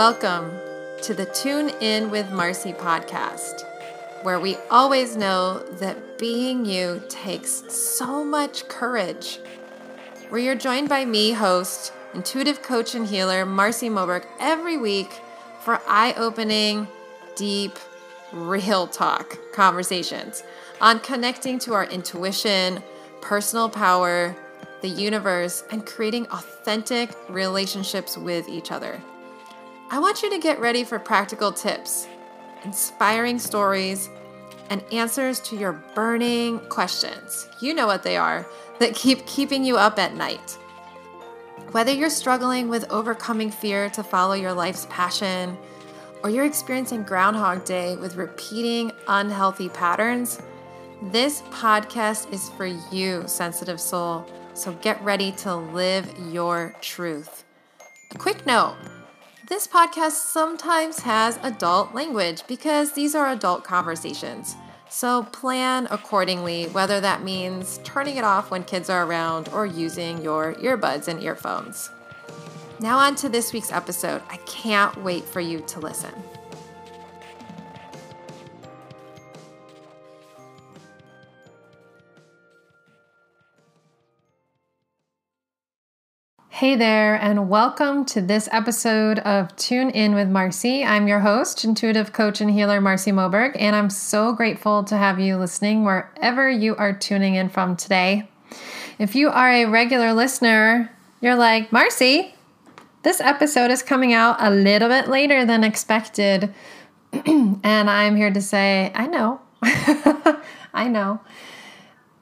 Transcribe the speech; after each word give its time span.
Welcome 0.00 0.58
to 1.02 1.12
the 1.12 1.26
Tune 1.26 1.68
In 1.82 2.10
with 2.10 2.30
Marci 2.30 2.74
podcast, 2.74 3.66
where 4.22 4.40
we 4.40 4.56
always 4.70 5.14
know 5.14 5.58
that 5.72 6.16
being 6.16 6.64
you 6.64 7.02
takes 7.10 7.70
so 7.70 8.24
much 8.24 8.66
courage. 8.66 9.40
Where 10.30 10.40
you're 10.40 10.54
joined 10.54 10.88
by 10.88 11.04
me, 11.04 11.32
host, 11.32 11.92
intuitive 12.14 12.62
coach, 12.62 12.94
and 12.94 13.06
healer 13.06 13.44
Marci 13.44 13.90
Moberg, 13.90 14.24
every 14.38 14.78
week 14.78 15.12
for 15.60 15.82
eye 15.86 16.14
opening, 16.16 16.88
deep, 17.36 17.78
real 18.32 18.86
talk 18.86 19.36
conversations 19.52 20.42
on 20.80 21.00
connecting 21.00 21.58
to 21.58 21.74
our 21.74 21.84
intuition, 21.84 22.82
personal 23.20 23.68
power, 23.68 24.34
the 24.80 24.88
universe, 24.88 25.62
and 25.70 25.84
creating 25.84 26.26
authentic 26.28 27.10
relationships 27.28 28.16
with 28.16 28.48
each 28.48 28.72
other. 28.72 28.98
I 29.92 29.98
want 29.98 30.22
you 30.22 30.30
to 30.30 30.38
get 30.38 30.60
ready 30.60 30.84
for 30.84 31.00
practical 31.00 31.50
tips, 31.50 32.06
inspiring 32.62 33.40
stories, 33.40 34.08
and 34.70 34.84
answers 34.92 35.40
to 35.40 35.56
your 35.56 35.72
burning 35.96 36.60
questions. 36.68 37.48
You 37.60 37.74
know 37.74 37.88
what 37.88 38.04
they 38.04 38.16
are 38.16 38.46
that 38.78 38.94
keep 38.94 39.26
keeping 39.26 39.64
you 39.64 39.76
up 39.76 39.98
at 39.98 40.14
night. 40.14 40.56
Whether 41.72 41.92
you're 41.92 42.08
struggling 42.08 42.68
with 42.68 42.88
overcoming 42.88 43.50
fear 43.50 43.90
to 43.90 44.04
follow 44.04 44.34
your 44.34 44.52
life's 44.52 44.86
passion, 44.90 45.58
or 46.22 46.30
you're 46.30 46.44
experiencing 46.44 47.02
Groundhog 47.02 47.64
Day 47.64 47.96
with 47.96 48.14
repeating 48.14 48.92
unhealthy 49.08 49.70
patterns, 49.70 50.40
this 51.02 51.42
podcast 51.50 52.32
is 52.32 52.48
for 52.50 52.66
you, 52.92 53.24
sensitive 53.26 53.80
soul. 53.80 54.24
So 54.54 54.72
get 54.82 55.02
ready 55.02 55.32
to 55.32 55.56
live 55.56 56.08
your 56.30 56.76
truth. 56.80 57.44
A 58.14 58.18
quick 58.18 58.46
note 58.46 58.76
this 59.50 59.66
podcast 59.66 60.12
sometimes 60.12 61.00
has 61.00 61.36
adult 61.42 61.92
language 61.92 62.44
because 62.46 62.92
these 62.92 63.16
are 63.16 63.32
adult 63.32 63.64
conversations. 63.64 64.54
So 64.88 65.24
plan 65.24 65.88
accordingly, 65.90 66.66
whether 66.66 67.00
that 67.00 67.24
means 67.24 67.80
turning 67.82 68.16
it 68.16 68.22
off 68.22 68.52
when 68.52 68.62
kids 68.62 68.88
are 68.88 69.04
around 69.04 69.48
or 69.48 69.66
using 69.66 70.22
your 70.22 70.54
earbuds 70.54 71.08
and 71.08 71.20
earphones. 71.20 71.90
Now, 72.78 72.98
on 72.98 73.16
to 73.16 73.28
this 73.28 73.52
week's 73.52 73.72
episode. 73.72 74.22
I 74.30 74.36
can't 74.46 74.96
wait 75.02 75.24
for 75.24 75.40
you 75.40 75.58
to 75.66 75.80
listen. 75.80 76.14
Hey 86.60 86.76
there, 86.76 87.14
and 87.14 87.48
welcome 87.48 88.04
to 88.04 88.20
this 88.20 88.46
episode 88.52 89.18
of 89.20 89.56
Tune 89.56 89.88
In 89.88 90.14
with 90.14 90.28
Marci. 90.28 90.84
I'm 90.84 91.08
your 91.08 91.20
host, 91.20 91.64
intuitive 91.64 92.12
coach 92.12 92.42
and 92.42 92.50
healer 92.50 92.82
Marci 92.82 93.14
Moberg, 93.14 93.56
and 93.58 93.74
I'm 93.74 93.88
so 93.88 94.34
grateful 94.34 94.84
to 94.84 94.94
have 94.98 95.18
you 95.18 95.38
listening 95.38 95.86
wherever 95.86 96.50
you 96.50 96.76
are 96.76 96.92
tuning 96.92 97.36
in 97.36 97.48
from 97.48 97.76
today. 97.76 98.28
If 98.98 99.14
you 99.14 99.30
are 99.30 99.50
a 99.50 99.64
regular 99.64 100.12
listener, 100.12 100.92
you're 101.22 101.34
like, 101.34 101.70
Marci, 101.70 102.34
this 103.04 103.22
episode 103.22 103.70
is 103.70 103.82
coming 103.82 104.12
out 104.12 104.36
a 104.38 104.50
little 104.50 104.90
bit 104.90 105.08
later 105.08 105.46
than 105.46 105.64
expected. 105.64 106.52
and 107.24 107.64
I'm 107.64 108.16
here 108.16 108.30
to 108.30 108.42
say, 108.42 108.92
I 108.94 109.06
know. 109.06 109.40
I 110.74 110.88
know 110.88 111.20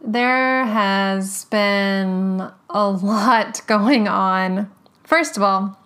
there 0.00 0.64
has 0.64 1.44
been 1.46 2.50
a 2.70 2.90
lot 2.90 3.62
going 3.66 4.08
on. 4.08 4.70
First 5.04 5.36
of 5.36 5.42
all, 5.42 5.78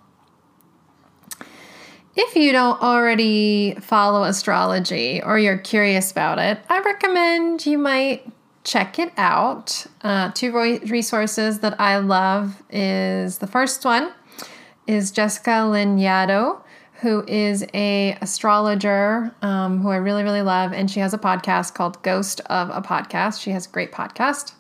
if 2.15 2.37
you 2.37 2.53
don't 2.53 2.81
already 2.83 3.75
follow 3.81 4.25
astrology 4.25 5.23
or 5.23 5.39
you're 5.39 5.59
curious 5.59 6.11
about 6.11 6.39
it, 6.39 6.61
I 6.69 6.81
recommend 6.81 7.65
you 7.65 7.79
might 7.79 8.31
check 8.65 8.99
it 8.99 9.13
out. 9.17 9.87
Uh, 10.03 10.31
two 10.33 10.53
resources 10.53 11.61
that 11.61 11.81
I 11.81 11.99
love 11.99 12.63
is 12.71 13.39
the 13.39 13.47
first 13.47 13.85
one 13.85 14.13
is 14.87 15.11
Jessica 15.11 15.51
Lanyadoo 15.51 16.61
who 17.03 17.25
is 17.27 17.67
a 17.75 18.17
astrologer 18.21 19.35
um, 19.43 19.81
who 19.81 19.91
I 19.91 19.97
really 19.97 20.23
really 20.23 20.43
love, 20.43 20.73
and 20.73 20.91
she 20.91 21.01
has 21.01 21.13
a 21.13 21.19
podcast 21.19 21.75
called 21.75 22.03
Ghost 22.03 22.41
of 22.47 22.71
a 22.71 22.81
Podcast. 22.81 23.41
She 23.41 23.51
has 23.51 23.67
a 23.67 23.69
great 23.69 23.93
podcast, 23.93 24.53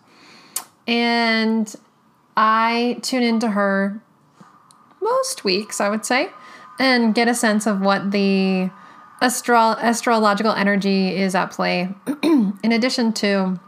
and 0.87 1.75
I 2.37 2.99
tune 3.03 3.23
into 3.23 3.51
her 3.51 4.03
most 5.01 5.45
weeks, 5.45 5.81
I 5.81 5.89
would 5.89 6.05
say, 6.05 6.31
and 6.79 7.15
get 7.15 7.29
a 7.29 7.35
sense 7.35 7.67
of 7.67 7.81
what 7.81 8.11
the 8.11 8.71
astro- 9.21 9.77
astrological 9.79 10.53
energy 10.53 11.17
is 11.17 11.35
at 11.35 11.53
play. 11.53 11.89
In 12.23 12.73
addition 12.73 13.13
to 13.15 13.61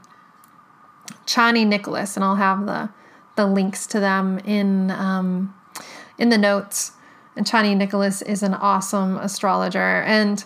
Chani 1.26 1.66
Nicholas, 1.66 2.16
and 2.16 2.24
I'll 2.24 2.36
have 2.36 2.66
the 2.66 2.90
the 3.36 3.46
links 3.46 3.86
to 3.88 4.00
them 4.00 4.38
in 4.40 4.90
um, 4.90 5.54
in 6.18 6.28
the 6.28 6.38
notes. 6.38 6.92
And 7.36 7.46
Chani 7.46 7.76
Nicholas 7.76 8.22
is 8.22 8.42
an 8.42 8.54
awesome 8.54 9.16
astrologer. 9.18 10.02
And 10.02 10.44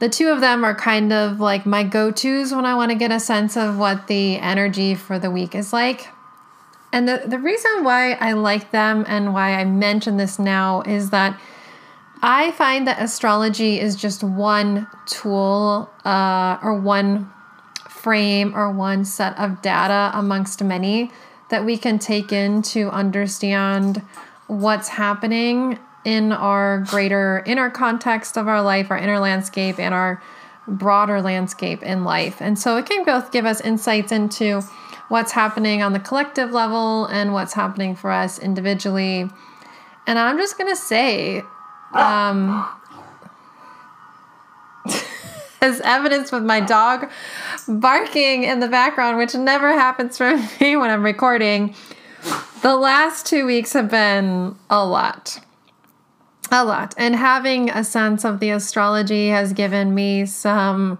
the 0.00 0.08
two 0.08 0.28
of 0.28 0.40
them 0.40 0.64
are 0.64 0.74
kind 0.74 1.12
of 1.12 1.40
like 1.40 1.66
my 1.66 1.82
go 1.82 2.10
tos 2.10 2.52
when 2.52 2.64
I 2.64 2.74
want 2.74 2.90
to 2.90 2.96
get 2.96 3.12
a 3.12 3.20
sense 3.20 3.56
of 3.56 3.78
what 3.78 4.06
the 4.06 4.38
energy 4.38 4.94
for 4.94 5.18
the 5.18 5.30
week 5.30 5.54
is 5.54 5.72
like. 5.72 6.08
And 6.92 7.08
the, 7.08 7.22
the 7.26 7.38
reason 7.38 7.84
why 7.84 8.12
I 8.14 8.32
like 8.32 8.72
them 8.72 9.04
and 9.06 9.32
why 9.32 9.54
I 9.54 9.64
mention 9.64 10.16
this 10.16 10.38
now 10.38 10.82
is 10.82 11.10
that 11.10 11.40
I 12.22 12.50
find 12.52 12.86
that 12.86 13.00
astrology 13.00 13.80
is 13.80 13.94
just 13.96 14.24
one 14.24 14.86
tool 15.06 15.90
uh, 16.04 16.58
or 16.62 16.78
one 16.78 17.30
frame 17.88 18.54
or 18.54 18.72
one 18.72 19.04
set 19.04 19.38
of 19.38 19.62
data 19.62 20.10
amongst 20.14 20.62
many 20.62 21.10
that 21.50 21.64
we 21.64 21.76
can 21.76 21.98
take 21.98 22.32
in 22.32 22.62
to 22.62 22.90
understand 22.90 24.02
what's 24.46 24.88
happening 24.88 25.78
in 26.04 26.32
our 26.32 26.80
greater 26.88 27.42
inner 27.46 27.70
context 27.70 28.36
of 28.38 28.48
our 28.48 28.62
life, 28.62 28.90
our 28.90 28.98
inner 28.98 29.18
landscape, 29.18 29.78
and 29.78 29.94
our 29.94 30.22
broader 30.66 31.20
landscape 31.20 31.82
in 31.82 32.04
life. 32.04 32.40
And 32.40 32.58
so 32.58 32.76
it 32.76 32.86
can 32.86 33.04
both 33.04 33.32
give 33.32 33.44
us 33.44 33.60
insights 33.60 34.12
into 34.12 34.62
what's 35.08 35.32
happening 35.32 35.82
on 35.82 35.92
the 35.92 35.98
collective 35.98 36.52
level 36.52 37.06
and 37.06 37.32
what's 37.32 37.52
happening 37.52 37.96
for 37.96 38.10
us 38.10 38.38
individually. 38.38 39.28
And 40.06 40.18
I'm 40.18 40.38
just 40.38 40.56
going 40.56 40.70
to 40.70 40.76
say, 40.76 41.42
um, 41.92 42.66
as 45.60 45.80
evidence 45.80 46.32
with 46.32 46.44
my 46.44 46.60
dog 46.60 47.10
barking 47.68 48.44
in 48.44 48.60
the 48.60 48.68
background, 48.68 49.18
which 49.18 49.34
never 49.34 49.72
happens 49.72 50.16
for 50.16 50.36
me 50.60 50.76
when 50.76 50.90
I'm 50.90 51.02
recording, 51.02 51.74
the 52.62 52.76
last 52.76 53.26
two 53.26 53.46
weeks 53.46 53.72
have 53.72 53.90
been 53.90 54.54
a 54.68 54.84
lot. 54.84 55.40
A 56.52 56.64
lot. 56.64 56.94
And 56.96 57.14
having 57.14 57.70
a 57.70 57.84
sense 57.84 58.24
of 58.24 58.40
the 58.40 58.50
astrology 58.50 59.28
has 59.28 59.52
given 59.52 59.94
me 59.94 60.26
some 60.26 60.98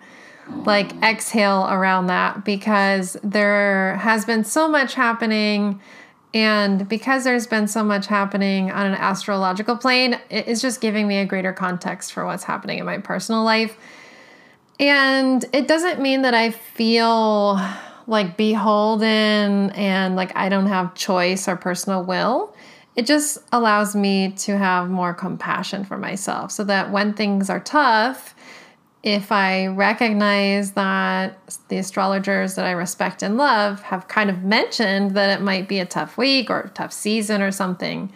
like 0.65 0.93
exhale 1.03 1.67
around 1.69 2.07
that 2.07 2.45
because 2.45 3.17
there 3.23 3.97
has 3.97 4.25
been 4.25 4.45
so 4.45 4.69
much 4.69 4.95
happening. 4.95 5.81
And 6.33 6.89
because 6.89 7.25
there's 7.25 7.49
been 7.49 7.67
so 7.67 7.83
much 7.83 8.07
happening 8.07 8.71
on 8.71 8.87
an 8.87 8.95
astrological 8.95 9.77
plane, 9.77 10.21
it's 10.31 10.61
just 10.61 10.81
giving 10.81 11.09
me 11.09 11.19
a 11.19 11.27
greater 11.27 11.53
context 11.53 12.13
for 12.13 12.25
what's 12.25 12.45
happening 12.45 12.79
in 12.79 12.87
my 12.87 12.99
personal 12.99 13.43
life. 13.43 13.77
And 14.79 15.45
it 15.53 15.67
doesn't 15.67 16.01
mean 16.01 16.23
that 16.23 16.35
I 16.35 16.51
feel 16.51 17.61
like 18.07 18.37
beholden 18.37 19.71
and 19.71 20.15
like 20.15 20.35
I 20.37 20.49
don't 20.49 20.67
have 20.67 20.95
choice 20.95 21.49
or 21.49 21.57
personal 21.57 22.05
will 22.05 22.55
it 22.97 23.07
just 23.07 23.39
allows 23.53 23.95
me 23.95 24.33
to 24.33 24.59
have 24.59 24.91
more 24.91 25.15
compassion 25.15 25.85
for 25.85 25.97
myself 25.97 26.51
so 26.51 26.65
that 26.65 26.91
when 26.91 27.15
things 27.15 27.49
are 27.49 27.61
tough, 27.61 28.35
if 29.03 29.33
I 29.33 29.69
recognize 29.69 30.73
that 30.73 31.39
the 31.69 31.79
astrologers 31.79 32.57
that 32.57 32.67
I 32.67 32.73
respect 32.73 33.23
and 33.23 33.37
love 33.37 33.81
have 33.83 34.09
kind 34.09 34.29
of 34.29 34.43
mentioned 34.43 35.13
that 35.13 35.39
it 35.39 35.43
might 35.43 35.69
be 35.69 35.79
a 35.79 35.87
tough 35.87 36.19
week 36.19 36.51
or 36.51 36.71
tough 36.75 36.93
season 36.93 37.41
or 37.41 37.51
something, 37.51 38.13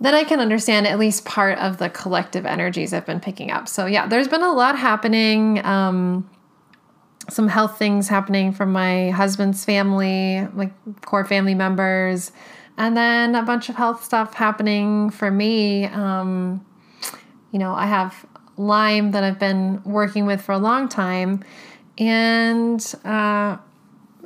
then 0.00 0.14
I 0.14 0.24
can 0.24 0.40
understand 0.40 0.86
at 0.86 0.98
least 0.98 1.24
part 1.24 1.58
of 1.58 1.78
the 1.78 1.90
collective 1.90 2.46
energies 2.46 2.92
I've 2.92 3.06
been 3.06 3.20
picking 3.20 3.50
up. 3.50 3.68
So, 3.68 3.86
yeah, 3.86 4.06
there's 4.06 4.28
been 4.28 4.42
a 4.42 4.52
lot 4.52 4.78
happening. 4.78 5.64
Um, 5.64 6.28
some 7.28 7.48
health 7.48 7.78
things 7.78 8.08
happening 8.08 8.52
from 8.52 8.72
my 8.72 9.10
husband's 9.10 9.64
family, 9.64 10.48
like 10.54 10.72
core 11.02 11.24
family 11.24 11.54
members 11.54 12.32
and 12.78 12.96
then 12.96 13.34
a 13.34 13.42
bunch 13.42 13.68
of 13.68 13.74
health 13.76 14.02
stuff 14.02 14.34
happening 14.34 15.10
for 15.10 15.30
me. 15.30 15.84
Um, 15.86 16.64
you 17.50 17.58
know, 17.58 17.74
I 17.74 17.86
have 17.86 18.24
Lyme 18.56 19.10
that 19.10 19.24
I've 19.24 19.38
been 19.38 19.82
working 19.84 20.24
with 20.24 20.40
for 20.40 20.52
a 20.52 20.58
long 20.58 20.88
time, 20.88 21.44
and 21.98 22.80
uh, 23.04 23.56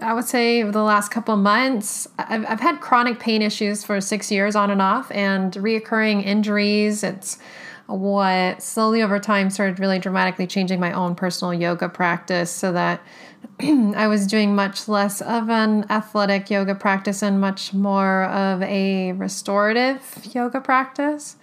I 0.01 0.15
would 0.15 0.27
say 0.27 0.63
over 0.63 0.73
the 0.73 0.83
last 0.83 1.11
couple 1.11 1.37
months, 1.37 2.07
I've, 2.19 2.45
I've 2.47 2.61
had 2.61 2.81
chronic 2.81 3.19
pain 3.19 3.41
issues 3.41 3.85
for 3.85 4.01
six 4.01 4.31
years 4.31 4.55
on 4.55 4.71
and 4.71 4.83
off, 4.83 5.11
and 5.11 5.53
reoccurring 5.55 6.25
injuries. 6.25 7.03
It's 7.03 7.39
what 7.87 8.63
slowly 8.63 9.03
over 9.03 9.19
time 9.19 9.51
started 9.51 9.79
really 9.81 9.99
dramatically 9.99 10.47
changing 10.47 10.81
my 10.81 10.93
own 10.93 11.15
personal 11.15 11.53
yoga 11.53 11.89
practice 11.89 12.51
so 12.51 12.73
that 12.73 13.03
I 13.61 14.07
was 14.07 14.27
doing 14.27 14.55
much 14.55 14.89
less 14.89 15.21
of 15.21 15.51
an 15.51 15.87
athletic 15.91 16.51
yoga 16.51 16.75
practice 16.75 17.23
and 17.23 17.41
much 17.41 17.73
more 17.73 18.25
of 18.25 18.63
a 18.63 19.13
restorative 19.13 20.27
yoga 20.35 20.61
practice. 20.61 21.37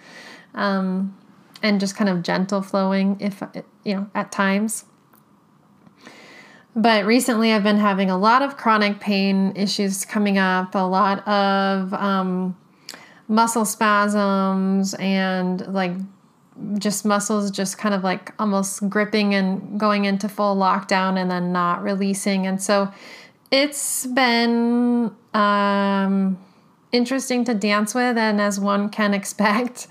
Um, 0.54 1.16
and 1.62 1.80
just 1.80 1.96
kind 1.96 2.08
of 2.08 2.22
gentle 2.22 2.62
flowing, 2.62 3.16
if 3.20 3.42
you 3.84 3.94
know, 3.94 4.10
at 4.14 4.32
times. 4.32 4.84
But 6.74 7.04
recently, 7.04 7.52
I've 7.52 7.64
been 7.64 7.78
having 7.78 8.10
a 8.10 8.18
lot 8.18 8.42
of 8.42 8.56
chronic 8.56 9.00
pain 9.00 9.52
issues 9.56 10.04
coming 10.04 10.38
up, 10.38 10.74
a 10.74 10.78
lot 10.78 11.26
of 11.26 11.92
um, 11.94 12.56
muscle 13.28 13.64
spasms, 13.64 14.94
and 14.94 15.66
like 15.72 15.92
just 16.78 17.04
muscles 17.04 17.50
just 17.50 17.78
kind 17.78 17.94
of 17.94 18.04
like 18.04 18.32
almost 18.38 18.88
gripping 18.88 19.34
and 19.34 19.78
going 19.78 20.04
into 20.04 20.28
full 20.28 20.56
lockdown 20.56 21.18
and 21.18 21.30
then 21.30 21.52
not 21.52 21.82
releasing. 21.82 22.46
And 22.46 22.62
so 22.62 22.92
it's 23.50 24.06
been 24.06 25.14
um, 25.34 26.38
interesting 26.92 27.44
to 27.44 27.54
dance 27.54 27.94
with, 27.94 28.16
and 28.16 28.40
as 28.40 28.60
one 28.60 28.88
can 28.88 29.14
expect. 29.20 29.86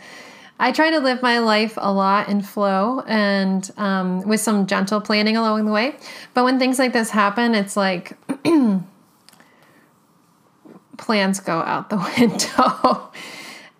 I 0.61 0.73
try 0.73 0.89
to 0.89 0.99
live 0.99 1.21
my 1.21 1.39
life 1.39 1.75
a 1.77 1.91
lot 1.91 2.27
in 2.27 2.41
flow 2.41 2.99
and 3.07 3.69
um, 3.77 4.27
with 4.27 4.41
some 4.41 4.67
gentle 4.67 4.99
planning 4.99 5.37
along 5.37 5.65
the 5.65 5.71
way. 5.71 5.95
But 6.33 6.43
when 6.43 6.59
things 6.59 6.77
like 6.77 6.91
this 6.91 7.09
happen, 7.09 7.55
it's 7.55 7.77
like 7.77 8.17
plans 10.97 11.39
go 11.39 11.59
out 11.59 11.89
the 11.89 11.97
window. 12.17 13.09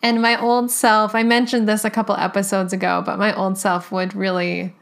And 0.02 0.22
my 0.22 0.40
old 0.40 0.72
self, 0.72 1.14
I 1.16 1.24
mentioned 1.24 1.68
this 1.68 1.84
a 1.84 1.90
couple 1.90 2.16
episodes 2.16 2.74
ago, 2.74 3.04
but 3.06 3.20
my 3.20 3.36
old 3.36 3.58
self 3.58 3.92
would 3.92 4.16
really. 4.16 4.76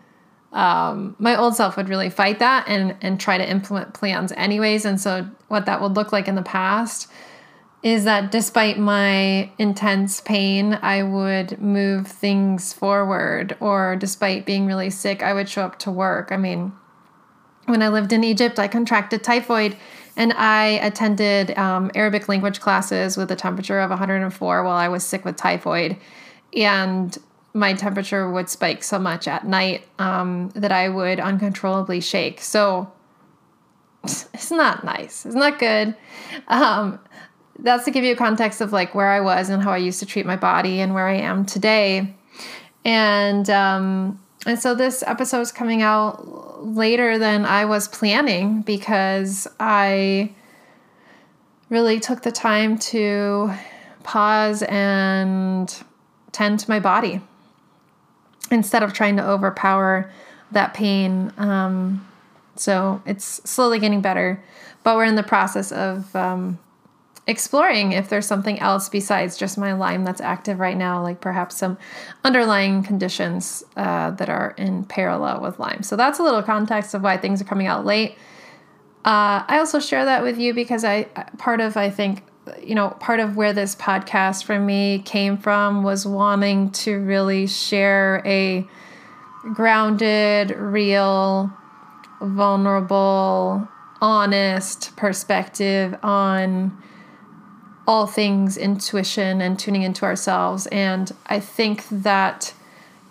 Um, 0.54 1.16
my 1.20 1.36
old 1.36 1.58
self 1.58 1.76
would 1.76 1.90
really 1.90 2.10
fight 2.10 2.40
that 2.40 2.68
and 2.70 2.96
and 3.02 3.20
try 3.20 3.38
to 3.38 3.48
implement 3.48 3.94
plans 3.94 4.32
anyways 4.32 4.86
and 4.86 5.00
so 5.00 5.28
what 5.50 5.66
that 5.66 5.82
would 5.82 5.98
look 5.98 6.14
like 6.14 6.30
in 6.30 6.36
the 6.36 6.42
past 6.42 7.12
is 7.84 8.06
that 8.06 8.32
despite 8.32 8.80
my 8.80 9.52
intense 9.58 10.20
pain, 10.22 10.78
I 10.82 11.04
would 11.04 11.62
move 11.62 12.08
things 12.08 12.74
forward, 12.74 13.56
or 13.60 13.96
despite 13.96 14.46
being 14.46 14.66
really 14.66 14.90
sick, 14.90 15.22
I 15.22 15.34
would 15.34 15.48
show 15.48 15.64
up 15.64 15.78
to 15.80 15.92
work. 15.92 16.32
I 16.32 16.38
mean, 16.38 16.74
when 17.66 17.84
I 17.84 17.90
lived 17.90 18.14
in 18.14 18.24
Egypt, 18.24 18.60
I 18.60 18.68
contracted 18.68 19.24
typhoid 19.24 19.78
and 20.18 20.34
I 20.34 20.80
attended 20.82 21.56
um, 21.58 21.92
Arabic 21.94 22.28
language 22.28 22.60
classes 22.60 23.18
with 23.18 23.32
a 23.32 23.36
temperature 23.36 23.80
of 23.80 23.92
104 23.92 24.64
while 24.64 24.76
I 24.76 24.88
was 24.88 25.06
sick 25.06 25.24
with 25.24 25.38
typhoid. 25.38 25.96
And 26.56 27.16
my 27.54 27.74
temperature 27.74 28.30
would 28.30 28.50
spike 28.50 28.84
so 28.84 28.98
much 28.98 29.28
at 29.28 29.46
night 29.46 29.86
um, 30.00 30.50
that 30.56 30.72
I 30.72 30.90
would 30.90 31.20
uncontrollably 31.20 32.02
shake. 32.02 32.42
So 32.42 32.92
it's 34.04 34.50
not 34.50 34.84
nice. 34.84 35.24
It's 35.24 35.36
not 35.36 35.60
good. 35.60 35.96
Um, 36.48 37.00
that's 37.60 37.86
to 37.86 37.92
give 37.92 38.04
you 38.04 38.14
a 38.14 38.18
context 38.18 38.60
of 38.60 38.74
like 38.74 38.96
where 38.96 39.10
I 39.10 39.22
was 39.22 39.50
and 39.50 39.62
how 39.62 39.72
I 39.72 39.78
used 39.78 40.00
to 40.00 40.08
treat 40.08 40.26
my 40.26 40.36
body 40.36 40.82
and 40.82 40.96
where 40.96 41.08
I 41.08 41.18
am 41.18 41.46
today. 41.46 42.16
And 42.84 43.48
um, 43.52 44.20
and 44.46 44.60
so 44.60 44.76
this 44.76 45.04
episode 45.06 45.42
is 45.42 45.52
coming 45.52 45.82
out 45.82 46.66
later 46.66 47.18
than 47.18 47.46
I 47.46 47.66
was 47.66 47.88
planning 47.88 48.62
because 48.62 49.48
I 49.60 50.32
really 51.70 52.00
took 52.00 52.22
the 52.22 52.32
time 52.32 52.78
to 52.78 53.54
pause 54.04 54.64
and 54.64 55.74
tend 56.32 56.60
to 56.60 56.70
my 56.70 56.80
body 56.80 57.20
instead 58.52 58.84
of 58.84 58.94
trying 58.94 59.18
to 59.18 59.28
overpower 59.28 60.12
that 60.52 60.74
pain. 60.74 61.34
Um, 61.38 62.08
so 62.56 63.02
it's 63.06 63.26
slowly 63.50 63.80
getting 63.80 64.02
better, 64.02 64.42
but 64.84 64.96
we're 64.96 65.06
in 65.06 65.16
the 65.16 65.24
process 65.24 65.72
of 65.72 66.16
um, 66.16 66.60
exploring 67.28 67.92
if 67.92 68.10
there's 68.10 68.26
something 68.26 68.58
else 68.60 68.88
besides 68.88 69.38
just 69.38 69.58
my 69.58 69.74
Lyme 69.74 70.06
that's 70.06 70.22
active 70.22 70.60
right 70.60 70.78
now, 70.78 71.04
like 71.04 71.20
perhaps 71.20 71.58
some 71.58 71.78
underlying 72.24 72.84
conditions 72.84 73.64
uh, 73.76 74.12
that 74.12 74.30
are 74.30 74.52
in 74.58 74.86
parallel 74.86 75.42
with 75.42 75.60
Lyme. 75.60 75.84
So 75.84 75.96
that's 75.96 76.20
a 76.20 76.24
little 76.24 76.42
context 76.42 76.94
of 76.94 77.04
why 77.04 77.18
things 77.18 77.42
are 77.42 77.46
coming 77.46 77.68
out 77.68 77.86
late. 77.86 78.14
Uh, 79.04 79.44
I 79.48 79.58
also 79.60 79.80
share 79.80 80.06
that 80.06 80.24
with 80.24 80.40
you 80.40 80.54
because 80.54 80.84
I 80.84 81.04
part 81.38 81.62
of 81.62 81.78
I 81.78 81.90
think 81.90 82.24
you 82.62 82.76
know 82.76 82.90
part 83.00 83.20
of 83.20 83.36
where 83.36 83.54
this 83.54 83.76
podcast 83.76 84.44
for 84.44 84.60
me 84.60 85.00
came 85.06 85.38
from 85.38 85.84
was 85.84 86.06
wanting 86.06 86.72
to 86.72 87.00
really 87.00 87.48
share 87.48 88.22
a 88.26 88.68
grounded, 89.54 90.52
real, 90.52 91.52
vulnerable, 92.22 93.68
honest 94.02 94.96
perspective 94.98 95.96
on 96.04 96.78
all 97.88 98.06
things 98.06 98.58
intuition 98.58 99.42
and 99.42 99.58
tuning 99.58 99.82
into 99.82 100.04
ourselves. 100.04 100.68
And 100.68 101.10
I 101.26 101.40
think 101.40 101.88
that 101.90 102.54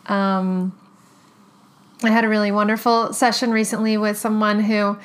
um, 0.05 0.79
I 2.03 2.11
had 2.11 2.25
a 2.25 2.29
really 2.29 2.53
wonderful 2.53 3.15
session 3.15 3.51
recently 3.51 3.97
with 3.97 4.19
someone 4.19 4.61
who 4.61 4.99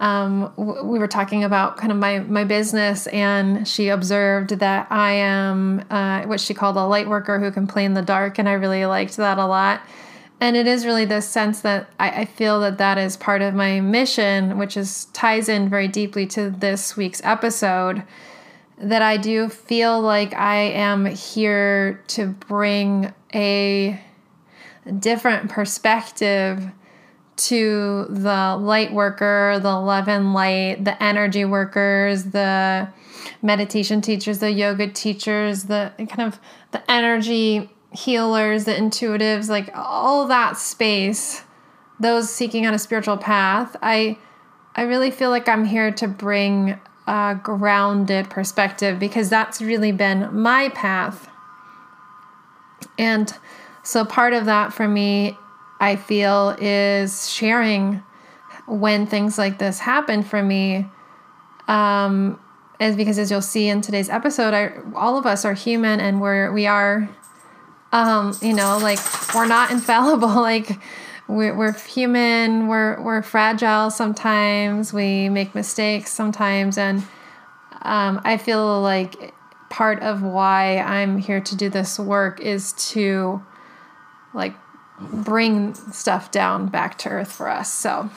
um, 0.00 0.52
w- 0.58 0.84
we 0.84 0.98
were 0.98 1.08
talking 1.08 1.44
about 1.44 1.78
kind 1.78 1.90
of 1.90 1.96
my, 1.96 2.18
my 2.18 2.44
business, 2.44 3.06
and 3.06 3.66
she 3.66 3.88
observed 3.88 4.50
that 4.50 4.86
I 4.90 5.12
am 5.12 5.82
uh, 5.88 6.24
what 6.24 6.38
she 6.38 6.52
called 6.52 6.76
a 6.76 6.84
light 6.84 7.08
worker 7.08 7.40
who 7.40 7.50
can 7.50 7.66
play 7.66 7.86
in 7.86 7.94
the 7.94 8.02
dark. 8.02 8.38
And 8.38 8.46
I 8.46 8.52
really 8.52 8.84
liked 8.84 9.16
that 9.16 9.38
a 9.38 9.46
lot. 9.46 9.80
And 10.38 10.54
it 10.54 10.66
is 10.66 10.84
really 10.84 11.06
this 11.06 11.26
sense 11.26 11.62
that 11.62 11.88
I, 11.98 12.10
I 12.10 12.24
feel 12.26 12.60
that 12.60 12.76
that 12.76 12.98
is 12.98 13.16
part 13.16 13.40
of 13.40 13.54
my 13.54 13.80
mission, 13.80 14.58
which 14.58 14.76
is 14.76 15.06
ties 15.06 15.48
in 15.48 15.70
very 15.70 15.88
deeply 15.88 16.26
to 16.26 16.50
this 16.50 16.94
week's 16.94 17.22
episode 17.24 18.02
that 18.78 19.02
I 19.02 19.16
do 19.16 19.48
feel 19.48 20.00
like 20.00 20.34
I 20.34 20.56
am 20.56 21.06
here 21.06 22.02
to 22.08 22.26
bring 22.26 23.12
a 23.34 24.00
different 24.98 25.50
perspective 25.50 26.70
to 27.36 28.06
the 28.08 28.56
light 28.58 28.92
worker, 28.92 29.58
the 29.60 29.78
love 29.78 30.08
and 30.08 30.32
light, 30.32 30.84
the 30.84 31.00
energy 31.02 31.44
workers, 31.44 32.24
the 32.24 32.88
meditation 33.42 34.00
teachers, 34.00 34.38
the 34.38 34.50
yoga 34.50 34.88
teachers, 34.88 35.64
the 35.64 35.92
kind 35.98 36.32
of 36.32 36.40
the 36.72 36.90
energy 36.90 37.70
healers, 37.92 38.64
the 38.64 38.72
intuitives, 38.72 39.48
like 39.48 39.70
all 39.74 40.26
that 40.28 40.56
space, 40.56 41.42
those 42.00 42.30
seeking 42.30 42.66
on 42.66 42.74
a 42.74 42.78
spiritual 42.78 43.16
path. 43.16 43.76
I 43.82 44.18
I 44.74 44.82
really 44.82 45.10
feel 45.10 45.30
like 45.30 45.48
I'm 45.48 45.64
here 45.64 45.90
to 45.92 46.08
bring 46.08 46.78
a 47.06 47.38
grounded 47.42 48.28
perspective 48.30 48.98
because 48.98 49.28
that's 49.30 49.60
really 49.62 49.92
been 49.92 50.34
my 50.34 50.68
path. 50.70 51.28
And 52.98 53.32
so 53.82 54.04
part 54.04 54.32
of 54.32 54.46
that 54.46 54.72
for 54.72 54.88
me, 54.88 55.36
I 55.80 55.96
feel, 55.96 56.56
is 56.58 57.30
sharing 57.30 58.02
when 58.66 59.06
things 59.06 59.38
like 59.38 59.58
this 59.58 59.78
happen 59.78 60.22
for 60.22 60.42
me. 60.42 60.86
Um, 61.68 62.40
is 62.78 62.96
because 62.96 63.18
as 63.18 63.30
you'll 63.30 63.42
see 63.42 63.68
in 63.68 63.80
today's 63.80 64.10
episode, 64.10 64.52
I, 64.52 64.72
all 64.94 65.16
of 65.16 65.26
us 65.26 65.44
are 65.44 65.54
human 65.54 65.98
and 66.00 66.20
we're 66.20 66.52
we 66.52 66.66
are, 66.66 67.08
um, 67.92 68.36
you 68.42 68.52
know, 68.52 68.78
like 68.78 68.98
we're 69.34 69.46
not 69.46 69.70
infallible. 69.70 70.28
like 70.28 70.78
we're, 71.28 71.56
we're 71.56 71.72
human 71.72 72.68
we're 72.68 73.00
we're 73.02 73.22
fragile 73.22 73.90
sometimes 73.90 74.92
we 74.92 75.28
make 75.28 75.54
mistakes 75.54 76.12
sometimes 76.12 76.78
and 76.78 77.02
um, 77.82 78.20
i 78.24 78.36
feel 78.36 78.80
like 78.80 79.34
part 79.70 80.00
of 80.00 80.22
why 80.22 80.78
i'm 80.78 81.18
here 81.18 81.40
to 81.40 81.56
do 81.56 81.68
this 81.68 81.98
work 81.98 82.40
is 82.40 82.72
to 82.74 83.42
like 84.34 84.54
bring 85.00 85.74
stuff 85.74 86.30
down 86.30 86.66
back 86.66 86.98
to 86.98 87.08
earth 87.08 87.32
for 87.32 87.48
us. 87.48 87.72
So 87.72 88.08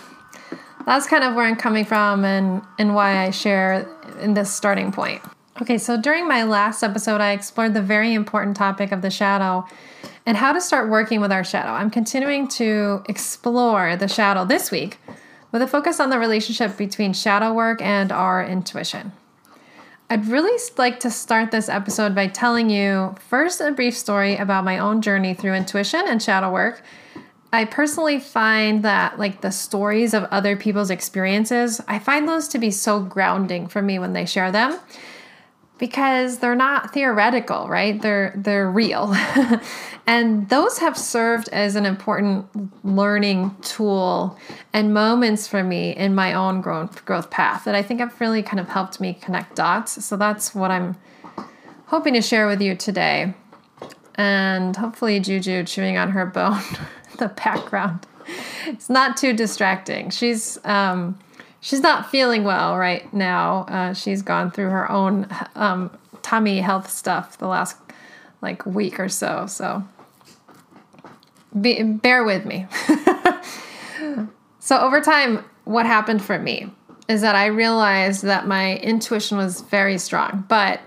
that's 0.86 1.08
kind 1.08 1.24
of 1.24 1.36
where 1.36 1.46
i'm 1.46 1.56
coming 1.56 1.86
from 1.86 2.24
and 2.24 2.62
and 2.78 2.96
why 2.96 3.24
i 3.26 3.32
share 3.32 3.88
in 4.22 4.34
this 4.34 4.54
starting 4.54 4.92
point. 4.92 5.22
Okay 5.62 5.78
so 5.78 6.00
during 6.00 6.28
my 6.28 6.44
last 6.44 6.84
episode 6.84 7.22
i 7.22 7.32
explored 7.32 7.74
the 7.74 7.82
very 7.82 8.14
important 8.14 8.56
topic 8.56 8.92
of 8.92 9.02
the 9.02 9.10
shadow 9.10 9.66
and 10.30 10.38
how 10.38 10.54
to 10.54 10.62
start 10.62 10.90
working 10.90 11.22
with 11.22 11.32
our 11.32 11.44
shadow. 11.44 11.72
I'm 11.72 11.90
continuing 11.90 12.48
to 12.50 13.02
explore 13.10 13.96
the 13.96 14.08
shadow 14.08 14.46
this 14.46 14.70
week 14.70 15.00
with 15.52 15.64
a 15.64 15.68
focus 15.68 16.00
on 16.00 16.12
the 16.12 16.20
relationship 16.20 16.78
between 16.78 17.14
shadow 17.14 17.52
work 17.52 17.82
and 17.82 18.12
our 18.12 18.46
intuition. 18.46 19.12
I'd 20.08 20.28
really 20.28 20.56
like 20.78 21.00
to 21.00 21.10
start 21.10 21.50
this 21.50 21.68
episode 21.68 22.14
by 22.14 22.28
telling 22.28 22.70
you 22.70 23.16
first 23.28 23.60
a 23.60 23.72
brief 23.72 23.98
story 23.98 24.36
about 24.36 24.64
my 24.64 24.78
own 24.78 25.02
journey 25.02 25.34
through 25.34 25.56
intuition 25.56 26.04
and 26.06 26.22
shadow 26.22 26.54
work. 26.54 26.84
I 27.52 27.66
personally 27.66 28.20
find 28.20 28.84
that, 28.84 29.18
like 29.18 29.42
the 29.42 29.52
stories 29.52 30.14
of 30.14 30.26
other 30.26 30.56
people's 30.56 30.92
experiences, 30.92 31.82
I 31.88 31.98
find 31.98 32.30
those 32.30 32.48
to 32.50 32.60
be 32.60 32.70
so 32.70 33.02
grounding 33.02 33.66
for 33.66 33.82
me 33.82 33.98
when 33.98 34.14
they 34.14 34.28
share 34.28 34.52
them 34.52 34.80
because 35.80 36.40
they're 36.40 36.56
not 36.56 36.94
theoretical, 36.94 37.68
right? 37.68 38.00
They're 38.00 38.34
they're 38.36 38.70
real. 38.70 39.16
and 40.08 40.48
those 40.50 40.78
have 40.80 40.98
served 40.98 41.50
as 41.50 41.76
an 41.76 41.86
important 41.86 42.46
learning 42.86 43.56
tool 43.62 44.38
and 44.74 44.94
moments 44.94 45.48
for 45.48 45.64
me 45.64 45.96
in 45.96 46.14
my 46.14 46.34
own 46.34 46.62
growth 46.62 47.04
growth 47.06 47.30
path 47.30 47.64
that 47.64 47.74
I 47.74 47.82
think 47.82 48.02
have 48.02 48.20
really 48.20 48.44
kind 48.44 48.60
of 48.60 48.68
helped 48.68 49.00
me 49.00 49.14
connect 49.14 49.56
dots. 49.56 50.04
So 50.06 50.18
that's 50.18 50.54
what 50.54 50.70
I'm 50.70 50.98
hoping 51.88 52.14
to 52.14 52.22
share 52.22 52.46
with 52.46 52.62
you 52.62 52.76
today. 52.76 53.34
And 54.16 54.76
hopefully 54.76 55.20
Juju 55.22 55.64
chewing 55.64 55.98
on 55.98 56.12
her 56.12 56.26
bone 56.26 56.62
the 57.18 57.30
background. 57.30 58.06
It's 58.68 58.90
not 58.90 59.18
too 59.18 59.34
distracting. 59.34 60.10
She's 60.10 60.60
um 60.66 61.18
she's 61.62 61.82
not 61.82 62.10
feeling 62.10 62.44
well 62.44 62.78
right 62.78 63.12
now. 63.14 63.66
Uh, 63.68 63.94
she's 63.94 64.22
gone 64.22 64.52
through 64.52 64.70
her 64.70 64.90
own 64.92 65.28
um, 65.56 65.92
tummy 66.22 66.60
health 66.60 66.90
stuff 66.90 67.38
the 67.38 67.48
last 67.48 67.78
like 68.42 68.66
week 68.66 69.00
or 69.00 69.10
so. 69.10 69.46
So 69.48 69.84
be, 71.60 71.82
bear 71.84 72.24
with 72.24 72.46
me. 72.46 72.68
so 74.60 74.80
over 74.80 75.02
time, 75.02 75.44
what 75.66 75.86
happened 75.86 76.24
for 76.24 76.40
me 76.40 76.72
is 77.08 77.22
that 77.22 77.36
I 77.36 77.48
realized 77.48 78.24
that 78.24 78.48
my 78.48 78.78
intuition 78.78 79.38
was 79.38 79.62
very 79.62 79.98
strong, 79.98 80.46
but 80.48 80.80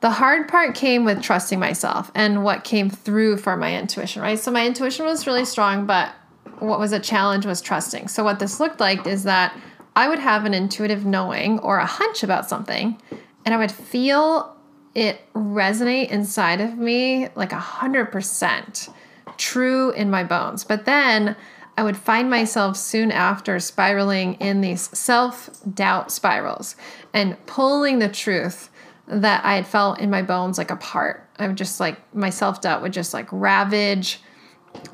the 0.00 0.10
hard 0.10 0.48
part 0.48 0.74
came 0.74 1.04
with 1.04 1.20
trusting 1.20 1.58
myself 1.58 2.10
and 2.14 2.42
what 2.42 2.64
came 2.64 2.88
through 2.88 3.36
for 3.36 3.56
my 3.56 3.76
intuition, 3.76 4.22
right? 4.22 4.38
So 4.38 4.50
my 4.50 4.66
intuition 4.66 5.04
was 5.04 5.26
really 5.26 5.44
strong, 5.44 5.84
but 5.84 6.14
what 6.58 6.78
was 6.78 6.92
a 6.92 7.00
challenge 7.00 7.46
was 7.46 7.60
trusting. 7.60 8.08
So, 8.08 8.24
what 8.24 8.38
this 8.38 8.60
looked 8.60 8.80
like 8.80 9.06
is 9.06 9.24
that 9.24 9.58
I 9.96 10.08
would 10.08 10.18
have 10.18 10.44
an 10.44 10.54
intuitive 10.54 11.04
knowing 11.04 11.58
or 11.60 11.78
a 11.78 11.86
hunch 11.86 12.22
about 12.22 12.48
something, 12.48 13.00
and 13.44 13.54
I 13.54 13.56
would 13.56 13.72
feel 13.72 14.56
it 14.94 15.20
resonate 15.34 16.08
inside 16.08 16.60
of 16.60 16.76
me 16.76 17.28
like 17.34 17.52
a 17.52 17.58
hundred 17.58 18.06
percent 18.06 18.88
true 19.36 19.90
in 19.92 20.10
my 20.10 20.24
bones. 20.24 20.64
But 20.64 20.84
then 20.84 21.36
I 21.76 21.82
would 21.82 21.96
find 21.96 22.28
myself 22.28 22.76
soon 22.76 23.10
after 23.10 23.58
spiraling 23.58 24.34
in 24.34 24.60
these 24.60 24.96
self 24.96 25.50
doubt 25.74 26.12
spirals 26.12 26.76
and 27.14 27.36
pulling 27.46 27.98
the 27.98 28.08
truth 28.08 28.70
that 29.06 29.44
I 29.44 29.54
had 29.54 29.66
felt 29.66 29.98
in 29.98 30.10
my 30.10 30.22
bones 30.22 30.58
like 30.58 30.70
apart. 30.70 31.28
I 31.38 31.46
would 31.46 31.56
just 31.56 31.80
like 31.80 32.14
my 32.14 32.30
self 32.30 32.60
doubt 32.60 32.82
would 32.82 32.92
just 32.92 33.14
like 33.14 33.28
ravage 33.32 34.20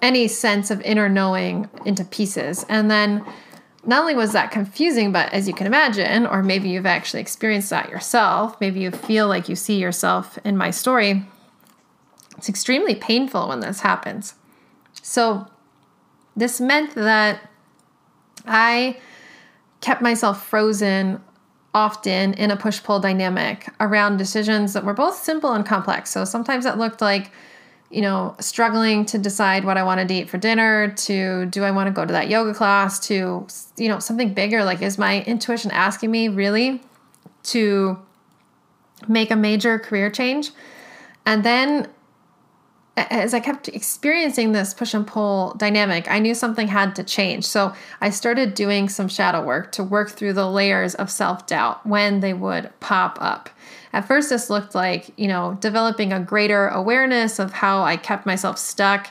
any 0.03 0.29
sense 0.29 0.71
of 0.71 0.81
inner 0.83 1.09
knowing 1.09 1.69
into 1.85 2.05
pieces. 2.05 2.65
And 2.69 2.91
then 2.91 3.25
not 3.85 4.01
only 4.01 4.15
was 4.15 4.33
that 4.33 4.51
confusing, 4.51 5.13
but 5.13 5.33
as 5.33 5.47
you 5.47 5.55
can 5.55 5.67
imagine, 5.67 6.27
or 6.27 6.43
maybe 6.43 6.69
you've 6.69 6.87
actually 6.87 7.21
experienced 7.21 7.71
that 7.71 7.89
yourself, 7.89 8.61
maybe 8.61 8.81
you 8.81 8.91
feel 8.91 9.29
like 9.29 9.49
you 9.49 9.57
see 9.57 9.79
yourself 9.79 10.39
in 10.45 10.57
my 10.57 10.71
story, 10.71 11.25
it's 12.37 12.49
extremely 12.49 12.95
painful 12.95 13.49
when 13.49 13.61
this 13.61 13.81
happens. 13.81 14.35
So, 15.03 15.47
this 16.35 16.61
meant 16.61 16.95
that 16.97 17.49
I 18.47 18.99
kept 19.81 20.03
myself 20.03 20.47
frozen 20.47 21.23
often 21.73 22.35
in 22.35 22.51
a 22.51 22.57
push 22.57 22.83
pull 22.83 23.01
dynamic 23.01 23.69
around 23.81 24.17
decisions 24.17 24.73
that 24.73 24.85
were 24.85 24.95
both 24.95 25.17
simple 25.17 25.53
and 25.53 25.65
complex. 25.65 26.11
So, 26.11 26.25
sometimes 26.25 26.67
it 26.67 26.77
looked 26.77 27.01
like 27.01 27.31
you 27.91 28.03
know, 28.03 28.35
struggling 28.41 29.05
to 29.07 29.19
decide 29.19 29.65
what 29.65 29.77
I 29.77 29.85
want 29.85 30.07
to 30.07 30.15
eat 30.15 30.29
for 30.29 30.39
dinner, 30.39 30.93
to 30.93 31.47
do 31.47 31.63
I 31.63 31.71
want 31.71 31.87
to 31.87 31.93
go 31.93 32.05
to 32.05 32.13
that 32.13 32.29
yoga 32.29 32.53
class, 32.53 32.99
to, 33.09 33.47
you 33.77 33.89
know, 33.89 33.99
something 33.99 34.35
bigger. 34.35 34.65
Like, 34.65 34.83
is 34.83 34.99
my 34.99 35.23
intuition 35.23 35.71
asking 35.71 36.11
me 36.11 36.29
really 36.29 36.83
to 37.45 37.99
make 39.07 39.31
a 39.31 39.37
major 39.37 39.79
career 39.79 40.11
change? 40.11 40.51
And 41.25 41.45
then 41.45 41.89
as 42.97 43.35
I 43.35 43.41
kept 43.41 43.69
experiencing 43.69 44.53
this 44.53 44.73
push 44.73 44.95
and 44.95 45.07
pull 45.07 45.55
dynamic, 45.55 46.11
I 46.11 46.19
knew 46.19 46.35
something 46.35 46.69
had 46.69 46.97
to 46.97 47.05
change. 47.05 47.45
So 47.45 47.75
I 48.01 48.11
started 48.11 48.55
doing 48.55 48.89
some 48.89 49.09
shadow 49.09 49.45
work 49.45 49.73
to 49.73 49.85
work 49.85 50.11
through 50.11 50.33
the 50.33 50.49
layers 50.49 50.95
of 50.95 51.11
self 51.11 51.47
doubt 51.47 51.87
when 51.87 52.21
they 52.21 52.33
would 52.33 52.71
pop 52.81 53.19
up. 53.21 53.51
At 53.93 54.07
first, 54.07 54.31
this 54.31 54.51
looked 54.51 54.75
like, 54.75 55.11
you 55.17 55.29
know, 55.29 55.57
developing 55.61 56.13
a 56.13 56.21
greater 56.21 56.69
awareness 56.69 57.39
of 57.39 57.53
how 57.53 57.83
I 57.83 57.97
kept 57.97 58.27
myself 58.27 58.59
stuck 58.59 59.09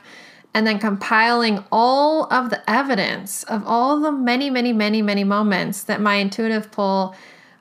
and 0.54 0.66
then 0.66 0.80
compiling 0.80 1.64
all 1.72 2.32
of 2.34 2.50
the 2.50 2.70
evidence 2.70 3.44
of 3.44 3.66
all 3.68 4.00
the 4.00 4.12
many, 4.12 4.50
many, 4.50 4.72
many, 4.72 5.02
many 5.02 5.24
moments 5.24 5.84
that 5.84 6.00
my 6.00 6.16
intuitive 6.16 6.72
pull 6.72 7.14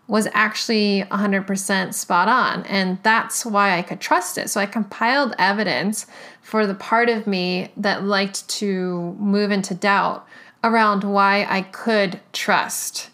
was 0.06 0.28
actually 0.32 1.02
100% 1.10 1.94
spot 1.94 2.28
on. 2.28 2.62
And 2.66 2.98
that's 3.02 3.44
why 3.44 3.78
I 3.78 3.82
could 3.82 4.00
trust 4.00 4.38
it. 4.38 4.50
So 4.50 4.60
I 4.60 4.66
compiled 4.66 5.34
evidence 5.38 6.06
for 6.40 6.66
the 6.66 6.74
part 6.74 7.08
of 7.08 7.26
me 7.26 7.72
that 7.76 8.04
liked 8.04 8.46
to 8.60 9.16
move 9.18 9.50
into 9.50 9.74
doubt 9.74 10.26
around 10.62 11.04
why 11.04 11.46
I 11.48 11.62
could 11.62 12.20
trust 12.32 13.10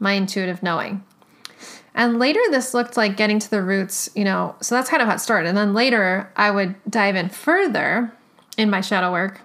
my 0.00 0.12
intuitive 0.12 0.62
knowing. 0.62 1.04
And 1.94 2.18
later, 2.18 2.40
this 2.50 2.72
looked 2.72 2.96
like 2.96 3.16
getting 3.16 3.38
to 3.38 3.50
the 3.50 3.62
roots, 3.62 4.08
you 4.14 4.24
know, 4.24 4.56
so 4.60 4.74
that's 4.74 4.88
kind 4.88 5.02
of 5.02 5.08
how 5.08 5.14
it 5.14 5.18
started. 5.18 5.48
And 5.48 5.58
then 5.58 5.74
later, 5.74 6.30
I 6.36 6.50
would 6.50 6.74
dive 6.88 7.16
in 7.16 7.28
further 7.28 8.12
in 8.56 8.70
my 8.70 8.80
shadow 8.80 9.12
work 9.12 9.40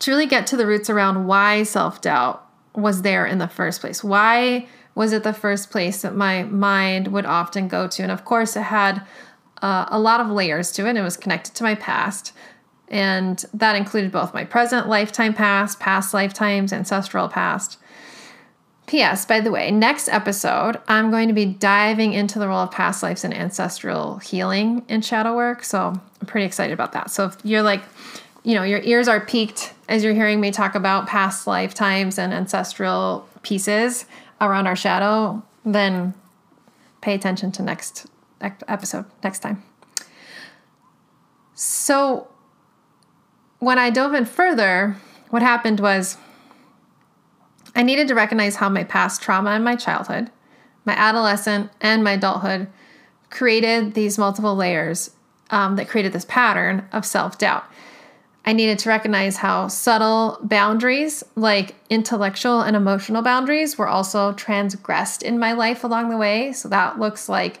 to 0.00 0.10
really 0.10 0.26
get 0.26 0.46
to 0.48 0.56
the 0.56 0.66
roots 0.66 0.90
around 0.90 1.26
why 1.26 1.62
self 1.62 2.00
doubt 2.00 2.44
was 2.74 3.02
there 3.02 3.24
in 3.24 3.38
the 3.38 3.48
first 3.48 3.80
place. 3.80 4.02
Why 4.02 4.66
was 4.94 5.12
it 5.12 5.22
the 5.22 5.32
first 5.32 5.70
place 5.70 6.02
that 6.02 6.16
my 6.16 6.42
mind 6.44 7.08
would 7.08 7.26
often 7.26 7.68
go 7.68 7.86
to? 7.88 8.02
And 8.02 8.12
of 8.12 8.24
course, 8.24 8.56
it 8.56 8.62
had 8.62 9.06
uh, 9.62 9.86
a 9.88 9.98
lot 9.98 10.20
of 10.20 10.28
layers 10.28 10.72
to 10.72 10.88
it. 10.88 10.96
It 10.96 11.02
was 11.02 11.16
connected 11.16 11.54
to 11.54 11.62
my 11.62 11.74
past. 11.74 12.32
And 12.88 13.44
that 13.54 13.76
included 13.76 14.10
both 14.10 14.34
my 14.34 14.44
present 14.44 14.88
lifetime 14.88 15.32
past, 15.32 15.78
past 15.78 16.12
lifetimes, 16.12 16.72
ancestral 16.72 17.28
past. 17.28 17.78
P.S. 18.90 19.24
By 19.24 19.38
the 19.38 19.52
way, 19.52 19.70
next 19.70 20.08
episode, 20.08 20.76
I'm 20.88 21.12
going 21.12 21.28
to 21.28 21.32
be 21.32 21.46
diving 21.46 22.12
into 22.12 22.40
the 22.40 22.48
role 22.48 22.58
of 22.58 22.72
past 22.72 23.04
lives 23.04 23.22
and 23.22 23.32
ancestral 23.32 24.16
healing 24.16 24.84
in 24.88 25.00
shadow 25.00 25.36
work. 25.36 25.62
So 25.62 25.94
I'm 26.20 26.26
pretty 26.26 26.44
excited 26.44 26.72
about 26.72 26.90
that. 26.94 27.08
So 27.08 27.26
if 27.26 27.36
you're 27.44 27.62
like, 27.62 27.84
you 28.42 28.56
know, 28.56 28.64
your 28.64 28.80
ears 28.80 29.06
are 29.06 29.20
peaked 29.20 29.74
as 29.88 30.02
you're 30.02 30.12
hearing 30.12 30.40
me 30.40 30.50
talk 30.50 30.74
about 30.74 31.06
past 31.06 31.46
lifetimes 31.46 32.18
and 32.18 32.34
ancestral 32.34 33.28
pieces 33.42 34.06
around 34.40 34.66
our 34.66 34.74
shadow, 34.74 35.40
then 35.64 36.12
pay 37.00 37.14
attention 37.14 37.52
to 37.52 37.62
next 37.62 38.08
episode 38.40 39.04
next 39.22 39.38
time. 39.38 39.62
So 41.54 42.26
when 43.60 43.78
I 43.78 43.90
dove 43.90 44.14
in 44.14 44.24
further, 44.24 44.96
what 45.28 45.42
happened 45.42 45.78
was 45.78 46.16
I 47.74 47.82
needed 47.82 48.08
to 48.08 48.14
recognize 48.14 48.56
how 48.56 48.68
my 48.68 48.84
past 48.84 49.22
trauma 49.22 49.54
in 49.54 49.62
my 49.62 49.76
childhood, 49.76 50.30
my 50.84 50.94
adolescent, 50.94 51.70
and 51.80 52.02
my 52.02 52.12
adulthood 52.12 52.68
created 53.30 53.94
these 53.94 54.18
multiple 54.18 54.56
layers 54.56 55.10
um, 55.50 55.76
that 55.76 55.88
created 55.88 56.12
this 56.12 56.24
pattern 56.24 56.88
of 56.92 57.06
self 57.06 57.38
doubt. 57.38 57.64
I 58.44 58.52
needed 58.52 58.78
to 58.80 58.88
recognize 58.88 59.36
how 59.36 59.68
subtle 59.68 60.38
boundaries, 60.42 61.22
like 61.36 61.74
intellectual 61.90 62.62
and 62.62 62.74
emotional 62.74 63.22
boundaries, 63.22 63.76
were 63.76 63.88
also 63.88 64.32
transgressed 64.32 65.22
in 65.22 65.38
my 65.38 65.52
life 65.52 65.84
along 65.84 66.08
the 66.08 66.16
way. 66.16 66.52
So 66.52 66.68
that 66.68 66.98
looks 66.98 67.28
like 67.28 67.60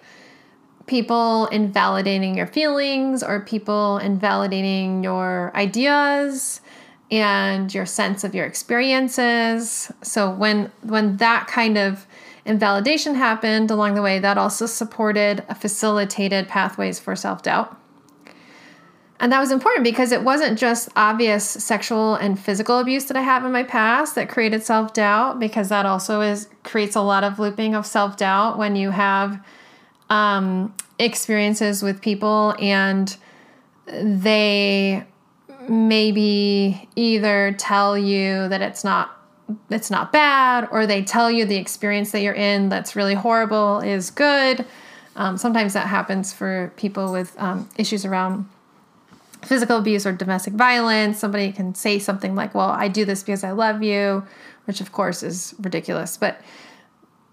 people 0.86 1.46
invalidating 1.48 2.34
your 2.36 2.46
feelings 2.46 3.22
or 3.22 3.40
people 3.40 3.98
invalidating 3.98 5.04
your 5.04 5.52
ideas 5.54 6.62
and 7.10 7.72
your 7.74 7.86
sense 7.86 8.22
of 8.24 8.34
your 8.34 8.46
experiences. 8.46 9.90
So 10.02 10.30
when 10.30 10.70
when 10.82 11.16
that 11.16 11.46
kind 11.46 11.76
of 11.76 12.06
invalidation 12.44 13.14
happened 13.14 13.70
along 13.70 13.94
the 13.94 14.02
way, 14.02 14.18
that 14.18 14.38
also 14.38 14.66
supported 14.66 15.44
facilitated 15.58 16.48
pathways 16.48 16.98
for 16.98 17.14
self-doubt. 17.16 17.76
And 19.18 19.30
that 19.32 19.40
was 19.40 19.50
important 19.50 19.84
because 19.84 20.12
it 20.12 20.22
wasn't 20.22 20.58
just 20.58 20.88
obvious 20.96 21.44
sexual 21.46 22.14
and 22.14 22.38
physical 22.38 22.78
abuse 22.78 23.04
that 23.06 23.18
I 23.18 23.20
have 23.20 23.44
in 23.44 23.52
my 23.52 23.64
past 23.64 24.14
that 24.14 24.30
created 24.30 24.62
self-doubt 24.62 25.38
because 25.38 25.68
that 25.68 25.84
also 25.84 26.22
is 26.22 26.48
creates 26.62 26.96
a 26.96 27.02
lot 27.02 27.22
of 27.22 27.38
looping 27.38 27.74
of 27.74 27.84
self-doubt 27.84 28.56
when 28.56 28.76
you 28.76 28.90
have 28.90 29.44
um, 30.08 30.74
experiences 30.98 31.82
with 31.82 32.00
people 32.00 32.54
and 32.58 33.14
they 33.86 35.04
maybe 35.68 36.88
either 36.96 37.54
tell 37.58 37.96
you 37.96 38.48
that 38.48 38.62
it's 38.62 38.84
not 38.84 39.16
it's 39.68 39.90
not 39.90 40.12
bad 40.12 40.68
or 40.70 40.86
they 40.86 41.02
tell 41.02 41.30
you 41.30 41.44
the 41.44 41.56
experience 41.56 42.12
that 42.12 42.20
you're 42.20 42.34
in 42.34 42.68
that's 42.68 42.94
really 42.94 43.14
horrible 43.14 43.80
is 43.80 44.10
good 44.10 44.64
um, 45.16 45.36
sometimes 45.36 45.72
that 45.72 45.86
happens 45.86 46.32
for 46.32 46.72
people 46.76 47.12
with 47.12 47.34
um, 47.38 47.68
issues 47.76 48.04
around 48.04 48.48
physical 49.42 49.78
abuse 49.78 50.06
or 50.06 50.12
domestic 50.12 50.54
violence 50.54 51.18
somebody 51.18 51.50
can 51.50 51.74
say 51.74 51.98
something 51.98 52.34
like 52.34 52.54
well 52.54 52.70
i 52.70 52.86
do 52.86 53.04
this 53.04 53.22
because 53.22 53.42
i 53.42 53.50
love 53.50 53.82
you 53.82 54.24
which 54.66 54.80
of 54.80 54.92
course 54.92 55.22
is 55.22 55.54
ridiculous 55.58 56.16
but 56.16 56.40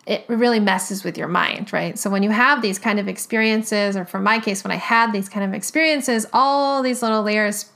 it 0.08 0.24
really 0.30 0.62
messes 0.62 1.04
with 1.04 1.18
your 1.18 1.28
mind, 1.28 1.74
right? 1.74 2.00
So 2.00 2.10
when 2.10 2.24
you 2.24 2.30
have 2.30 2.62
these 2.62 2.80
kind 2.80 2.98
of 2.98 3.10
experiences, 3.10 3.98
or 3.98 4.06
for 4.06 4.20
my 4.20 4.40
case, 4.40 4.64
when 4.64 4.72
I 4.72 4.78
had 4.78 5.12
these 5.12 5.28
kind 5.28 5.46
of 5.46 5.54
experiences, 5.54 6.26
all 6.32 6.82
these 6.82 7.02
little 7.02 7.24
layers 7.24 7.70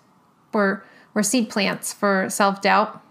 were 0.53 0.83
were 1.13 1.23
seed 1.23 1.49
plants 1.49 1.93
for 1.93 2.29
self 2.29 2.61
doubt. 2.61 3.01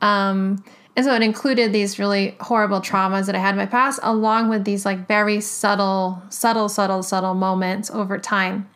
Um, 0.00 0.62
and 0.96 1.04
so 1.04 1.14
it 1.14 1.22
included 1.22 1.72
these 1.72 1.98
really 1.98 2.36
horrible 2.40 2.80
traumas 2.80 3.26
that 3.26 3.36
I 3.36 3.38
had 3.38 3.50
in 3.50 3.56
my 3.56 3.66
past, 3.66 4.00
along 4.02 4.48
with 4.48 4.64
these 4.64 4.84
like 4.84 5.06
very 5.06 5.40
subtle, 5.40 6.22
subtle, 6.28 6.68
subtle, 6.68 7.02
subtle 7.04 7.34
moments 7.34 7.88
over 7.90 8.18
time 8.18 8.68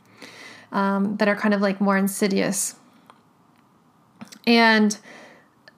um, 0.71 1.17
that 1.17 1.29
are 1.29 1.35
kind 1.35 1.53
of 1.53 1.61
like 1.61 1.81
more 1.81 1.97
insidious. 1.97 2.77
And 4.47 4.97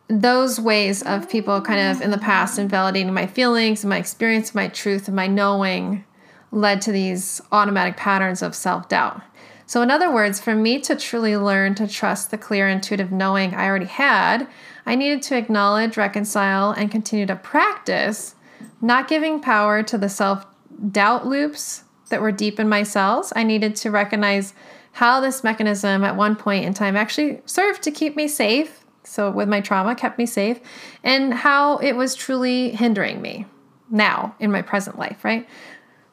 those 0.09 0.61
ways 0.61 1.03
of 1.03 1.31
people 1.31 1.61
kind 1.63 1.81
of 1.81 2.03
in 2.03 2.11
the 2.11 2.19
past 2.19 2.59
invalidating 2.59 3.13
my 3.13 3.27
feelings 3.27 3.83
and 3.83 3.89
my 3.89 3.97
experience, 3.97 4.55
my 4.55 4.69
truth, 4.69 5.07
and 5.07 5.17
my 5.17 5.27
knowing 5.27 6.05
led 6.51 6.83
to 6.83 6.93
these 6.93 7.41
automatic 7.53 7.97
patterns 7.97 8.43
of 8.43 8.55
self 8.55 8.89
doubt. 8.89 9.23
So, 9.67 9.83
in 9.83 9.91
other 9.91 10.13
words, 10.13 10.41
for 10.41 10.55
me 10.55 10.79
to 10.81 10.95
truly 10.95 11.37
learn 11.37 11.75
to 11.77 11.89
trust 11.89 12.31
the 12.31 12.39
clear, 12.39 12.69
intuitive 12.69 13.11
knowing 13.11 13.55
I 13.55 13.67
already 13.67 13.87
had, 13.87 14.47
I 14.85 14.95
needed 14.95 15.23
to 15.23 15.37
acknowledge, 15.37 15.97
reconcile, 15.97 16.73
and 16.73 16.91
continue 16.91 17.27
to 17.27 17.37
practice 17.37 18.35
not 18.81 19.09
giving 19.09 19.41
power 19.41 19.83
to 19.83 19.97
the 19.97 20.09
self 20.09 20.47
doubt 20.91 21.27
loops 21.27 21.85
that 22.11 22.21
were 22.21 22.33
deep 22.33 22.61
in 22.61 22.69
my 22.69 22.83
cells. 22.83 23.33
I 23.35 23.43
needed 23.43 23.77
to 23.77 23.91
recognize 23.91 24.53
how 24.93 25.21
this 25.21 25.43
mechanism 25.43 26.05
at 26.05 26.17
one 26.17 26.37
point 26.37 26.65
in 26.65 26.75
time 26.75 26.97
actually 26.97 27.41
served 27.47 27.83
to 27.83 27.91
keep 27.91 28.15
me 28.17 28.29
safe 28.29 28.85
so 29.03 29.31
with 29.31 29.49
my 29.49 29.61
trauma 29.61 29.95
kept 29.95 30.19
me 30.19 30.27
safe 30.27 30.61
and 31.03 31.35
how 31.35 31.77
it 31.79 31.93
was 31.95 32.15
truly 32.15 32.71
hindering 32.71 33.21
me 33.21 33.47
now 33.91 34.35
in 34.39 34.51
my 34.51 34.63
present 34.63 34.99
life 34.99 35.25
right 35.25 35.47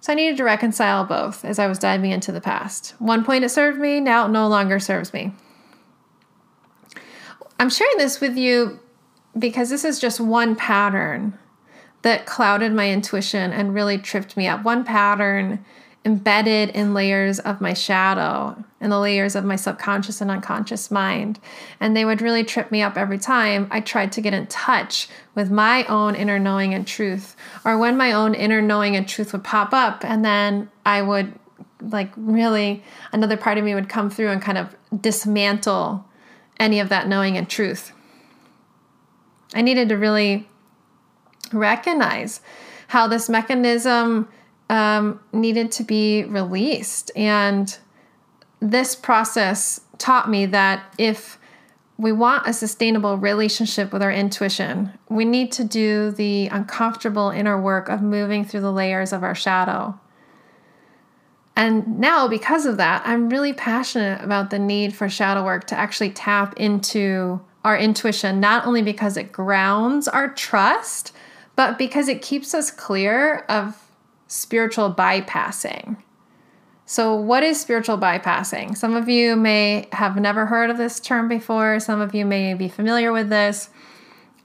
so 0.01 0.12
i 0.12 0.15
needed 0.15 0.36
to 0.36 0.43
reconcile 0.43 1.05
both 1.05 1.46
as 1.46 1.58
i 1.58 1.67
was 1.67 1.79
diving 1.79 2.12
into 2.12 2.34
the 2.34 2.41
past. 2.41 2.93
One 3.00 3.24
point 3.24 3.46
it 3.46 3.50
served 3.50 3.79
me 3.79 4.01
now 4.01 4.25
it 4.25 4.29
no 4.29 4.48
longer 4.50 4.79
serves 4.79 5.13
me. 5.13 5.31
I'm 7.60 7.70
sharing 7.70 7.98
this 7.98 8.20
with 8.20 8.36
you 8.36 8.79
because 9.38 9.70
this 9.70 9.86
is 9.86 10.00
just 10.00 10.20
one 10.20 10.55
pattern 10.55 11.38
that 12.01 12.25
clouded 12.25 12.74
my 12.74 12.89
intuition 12.89 13.51
and 13.51 13.74
really 13.74 13.98
tripped 13.98 14.36
me 14.36 14.48
up. 14.48 14.63
One 14.63 14.84
pattern 14.84 15.63
embedded 16.03 16.70
in 16.70 16.93
layers 16.93 17.39
of 17.39 17.62
my 17.62 17.74
shadow 17.74 18.63
and 18.79 18.91
the 18.91 19.00
layers 19.00 19.36
of 19.36 19.46
my 19.46 19.55
subconscious 19.55 20.20
and 20.20 20.31
unconscious 20.31 20.89
mind. 20.89 21.39
And 21.79 21.96
they 21.96 22.05
would 22.05 22.22
really 22.22 22.43
trip 22.43 22.72
me 22.72 22.81
up 22.81 22.98
every 22.98 23.20
time 23.20 23.67
I 23.70 23.81
tried 23.81 24.12
to 24.13 24.22
get 24.22 24.34
in 24.34 24.48
touch 24.48 25.08
with 25.36 25.51
my 25.51 25.84
own 25.86 26.15
inner 26.15 26.39
knowing 26.39 26.74
and 26.74 26.88
truth, 26.88 27.36
or 27.63 27.77
when 27.77 27.98
my 27.98 28.12
own 28.12 28.34
inner 28.34 28.62
knowing 28.62 28.96
and 28.96 29.08
truth 29.08 29.31
would 29.31 29.43
pop 29.43 29.74
up, 29.74 30.03
and 30.03 30.25
then 30.25 30.72
I 30.86 31.03
would 31.03 31.34
like 31.81 32.12
really 32.15 32.84
another 33.12 33.38
part 33.38 33.58
of 33.58 33.63
me 33.63 33.75
would 33.75 33.89
come 33.89 34.10
through 34.10 34.29
and 34.29 34.41
kind 34.41 34.58
of 34.58 34.75
dismantle 35.00 36.05
any 36.60 36.79
of 36.79 36.89
that 36.89 37.08
knowing 37.08 37.38
and 37.38 37.50
truth. 37.50 37.91
I 39.53 39.62
needed 39.62 39.89
to 39.89 39.98
really 39.98 40.48
recognize 41.51 42.41
how 42.88 43.08
this 43.08 43.29
mechanism 43.29 44.27
um, 44.72 45.20
needed 45.34 45.70
to 45.74 45.84
be 45.84 46.24
released. 46.24 47.12
And 47.13 47.78
this 48.62 48.96
process 48.96 49.82
taught 49.98 50.30
me 50.30 50.46
that 50.48 50.96
if 50.98 51.38
we 51.98 52.13
want 52.13 52.48
a 52.48 52.54
sustainable 52.54 53.18
relationship 53.18 53.92
with 53.92 54.01
our 54.01 54.12
intuition, 54.12 54.98
we 55.10 55.25
need 55.25 55.51
to 55.51 55.66
do 55.66 56.12
the 56.12 56.48
uncomfortable 56.48 57.30
inner 57.30 57.62
work 57.62 57.90
of 57.90 58.01
moving 58.01 58.46
through 58.46 58.62
the 58.62 58.72
layers 58.72 59.12
of 59.12 59.24
our 59.24 59.36
shadow. 59.36 60.00
And 61.53 62.00
now, 62.00 62.29
because 62.29 62.66
of 62.66 62.77
that, 62.77 63.03
I'm 63.05 63.29
really 63.29 63.51
passionate 63.51 64.24
about 64.24 64.51
the 64.51 64.57
need 64.57 64.96
for 64.96 65.10
shadow 65.10 65.44
work 65.44 65.68
to 65.68 65.77
actually 65.77 66.12
tap 66.12 66.53
into 66.57 67.42
our 67.66 67.77
intuition, 67.77 68.40
not 68.40 68.66
only 68.66 68.81
because 68.81 69.18
it 69.18 69.34
grounds 69.34 70.07
our 70.07 70.29
trust, 70.29 71.12
but 71.57 71.77
because 71.77 72.07
it 72.07 72.22
keeps 72.22 72.53
us 72.53 72.72
clear 72.72 73.40
of 73.50 73.91
spiritual 74.31 74.94
bypassing. 74.94 75.98
So, 76.85 77.15
what 77.15 77.44
is 77.44 77.59
spiritual 77.59 77.98
bypassing? 77.98 78.77
Some 78.77 78.96
of 78.96 79.09
you 79.09 79.35
may 79.35 79.87
have 79.91 80.15
never 80.15 80.46
heard 80.46 80.70
of 80.70 80.77
this 80.77 81.00
term 81.00 81.27
before. 81.27 81.79
Some 81.79 82.00
of 82.00 82.15
you 82.15 82.25
may 82.25 82.53
be 82.53 82.70
familiar 82.70 83.11
with 83.11 83.29
this. 83.29 83.70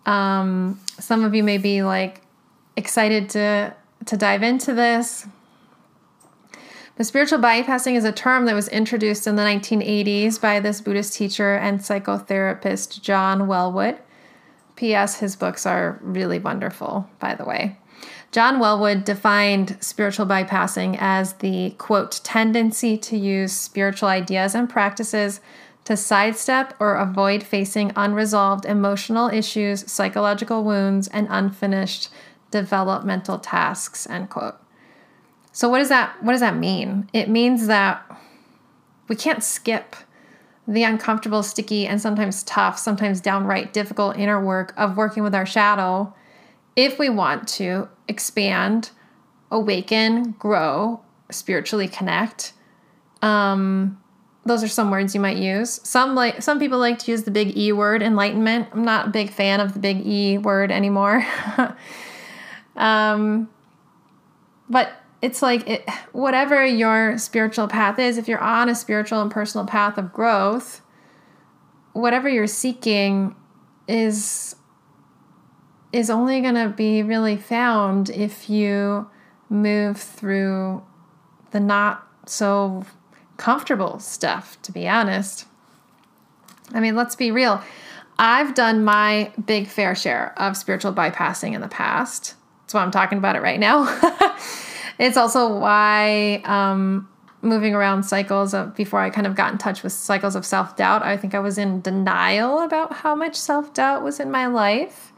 Um, 0.05 0.81
some 0.99 1.25
of 1.25 1.35
you 1.35 1.43
may 1.45 1.59
be 1.59 1.83
like 1.83 2.23
excited 2.77 3.31
to 3.31 3.75
to 4.07 4.17
dive 4.17 4.43
into 4.43 4.75
this. 4.75 5.27
But 6.97 7.07
spiritual 7.07 7.39
bypassing 7.39 7.95
is 7.95 8.05
a 8.05 8.13
term 8.13 8.47
that 8.47 8.55
was 8.55 8.69
introduced 8.69 9.27
in 9.27 9.37
the 9.37 9.43
1980s 9.43 10.41
by 10.41 10.61
this 10.61 10.81
Buddhist 10.81 11.15
teacher 11.15 11.55
and 11.55 11.81
psychotherapist 11.81 13.03
John 13.03 13.43
Welwood. 13.43 13.99
P.S. 14.77 15.21
His 15.21 15.37
books 15.37 15.65
are 15.67 15.99
really 16.03 16.39
wonderful, 16.39 17.09
by 17.19 17.35
the 17.35 17.45
way. 17.45 17.79
John 18.37 18.59
Welwood 18.59 19.07
defined 19.07 19.79
spiritual 19.81 20.27
bypassing 20.27 20.99
as 21.01 21.33
the 21.39 21.71
quote, 21.79 22.21
tendency 22.23 22.99
to 22.99 23.17
use 23.17 23.51
spiritual 23.55 24.11
ideas 24.11 24.55
and 24.55 24.69
practices 24.69 25.41
to 25.85 25.97
sidestep 25.97 26.75
or 26.79 26.97
avoid 26.97 27.43
facing 27.43 27.93
unresolved 27.97 28.67
emotional 28.67 29.31
issues, 29.31 29.91
psychological 29.91 30.65
wounds, 30.65 31.09
and 31.09 31.29
unfinished 31.31 32.11
developmental 32.51 33.39
tasks, 33.39 34.07
end 34.07 34.29
quote. 34.29 34.57
So 35.53 35.71
what 35.71 35.79
does 35.79 35.89
that 35.89 36.23
what 36.23 36.33
does 36.33 36.43
that 36.43 36.59
mean? 36.59 37.09
It 37.15 37.31
means 37.31 37.69
that 37.69 38.05
we 39.09 39.17
can't 39.17 39.43
skip 39.43 39.97
the 40.69 40.83
uncomfortable, 40.83 41.43
sticky, 41.43 41.87
and 41.87 42.03
sometimes 42.03 42.43
tough, 42.43 42.79
sometimes 42.79 43.23
downright 43.23 43.73
difficult 43.73 44.19
inner 44.19 44.39
work 44.45 44.75
of 44.77 44.99
working 44.99 45.23
with 45.23 45.35
our 45.35 45.47
shadow 45.47 46.13
if 46.77 46.99
we 46.99 47.09
want 47.09 47.49
to 47.49 47.89
expand, 48.07 48.91
awaken, 49.51 50.33
grow, 50.33 51.01
spiritually 51.31 51.89
connect. 51.89 52.53
Um, 53.23 54.01
those 54.45 54.63
are 54.63 54.69
some 54.69 54.91
words 54.91 55.15
you 55.15 55.21
might 55.21 55.39
use. 55.39 55.81
Some 55.83 56.15
like 56.15 56.43
some 56.43 56.59
people 56.61 56.79
like 56.79 56.99
to 57.01 57.11
use 57.11 57.25
the 57.25 57.31
big 57.31 57.57
E 57.57 57.73
word, 57.73 58.03
enlightenment. 58.03 58.69
I'm 58.73 58.85
not 58.85 59.09
a 59.09 59.11
big 59.11 59.31
fan 59.31 59.61
of 59.61 59.73
the 59.73 59.81
big 59.81 60.07
E 60.07 60.39
word 60.39 60.71
anymore. 60.71 61.27
um, 62.77 63.49
but 64.69 64.93
it's 65.23 65.43
like 65.43 65.69
it, 65.69 65.89
whatever 66.13 66.65
your 66.65 67.19
spiritual 67.19 67.69
path 67.69 67.99
is, 67.99 68.19
if 68.19 68.29
you're 68.29 68.43
on 68.43 68.69
a 68.69 68.75
spiritual 68.75 69.23
and 69.23 69.31
personal 69.31 69.67
path 69.67 69.99
of 69.99 70.13
growth, 70.13 70.83
whatever 71.93 72.29
you're 72.29 72.47
seeking 72.47 73.35
is 73.89 74.56
is 75.97 76.11
only 76.11 76.41
going 76.41 76.55
to 76.55 76.69
be 76.69 77.03
really 77.03 77.37
found 77.37 78.11
if 78.11 78.51
you 78.51 79.09
move 79.49 79.99
through 79.99 80.83
the 81.53 81.61
not 81.61 82.07
so 82.27 82.85
comfortable 83.39 83.99
stuff, 83.99 84.61
to 84.63 84.73
be 84.73 84.87
honest. 84.87 85.47
I 86.73 86.81
mean, 86.81 86.97
let's 86.97 87.17
be 87.17 87.31
real. 87.31 87.63
I've 88.19 88.55
done 88.55 88.85
my 88.85 89.33
big 89.45 89.69
fair 89.69 89.95
share 89.95 90.35
of 90.39 90.57
spiritual 90.57 90.93
bypassing 90.93 91.55
in 91.55 91.61
the 91.61 91.69
past. 91.69 92.35
That's 92.63 92.75
why 92.75 92.83
I'm 92.83 92.91
talking 92.91 93.19
about 93.19 93.37
it 93.37 93.43
right 93.43 93.61
now. 93.61 93.87
it's 94.99 95.17
also 95.17 95.59
why 95.59 96.43
um, 96.45 97.09
moving 97.43 97.75
around 97.75 98.03
cycles 98.03 98.53
of 98.53 98.75
before 98.75 99.01
I 99.01 99.11
kind 99.11 99.27
of 99.27 99.35
got 99.35 99.53
in 99.53 99.59
touch 99.59 99.83
with 99.83 99.93
cycles 99.93 100.35
of 100.35 100.45
self 100.45 100.77
doubt, 100.77 101.03
I 101.03 101.17
think 101.17 101.35
I 101.35 101.39
was 101.39 101.57
in 101.59 101.81
denial 101.81 102.61
about 102.61 102.93
how 102.93 103.15
much 103.15 103.37
self 103.37 103.73
doubt 103.73 104.03
was 104.03 104.21
in 104.21 104.31
my 104.31 104.47
life. 104.47 105.13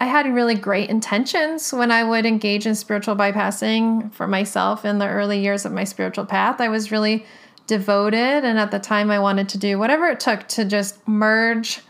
I 0.00 0.06
had 0.06 0.32
really 0.32 0.54
great 0.54 0.90
intentions 0.90 1.72
when 1.72 1.90
I 1.90 2.04
would 2.04 2.24
engage 2.24 2.66
in 2.66 2.74
spiritual 2.76 3.16
bypassing 3.16 4.12
for 4.12 4.28
myself 4.28 4.84
in 4.84 4.98
the 4.98 5.08
early 5.08 5.40
years 5.40 5.64
of 5.64 5.72
my 5.72 5.84
spiritual 5.84 6.24
path. 6.24 6.60
I 6.60 6.68
was 6.68 6.92
really 6.92 7.26
devoted, 7.66 8.44
and 8.44 8.58
at 8.58 8.70
the 8.70 8.78
time, 8.78 9.10
I 9.10 9.18
wanted 9.18 9.48
to 9.50 9.58
do 9.58 9.78
whatever 9.78 10.06
it 10.06 10.20
took 10.20 10.46
to 10.48 10.64
just 10.64 11.06
merge 11.08 11.80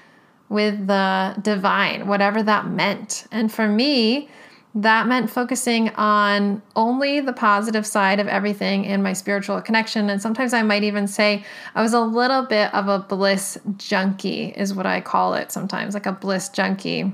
with 0.49 0.87
the 0.87 1.37
divine, 1.43 2.07
whatever 2.07 2.43
that 2.43 2.67
meant. 2.67 3.27
And 3.31 3.53
for 3.53 3.69
me, 3.69 4.31
that 4.75 5.07
meant 5.07 5.31
focusing 5.31 5.91
on 5.91 6.63
only 6.77 7.21
the 7.21 7.33
positive 7.35 7.87
side 7.87 8.21
of 8.21 8.27
everything 8.27 8.85
in 8.85 9.03
my 9.03 9.13
spiritual 9.13 9.61
connection. 9.61 10.09
And 10.09 10.23
sometimes 10.23 10.55
I 10.55 10.63
might 10.63 10.85
even 10.85 11.07
say 11.07 11.45
I 11.75 11.83
was 11.83 11.93
a 11.93 12.01
little 12.01 12.43
bit 12.43 12.73
of 12.73 12.89
a 12.89 13.01
bliss 13.01 13.59
junkie, 13.77 14.47
is 14.57 14.73
what 14.73 14.87
I 14.87 15.01
call 15.03 15.35
it 15.35 15.53
sometimes, 15.53 15.93
like 15.93 16.07
a 16.07 16.13
bliss 16.13 16.49
junkie. 16.49 17.13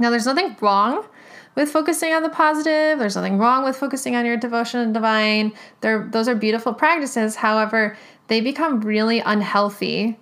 Now, 0.00 0.08
there's 0.10 0.26
nothing 0.26 0.56
wrong 0.60 1.06
with 1.54 1.70
focusing 1.70 2.14
on 2.14 2.22
the 2.22 2.30
positive. 2.30 2.98
There's 2.98 3.16
nothing 3.16 3.38
wrong 3.38 3.64
with 3.64 3.76
focusing 3.76 4.16
on 4.16 4.24
your 4.24 4.38
devotion 4.38 4.80
and 4.80 4.94
divine. 4.94 5.52
They're, 5.82 6.08
those 6.10 6.26
are 6.26 6.34
beautiful 6.34 6.72
practices. 6.72 7.36
However, 7.36 7.96
they 8.28 8.40
become 8.40 8.80
really 8.80 9.20
unhealthy 9.20 10.18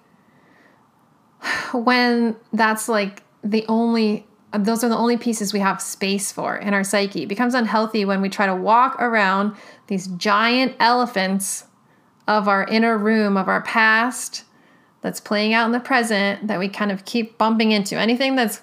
when 1.73 2.37
that's 2.53 2.89
like 2.89 3.23
the 3.43 3.65
only 3.69 4.27
those 4.55 4.83
are 4.83 4.89
the 4.89 4.97
only 4.97 5.19
pieces 5.19 5.53
we 5.53 5.59
have 5.59 5.81
space 5.81 6.33
for 6.33 6.57
in 6.57 6.73
our 6.73 6.83
psyche. 6.83 7.25
It 7.25 7.29
becomes 7.29 7.53
unhealthy 7.53 8.07
when 8.07 8.23
we 8.23 8.31
try 8.31 8.47
to 8.47 8.57
walk 8.57 8.97
around 8.99 9.55
these 9.89 10.07
giant 10.07 10.75
elephants 10.81 11.65
of 12.27 12.49
our 12.49 12.65
inner 12.65 12.97
room, 12.97 13.37
of 13.37 13.47
our 13.47 13.61
past 13.61 14.45
that's 15.03 15.21
playing 15.21 15.53
out 15.53 15.67
in 15.67 15.73
the 15.73 15.81
present 15.81 16.47
that 16.47 16.59
we 16.59 16.67
kind 16.67 16.91
of 16.91 17.05
keep 17.05 17.37
bumping 17.37 17.73
into. 17.73 17.99
Anything 17.99 18.37
that's 18.37 18.63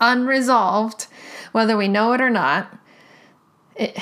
unresolved, 0.00 1.06
whether 1.52 1.76
we 1.76 1.88
know 1.88 2.12
it 2.12 2.20
or 2.20 2.30
not, 2.30 2.76
it, 3.76 3.96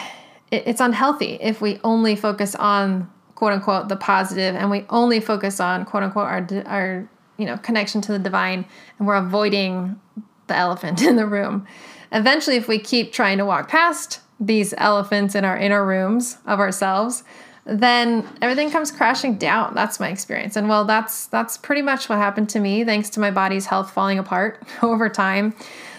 it, 0.50 0.64
it's 0.66 0.80
unhealthy 0.80 1.38
if 1.40 1.60
we 1.60 1.78
only 1.84 2.16
focus 2.16 2.54
on 2.54 3.10
quote 3.34 3.52
unquote 3.52 3.88
the 3.88 3.96
positive 3.96 4.54
and 4.56 4.70
we 4.70 4.84
only 4.88 5.20
focus 5.20 5.60
on 5.60 5.84
quote 5.84 6.02
unquote 6.02 6.26
our, 6.26 6.62
our 6.66 7.08
you 7.36 7.44
know 7.44 7.56
connection 7.58 8.00
to 8.00 8.12
the 8.12 8.18
divine 8.18 8.64
and 8.98 9.06
we're 9.06 9.16
avoiding 9.16 10.00
the 10.46 10.56
elephant 10.56 11.02
in 11.08 11.16
the 11.16 11.26
room. 11.26 11.66
Eventually, 12.12 12.56
if 12.56 12.68
we 12.68 12.78
keep 12.78 13.12
trying 13.12 13.38
to 13.38 13.44
walk 13.44 13.68
past 13.68 14.20
these 14.38 14.74
elephants 14.76 15.34
in 15.34 15.44
our 15.44 15.56
inner 15.56 15.84
rooms 15.84 16.38
of 16.46 16.60
ourselves, 16.60 17.24
then 17.64 18.26
everything 18.40 18.70
comes 18.70 18.92
crashing 18.92 19.36
down. 19.36 19.74
That's 19.74 19.98
my 19.98 20.08
experience. 20.08 20.56
And 20.56 20.68
well, 20.68 20.84
that's 20.84 21.26
that's 21.26 21.56
pretty 21.58 21.82
much 21.82 22.08
what 22.08 22.18
happened 22.18 22.48
to 22.50 22.60
me 22.60 22.84
thanks 22.84 23.10
to 23.10 23.20
my 23.20 23.30
body's 23.30 23.66
health 23.66 23.90
falling 23.90 24.18
apart 24.18 24.62
over 24.82 25.08
time. 25.08 25.54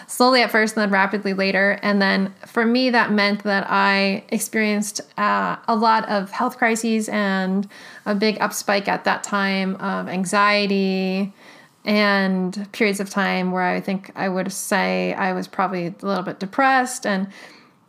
Slowly 0.07 0.41
at 0.41 0.51
first 0.51 0.75
and 0.75 0.83
then 0.83 0.89
rapidly 0.89 1.33
later. 1.33 1.77
And 1.83 2.01
then 2.01 2.33
for 2.45 2.65
me, 2.65 2.89
that 2.91 3.11
meant 3.11 3.43
that 3.43 3.67
I 3.69 4.23
experienced 4.29 5.01
uh, 5.17 5.57
a 5.67 5.75
lot 5.75 6.07
of 6.07 6.31
health 6.31 6.57
crises 6.57 7.09
and 7.09 7.67
a 8.05 8.15
big 8.15 8.39
upspike 8.39 8.87
at 8.87 9.03
that 9.03 9.23
time 9.23 9.75
of 9.75 10.07
anxiety, 10.07 11.33
and 11.87 12.67
periods 12.73 12.99
of 12.99 13.09
time 13.09 13.51
where 13.51 13.63
I 13.63 13.79
think 13.79 14.11
I 14.15 14.27
would 14.27 14.51
say 14.51 15.13
I 15.13 15.31
was 15.31 15.47
probably 15.47 15.87
a 15.87 15.95
little 16.05 16.23
bit 16.23 16.37
depressed 16.37 17.05
and 17.05 17.29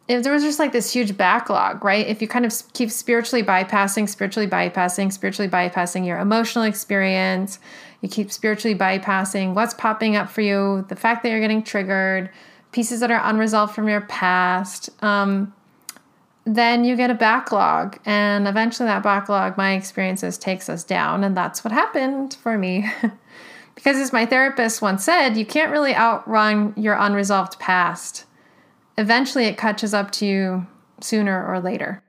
if 0.06 0.22
there 0.22 0.32
was 0.32 0.42
just 0.42 0.58
like 0.58 0.72
this 0.72 0.90
huge 0.90 1.18
backlog, 1.18 1.84
right? 1.84 2.06
If 2.06 2.22
you 2.22 2.28
kind 2.28 2.46
of 2.46 2.52
keep 2.72 2.90
spiritually 2.90 3.42
bypassing, 3.42 4.08
spiritually 4.08 4.48
bypassing, 4.48 5.12
spiritually 5.12 5.50
bypassing 5.50 6.06
your 6.06 6.18
emotional 6.18 6.64
experience, 6.64 7.58
you 8.00 8.08
keep 8.08 8.30
spiritually 8.30 8.76
bypassing 8.76 9.54
what's 9.54 9.74
popping 9.74 10.16
up 10.16 10.30
for 10.30 10.40
you, 10.40 10.84
the 10.88 10.96
fact 10.96 11.22
that 11.22 11.30
you're 11.30 11.40
getting 11.40 11.62
triggered, 11.62 12.30
pieces 12.72 13.00
that 13.00 13.10
are 13.10 13.20
unresolved 13.24 13.74
from 13.74 13.88
your 13.88 14.02
past, 14.02 14.90
um, 15.02 15.52
then 16.44 16.84
you 16.84 16.96
get 16.96 17.10
a 17.10 17.14
backlog. 17.14 17.98
And 18.06 18.48
eventually, 18.48 18.86
that 18.86 19.02
backlog, 19.02 19.56
my 19.56 19.72
experiences, 19.72 20.38
takes 20.38 20.68
us 20.68 20.84
down. 20.84 21.24
And 21.24 21.36
that's 21.36 21.62
what 21.62 21.72
happened 21.72 22.34
for 22.34 22.56
me. 22.56 22.90
Because 23.78 23.98
as 23.98 24.12
my 24.12 24.26
therapist 24.26 24.82
once 24.82 25.04
said, 25.04 25.36
you 25.36 25.46
can't 25.46 25.70
really 25.70 25.94
outrun 25.94 26.74
your 26.76 26.96
unresolved 26.98 27.60
past. 27.60 28.24
Eventually, 28.96 29.44
it 29.44 29.56
catches 29.56 29.94
up 29.94 30.10
to 30.14 30.26
you 30.26 30.66
sooner 31.00 31.46
or 31.46 31.60
later. 31.60 32.02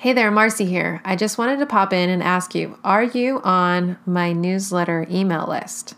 Hey 0.00 0.14
there, 0.14 0.32
Marci 0.32 0.66
here. 0.66 1.02
I 1.04 1.14
just 1.14 1.36
wanted 1.36 1.58
to 1.58 1.66
pop 1.66 1.92
in 1.92 2.08
and 2.08 2.22
ask 2.22 2.54
you 2.54 2.78
Are 2.82 3.02
you 3.02 3.42
on 3.44 3.98
my 4.06 4.32
newsletter 4.32 5.06
email 5.10 5.46
list? 5.46 5.94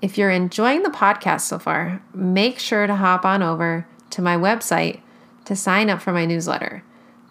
If 0.00 0.18
you're 0.18 0.32
enjoying 0.32 0.82
the 0.82 0.90
podcast 0.90 1.42
so 1.42 1.60
far, 1.60 2.02
make 2.12 2.58
sure 2.58 2.88
to 2.88 2.96
hop 2.96 3.24
on 3.24 3.40
over 3.40 3.86
to 4.10 4.22
my 4.22 4.36
website 4.36 5.02
to 5.44 5.54
sign 5.54 5.88
up 5.88 6.02
for 6.02 6.12
my 6.12 6.26
newsletter. 6.26 6.82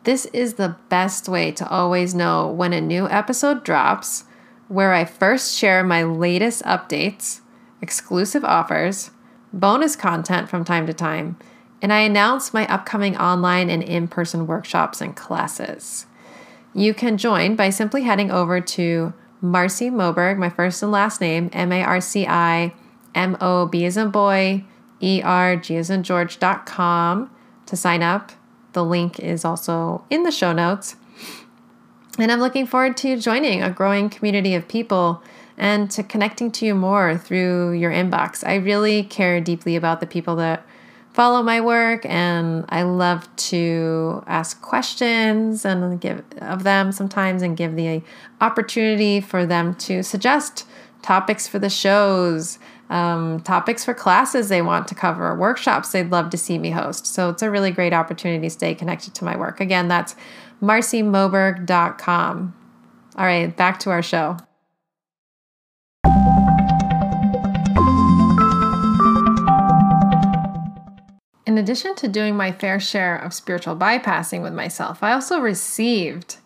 This 0.06 0.28
is 0.28 0.54
the 0.54 0.78
best 0.88 1.28
way 1.28 1.52
to 1.52 1.68
always 1.68 2.16
know 2.16 2.48
when 2.48 2.72
a 2.72 2.80
new 2.80 3.10
episode 3.10 3.66
drops, 3.66 4.24
where 4.70 4.94
I 4.94 5.04
first 5.04 5.58
share 5.58 5.84
my 5.84 6.04
latest 6.04 6.64
updates, 6.64 7.42
exclusive 7.82 8.46
offers, 8.46 9.12
bonus 9.52 9.98
content 9.98 10.48
from 10.48 10.64
time 10.64 10.88
to 10.88 10.94
time, 10.94 11.36
and 11.82 11.92
I 11.92 12.00
announce 12.00 12.54
my 12.54 12.68
upcoming 12.68 13.18
online 13.18 13.70
and 13.70 13.82
in 13.82 14.08
person 14.08 14.48
workshops 14.48 15.02
and 15.02 15.16
classes. 15.16 16.06
You 16.74 16.94
can 16.94 17.18
join 17.18 17.56
by 17.56 17.70
simply 17.70 18.04
heading 18.04 18.32
over 18.32 18.62
to 18.62 19.14
Marci 19.44 19.92
Moberg, 19.92 20.38
my 20.38 20.50
first 20.50 20.84
and 20.84 20.92
last 20.92 21.20
name, 21.20 21.50
M 21.52 21.72
A 21.72 21.84
R 21.84 22.00
C 22.00 22.26
I 22.28 22.74
M 23.16 23.36
O 23.42 23.66
B 23.66 23.86
as 23.86 23.98
in 23.98 24.12
boy, 24.12 24.64
E 25.02 25.22
R 25.24 25.56
G 25.56 25.76
as 25.78 25.90
in 25.90 26.04
George.com 26.04 27.30
to 27.66 27.76
sign 27.76 28.04
up. 28.04 28.32
The 28.74 28.86
link 28.86 29.20
is 29.20 29.44
also 29.44 30.06
in 30.10 30.24
the 30.24 30.32
show 30.32 30.54
notes. 30.54 30.96
And 32.20 32.32
I'm 32.32 32.40
looking 32.40 32.68
forward 32.68 32.98
to 32.98 33.18
joining 33.18 33.64
a 33.64 33.72
growing 33.72 34.10
community 34.10 34.54
of 34.54 34.68
people 34.68 35.24
and 35.58 35.90
to 35.92 36.04
connecting 36.04 36.52
to 36.52 36.66
you 36.66 36.76
more 36.76 37.18
through 37.18 37.72
your 37.74 37.92
inbox. 37.92 38.46
I 38.46 38.56
really 38.56 39.04
care 39.04 39.42
deeply 39.42 39.76
about 39.76 40.00
the 40.00 40.08
people 40.08 40.36
that 40.38 40.66
follow 41.14 41.44
my 41.44 41.60
work 41.60 42.06
and 42.06 42.66
I 42.70 42.84
love 42.84 43.34
to 43.36 44.24
ask 44.28 44.62
questions 44.62 45.66
and 45.66 46.00
give 46.00 46.24
of 46.40 46.64
them 46.64 46.92
sometimes 46.92 47.42
and 47.42 47.58
give 47.58 47.76
the 47.76 48.02
opportunity 48.40 49.20
for 49.20 49.46
them 49.46 49.76
to 49.76 50.04
suggest 50.04 50.66
topics 51.02 51.48
for 51.48 51.60
the 51.60 51.70
shows, 51.70 52.60
um, 52.90 53.40
topics 53.42 53.84
for 53.84 53.94
classes 53.94 54.50
they 54.50 54.62
want 54.62 54.88
to 54.88 54.96
cover, 54.96 55.36
workshops 55.36 55.92
they'd 55.92 56.12
love 56.12 56.30
to 56.30 56.38
see 56.38 56.58
me 56.58 56.72
host. 56.72 57.06
So 57.06 57.30
it's 57.30 57.42
a 57.42 57.50
really 57.50 57.72
great 57.72 57.94
opportunity 57.94 58.48
to 58.48 58.50
stay 58.50 58.76
connected 58.76 59.14
to 59.16 59.26
my 59.26 59.36
work. 59.36 59.60
Again, 59.60 59.88
that's 59.88 60.16
marcimoberg.com. 60.62 62.56
All 63.18 63.26
right, 63.26 63.56
back 63.56 63.80
to 63.80 63.90
our 63.90 64.02
show. 64.02 64.38
In 71.52 71.58
addition 71.58 71.96
to 71.96 72.08
doing 72.08 72.38
my 72.38 72.54
fair 72.54 72.80
share 72.80 73.18
of 73.18 73.34
spiritual 73.34 73.76
bypassing 73.76 74.42
with 74.42 74.54
myself, 74.54 75.04
I 75.04 75.12
also 75.12 75.42
received 75.42 76.38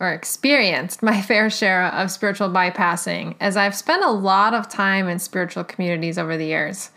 or 0.00 0.10
experienced 0.10 1.00
my 1.00 1.22
fair 1.30 1.48
share 1.48 1.84
of 1.84 2.10
spiritual 2.10 2.48
bypassing 2.48 3.36
as 3.38 3.56
I've 3.56 3.76
spent 3.76 4.02
a 4.02 4.10
lot 4.10 4.54
of 4.54 4.68
time 4.68 5.06
in 5.06 5.20
spiritual 5.20 5.62
communities 5.62 6.18
over 6.18 6.36
the 6.36 6.46
years. 6.46 6.90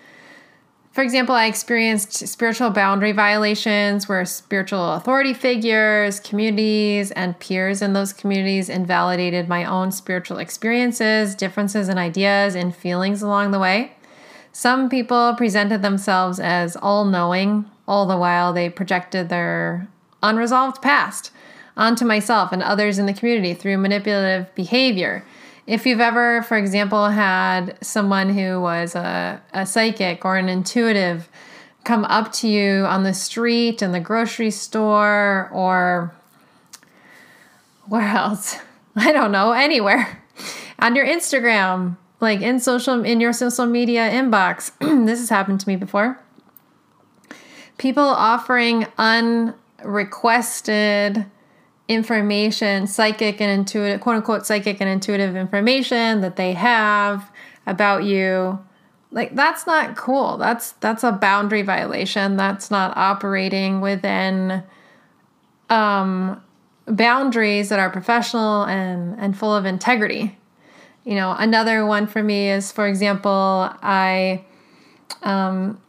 For 0.91 1.04
example, 1.04 1.36
I 1.36 1.45
experienced 1.45 2.28
spiritual 2.28 2.71
boundary 2.71 3.12
violations 3.12 4.10
where 4.10 4.26
spiritual 4.26 4.93
authority 4.93 5.36
figures, 5.36 6.19
communities, 6.19 7.12
and 7.12 7.39
peers 7.39 7.84
in 7.84 7.93
those 7.93 8.12
communities 8.12 8.69
invalidated 8.69 9.47
my 9.47 9.65
own 9.65 9.91
spiritual 9.91 10.39
experiences, 10.39 11.36
differences 11.36 11.89
in 11.89 12.00
ideas, 12.00 12.56
and 12.56 12.76
feelings 12.76 13.21
along 13.21 13.52
the 13.52 13.60
way. 13.60 13.91
Some 14.54 14.90
people 14.90 15.34
presented 15.36 15.82
themselves 15.82 16.40
as 16.40 16.76
all 16.76 17.06
knowing, 17.06 17.66
all 17.88 18.06
the 18.06 18.18
while 18.18 18.54
they 18.54 18.70
projected 18.70 19.30
their 19.30 19.88
unresolved 20.22 20.82
past 20.82 21.32
onto 21.78 22.06
myself 22.06 22.52
and 22.52 22.62
others 22.62 23.00
in 23.00 23.06
the 23.06 23.14
community 23.14 23.54
through 23.54 23.78
manipulative 23.78 24.54
behavior. 24.56 25.24
If 25.68 25.86
you've 25.86 26.02
ever, 26.02 26.42
for 26.44 26.58
example, 26.58 27.10
had 27.10 27.78
someone 27.82 28.34
who 28.34 28.60
was 28.60 28.96
a, 28.96 29.42
a 29.54 29.66
psychic 29.66 30.26
or 30.26 30.36
an 30.36 30.50
intuitive 30.50 31.30
come 31.84 32.04
up 32.06 32.32
to 32.34 32.48
you 32.48 32.86
on 32.86 33.04
the 33.04 33.14
street, 33.14 33.82
in 33.82 33.92
the 33.92 34.00
grocery 34.00 34.52
store, 34.52 35.50
or 35.52 36.14
where 37.88 38.08
else? 38.08 38.58
I 38.96 39.12
don't 39.12 39.32
know, 39.32 39.54
anywhere. 39.54 40.22
On 40.80 40.96
your 40.96 41.06
Instagram, 41.06 41.98
like 42.22 42.42
in 42.42 42.60
social 42.60 43.04
in 43.04 43.20
your 43.20 43.34
social 43.34 43.66
media 43.66 44.08
inbox 44.10 44.72
this 45.08 45.20
has 45.20 45.30
happened 45.30 45.60
to 45.60 45.68
me 45.68 45.76
before. 45.76 46.20
People 47.78 48.04
offering 48.04 48.86
unrequested 48.98 51.26
information 51.88 52.86
psychic 52.88 53.42
and 53.42 53.52
intuitive 53.52 54.00
quote 54.00 54.18
unquote 54.18 54.46
psychic 54.46 54.80
and 54.80 54.90
intuitive 54.90 55.36
information 55.36 56.22
that 56.22 56.36
they 56.36 56.54
have 56.54 57.32
about 57.66 58.04
you. 58.04 58.60
Like 59.10 59.36
that's 59.36 59.66
not 59.68 59.98
cool. 59.98 60.38
That's 60.38 60.72
that's 60.74 61.04
a 61.04 61.12
boundary 61.12 61.64
violation 61.64 62.38
that's 62.38 62.70
not 62.72 62.96
operating 62.96 63.82
within 63.82 64.64
um 65.70 66.42
boundaries 66.86 67.70
that 67.70 67.80
are 67.80 67.90
professional 67.90 68.64
and 68.64 69.20
and 69.20 69.38
full 69.38 69.56
of 69.56 69.66
integrity 69.66 70.38
you 71.04 71.16
know, 71.16 71.36
another 71.38 71.86
one 71.86 72.08
for 72.08 72.22
me 72.22 72.50
is, 72.50 72.72
for 72.72 72.88
example, 72.88 73.70
I 73.82 74.44
um, 75.24 75.82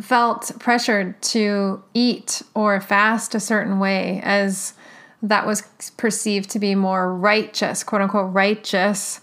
felt 0.00 0.52
pressured 0.58 1.20
to 1.22 1.82
eat 1.94 2.42
or 2.54 2.80
fast 2.80 3.34
a 3.34 3.40
certain 3.40 3.78
way 3.78 4.20
as 4.22 4.74
that 5.22 5.46
was 5.46 5.62
perceived 5.96 6.50
to 6.50 6.58
be 6.58 6.74
more 6.74 7.14
righteous, 7.14 7.82
quote 7.82 8.02
unquote, 8.02 8.32
righteous 8.32 9.20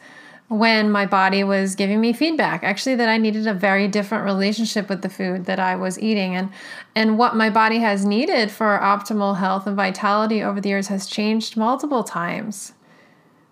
when 0.48 0.92
my 0.92 1.06
body 1.06 1.44
was 1.44 1.74
giving 1.74 2.00
me 2.00 2.14
feedback 2.14 2.64
actually 2.64 2.94
that 2.96 3.10
I 3.10 3.18
needed 3.18 3.48
a 3.48 3.54
very 3.54 3.88
different 3.88 4.26
relationship 4.26 4.90
with 4.90 5.02
the 5.02 5.10
food 5.10 5.46
that 5.46 5.60
I 5.60 5.76
was 5.76 6.00
eating 6.00 6.36
and 6.36 6.52
and 6.94 7.18
what 7.18 7.36
my 7.36 7.50
body 7.50 7.80
has 7.80 8.06
needed 8.06 8.52
for 8.52 8.80
optimal 8.80 9.38
health 9.38 9.66
and 9.66 9.76
vitality 9.76 10.44
over 10.44 10.62
the 10.62 10.70
years 10.70 10.88
has 10.88 11.08
changed 11.08 11.58
multiple 11.58 12.04
times. 12.04 12.74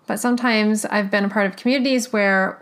But 0.06 0.20
sometimes 0.20 0.84
I've 0.84 1.10
been 1.10 1.24
a 1.24 1.28
part 1.28 1.46
of 1.46 1.56
communities 1.56 2.12
where 2.12 2.60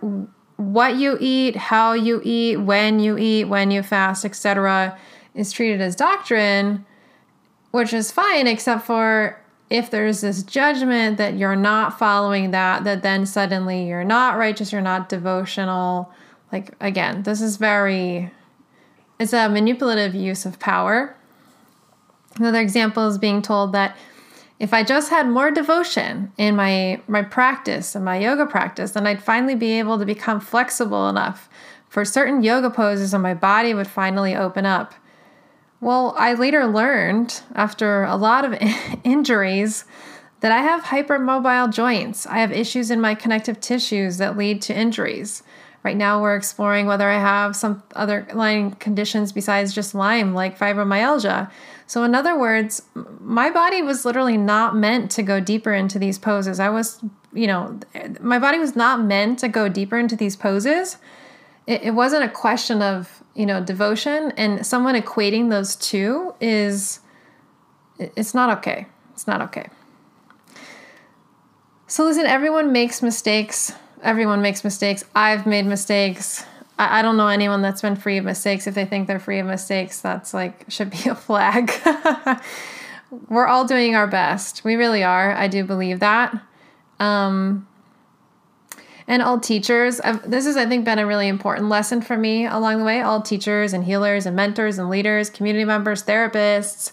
what 0.56 0.96
you 0.96 1.16
eat, 1.20 1.56
how 1.56 1.92
you 1.92 2.20
eat, 2.24 2.56
when 2.56 3.00
you 3.00 3.18
eat, 3.18 3.44
when 3.46 3.70
you 3.70 3.82
fast, 3.82 4.24
etc., 4.24 4.96
is 5.34 5.50
treated 5.50 5.80
as 5.80 5.96
doctrine, 5.96 6.84
which 7.70 7.92
is 7.92 8.12
fine, 8.12 8.46
except 8.46 8.86
for 8.86 9.42
if 9.70 9.90
there's 9.90 10.20
this 10.20 10.42
judgment 10.42 11.16
that 11.16 11.34
you're 11.34 11.56
not 11.56 11.98
following 11.98 12.50
that, 12.50 12.84
that 12.84 13.02
then 13.02 13.24
suddenly 13.24 13.88
you're 13.88 14.04
not 14.04 14.36
righteous, 14.36 14.70
you're 14.70 14.82
not 14.82 15.08
devotional. 15.08 16.12
Like, 16.52 16.74
again, 16.80 17.22
this 17.22 17.40
is 17.40 17.56
very, 17.56 18.30
it's 19.18 19.32
a 19.32 19.48
manipulative 19.48 20.14
use 20.14 20.44
of 20.44 20.60
power. 20.60 21.16
Another 22.36 22.60
example 22.60 23.08
is 23.08 23.16
being 23.16 23.40
told 23.40 23.72
that 23.72 23.96
if 24.62 24.72
I 24.72 24.84
just 24.84 25.10
had 25.10 25.28
more 25.28 25.50
devotion 25.50 26.30
in 26.38 26.54
my 26.54 27.02
my 27.08 27.22
practice 27.22 27.96
and 27.96 28.04
my 28.04 28.18
yoga 28.18 28.46
practice, 28.46 28.92
then 28.92 29.08
I'd 29.08 29.20
finally 29.20 29.56
be 29.56 29.72
able 29.80 29.98
to 29.98 30.06
become 30.06 30.38
flexible 30.38 31.08
enough 31.08 31.48
for 31.88 32.04
certain 32.04 32.44
yoga 32.44 32.70
poses 32.70 33.12
and 33.12 33.24
my 33.24 33.34
body 33.34 33.74
would 33.74 33.88
finally 33.88 34.36
open 34.36 34.64
up. 34.64 34.94
Well, 35.80 36.14
I 36.16 36.34
later 36.34 36.64
learned 36.64 37.42
after 37.56 38.04
a 38.04 38.14
lot 38.14 38.44
of 38.44 38.56
injuries 39.04 39.84
that 40.38 40.52
I 40.52 40.58
have 40.58 40.84
hypermobile 40.84 41.72
joints. 41.72 42.24
I 42.24 42.38
have 42.38 42.52
issues 42.52 42.92
in 42.92 43.00
my 43.00 43.16
connective 43.16 43.58
tissues 43.58 44.18
that 44.18 44.38
lead 44.38 44.62
to 44.62 44.78
injuries. 44.78 45.42
Right 45.82 45.96
now, 45.96 46.22
we're 46.22 46.36
exploring 46.36 46.86
whether 46.86 47.10
I 47.10 47.18
have 47.18 47.56
some 47.56 47.82
other 47.96 48.28
line 48.32 48.70
conditions 48.74 49.32
besides 49.32 49.74
just 49.74 49.92
Lyme, 49.92 50.34
like 50.34 50.56
fibromyalgia. 50.56 51.50
So, 51.92 52.04
in 52.04 52.14
other 52.14 52.38
words, 52.38 52.80
my 53.20 53.50
body 53.50 53.82
was 53.82 54.06
literally 54.06 54.38
not 54.38 54.74
meant 54.74 55.10
to 55.10 55.22
go 55.22 55.40
deeper 55.40 55.74
into 55.74 55.98
these 55.98 56.18
poses. 56.18 56.58
I 56.58 56.70
was, 56.70 57.04
you 57.34 57.46
know, 57.46 57.78
my 58.18 58.38
body 58.38 58.58
was 58.58 58.74
not 58.74 59.02
meant 59.02 59.40
to 59.40 59.48
go 59.48 59.68
deeper 59.68 59.98
into 59.98 60.16
these 60.16 60.34
poses. 60.34 60.96
It, 61.66 61.82
it 61.82 61.90
wasn't 61.90 62.24
a 62.24 62.30
question 62.30 62.80
of, 62.80 63.22
you 63.34 63.44
know, 63.44 63.62
devotion. 63.62 64.32
And 64.38 64.64
someone 64.66 64.94
equating 64.94 65.50
those 65.50 65.76
two 65.76 66.34
is, 66.40 67.00
it's 67.98 68.32
not 68.32 68.48
okay. 68.56 68.86
It's 69.12 69.26
not 69.26 69.42
okay. 69.42 69.68
So, 71.88 72.04
listen, 72.04 72.24
everyone 72.24 72.72
makes 72.72 73.02
mistakes 73.02 73.74
everyone 74.02 74.42
makes 74.42 74.64
mistakes. 74.64 75.04
I've 75.14 75.46
made 75.46 75.64
mistakes. 75.66 76.44
I, 76.82 76.98
I, 76.98 77.02
don't 77.02 77.16
know 77.16 77.28
anyone 77.28 77.62
that's 77.62 77.82
been 77.82 77.96
free 77.96 78.18
of 78.18 78.24
mistakes. 78.24 78.66
If 78.66 78.74
they 78.74 78.84
think 78.84 79.06
they're 79.06 79.20
free 79.20 79.38
of 79.38 79.46
mistakes, 79.46 80.00
that's 80.00 80.34
like 80.34 80.64
should 80.68 80.90
be 80.90 80.98
a 81.08 81.14
flag. 81.14 81.72
We're 83.28 83.46
all 83.46 83.66
doing 83.66 83.94
our 83.94 84.06
best. 84.06 84.64
We 84.64 84.76
really 84.76 85.02
are. 85.02 85.32
I 85.32 85.48
do 85.48 85.64
believe 85.64 86.00
that. 86.00 86.34
Um, 86.98 87.68
and 89.06 89.20
all 89.20 89.38
teachers, 89.38 90.00
I've, 90.00 90.30
this 90.30 90.46
has, 90.46 90.56
I 90.56 90.64
think, 90.64 90.84
been 90.84 90.98
a 90.98 91.06
really 91.06 91.28
important 91.28 91.68
lesson 91.68 92.00
for 92.00 92.16
me 92.16 92.46
along 92.46 92.78
the 92.78 92.84
way. 92.84 93.02
All 93.02 93.20
teachers 93.20 93.72
and 93.72 93.84
healers 93.84 94.24
and 94.24 94.34
mentors 94.34 94.78
and 94.78 94.88
leaders, 94.88 95.28
community 95.28 95.64
members, 95.64 96.04
therapists, 96.04 96.92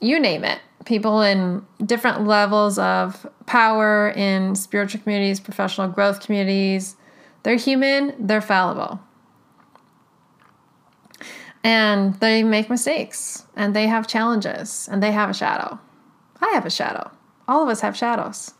you 0.00 0.20
name 0.20 0.44
it 0.44 0.60
people 0.84 1.22
in 1.22 1.64
different 1.84 2.26
levels 2.26 2.78
of 2.78 3.26
power 3.46 4.10
in 4.10 4.54
spiritual 4.54 5.00
communities, 5.02 5.40
professional 5.40 5.88
growth 5.88 6.20
communities. 6.20 6.96
They're 7.44 7.56
human, 7.56 8.14
they're 8.26 8.40
fallible. 8.40 9.00
And 11.62 12.14
they 12.14 12.42
make 12.42 12.68
mistakes 12.68 13.46
and 13.54 13.74
they 13.74 13.86
have 13.86 14.08
challenges 14.08 14.88
and 14.90 15.02
they 15.02 15.12
have 15.12 15.30
a 15.30 15.34
shadow. 15.34 15.78
I 16.40 16.50
have 16.54 16.66
a 16.66 16.70
shadow. 16.70 17.10
All 17.46 17.62
of 17.62 17.68
us 17.68 17.80
have 17.80 17.96
shadows. 17.96 18.52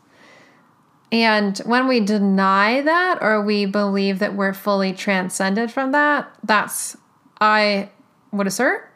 And 1.11 1.57
when 1.59 1.87
we 1.87 1.99
deny 1.99 2.81
that 2.81 3.19
or 3.21 3.41
we 3.41 3.65
believe 3.65 4.19
that 4.19 4.35
we're 4.35 4.53
fully 4.53 4.93
transcended 4.93 5.71
from 5.71 5.91
that, 5.91 6.33
that's, 6.43 6.97
I 7.39 7.89
would 8.31 8.47
assert, 8.47 8.91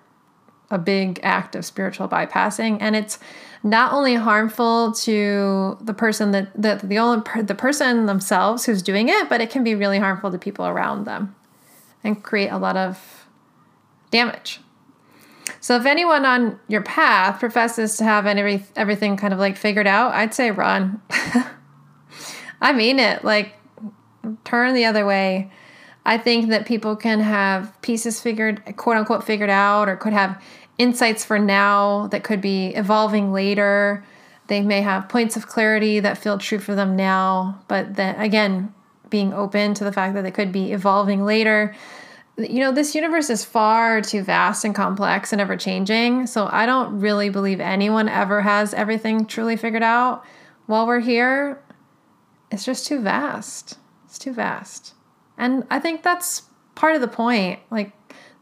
a 0.71 0.77
big 0.77 1.19
act 1.23 1.55
of 1.55 1.65
spiritual 1.65 2.07
bypassing 2.07 2.77
and 2.79 2.95
it's 2.95 3.19
not 3.63 3.91
only 3.91 4.15
harmful 4.15 4.93
to 4.93 5.77
the 5.81 5.93
person 5.93 6.31
that, 6.31 6.49
the 6.55 6.97
only 6.97 7.23
the 7.43 7.55
person 7.55 8.05
themselves 8.05 8.65
who's 8.65 8.81
doing 8.81 9.09
it 9.09 9.29
but 9.29 9.41
it 9.41 9.49
can 9.49 9.63
be 9.63 9.75
really 9.75 9.99
harmful 9.99 10.31
to 10.31 10.37
people 10.37 10.65
around 10.65 11.05
them 11.05 11.35
and 12.03 12.23
create 12.23 12.49
a 12.49 12.57
lot 12.57 12.77
of 12.77 13.27
damage. 14.11 14.61
So 15.61 15.75
if 15.75 15.85
anyone 15.85 16.25
on 16.25 16.59
your 16.67 16.81
path 16.81 17.39
professes 17.39 17.97
to 17.97 18.05
have 18.05 18.25
every, 18.25 18.63
everything 18.75 19.17
kind 19.17 19.33
of 19.33 19.39
like 19.39 19.57
figured 19.57 19.87
out 19.87 20.13
i'd 20.13 20.33
say 20.33 20.51
run. 20.51 21.01
I 22.61 22.73
mean 22.73 22.99
it 22.99 23.23
like 23.23 23.55
turn 24.43 24.73
the 24.73 24.85
other 24.85 25.05
way. 25.05 25.51
I 26.05 26.17
think 26.17 26.49
that 26.49 26.65
people 26.65 26.95
can 26.95 27.19
have 27.19 27.79
pieces 27.81 28.19
figured, 28.19 28.63
quote 28.77 28.97
unquote, 28.97 29.23
figured 29.23 29.49
out, 29.49 29.89
or 29.89 29.95
could 29.95 30.13
have 30.13 30.41
insights 30.79 31.23
for 31.23 31.37
now 31.37 32.07
that 32.07 32.23
could 32.23 32.41
be 32.41 32.69
evolving 32.69 33.31
later. 33.31 34.03
They 34.47 34.61
may 34.61 34.81
have 34.81 35.09
points 35.09 35.37
of 35.37 35.45
clarity 35.45 35.99
that 35.99 36.17
feel 36.17 36.39
true 36.39 36.57
for 36.57 36.73
them 36.73 36.95
now, 36.95 37.61
but 37.67 37.95
then 37.95 38.19
again, 38.19 38.73
being 39.11 39.33
open 39.33 39.75
to 39.75 39.83
the 39.83 39.91
fact 39.91 40.15
that 40.15 40.23
they 40.23 40.31
could 40.31 40.51
be 40.51 40.71
evolving 40.71 41.25
later. 41.25 41.75
You 42.37 42.59
know, 42.59 42.71
this 42.71 42.95
universe 42.95 43.29
is 43.29 43.43
far 43.43 44.01
too 44.01 44.23
vast 44.23 44.63
and 44.63 44.73
complex 44.73 45.33
and 45.33 45.41
ever 45.41 45.57
changing. 45.57 46.25
So 46.25 46.47
I 46.49 46.65
don't 46.65 46.99
really 46.99 47.29
believe 47.29 47.59
anyone 47.59 48.07
ever 48.07 48.41
has 48.41 48.73
everything 48.73 49.25
truly 49.25 49.57
figured 49.57 49.83
out 49.83 50.23
while 50.67 50.87
we're 50.87 51.01
here. 51.01 51.61
It's 52.49 52.63
just 52.63 52.87
too 52.87 53.01
vast. 53.01 53.77
It's 54.05 54.17
too 54.17 54.33
vast. 54.33 54.93
And 55.37 55.65
I 55.69 55.79
think 55.79 56.01
that's 56.01 56.43
part 56.75 56.95
of 56.95 57.01
the 57.01 57.07
point. 57.07 57.59
Like, 57.69 57.91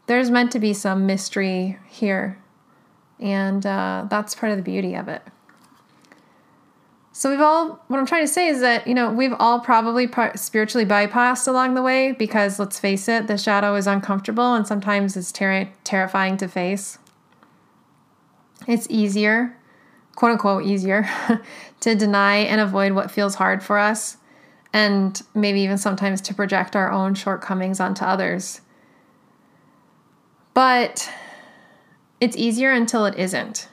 there's 0.08 0.30
meant 0.30 0.50
to 0.52 0.58
be 0.58 0.72
some 0.72 1.06
mystery 1.06 1.78
here. 1.86 2.38
And 3.20 3.64
uh, 3.64 4.06
that's 4.10 4.34
part 4.34 4.50
of 4.50 4.58
the 4.58 4.62
beauty 4.62 4.94
of 4.94 5.06
it. 5.06 5.22
So 7.12 7.30
we've 7.30 7.40
all, 7.40 7.84
what 7.88 7.98
I'm 7.98 8.06
trying 8.06 8.22
to 8.22 8.32
say 8.32 8.46
is 8.46 8.60
that, 8.60 8.86
you 8.86 8.94
know, 8.94 9.12
we've 9.12 9.34
all 9.38 9.60
probably 9.60 10.08
spiritually 10.36 10.86
bypassed 10.86 11.48
along 11.48 11.74
the 11.74 11.82
way 11.82 12.12
because 12.12 12.58
let's 12.58 12.78
face 12.78 13.08
it, 13.08 13.26
the 13.26 13.36
shadow 13.36 13.74
is 13.74 13.86
uncomfortable 13.86 14.54
and 14.54 14.66
sometimes 14.66 15.16
it's 15.16 15.32
ter- 15.32 15.68
terrifying 15.84 16.36
to 16.38 16.48
face. 16.48 16.98
It's 18.66 18.86
easier, 18.88 19.56
quote 20.14 20.32
unquote, 20.32 20.64
easier 20.64 21.08
to 21.80 21.94
deny 21.94 22.36
and 22.36 22.60
avoid 22.60 22.92
what 22.92 23.10
feels 23.10 23.34
hard 23.34 23.62
for 23.62 23.78
us 23.78 24.16
and 24.72 25.20
maybe 25.34 25.60
even 25.60 25.76
sometimes 25.76 26.20
to 26.20 26.34
project 26.34 26.76
our 26.76 26.90
own 26.90 27.14
shortcomings 27.14 27.80
onto 27.80 28.04
others. 28.04 28.60
But 30.58 31.08
it's 32.18 32.36
easier 32.36 32.72
until 32.72 33.06
it 33.06 33.14
isn't. 33.16 33.68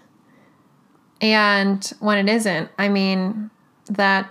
And 1.19 1.83
when 1.99 2.19
it 2.19 2.31
isn't, 2.31 2.69
I 2.77 2.89
mean 2.89 3.49
that 3.89 4.29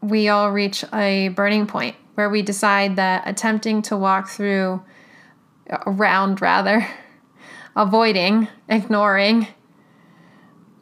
we 0.00 0.28
all 0.28 0.52
reach 0.52 0.84
a 0.94 1.30
burning 1.30 1.66
point 1.66 1.96
where 2.14 2.30
we 2.30 2.42
decide 2.42 2.94
that 2.94 3.24
attempting 3.26 3.82
to 3.82 3.96
walk 3.96 4.28
through, 4.28 4.84
around 5.84 6.40
rather, 6.40 6.86
avoiding, 7.76 8.46
ignoring 8.68 9.48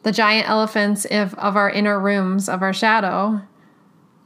the 0.03 0.11
giant 0.11 0.47
elephants 0.47 1.05
of, 1.05 1.33
of 1.33 1.57
our 1.57 1.71
inner 1.71 1.99
rooms, 1.99 2.47
of 2.47 2.61
our 2.61 2.71
shadow, 2.71 3.41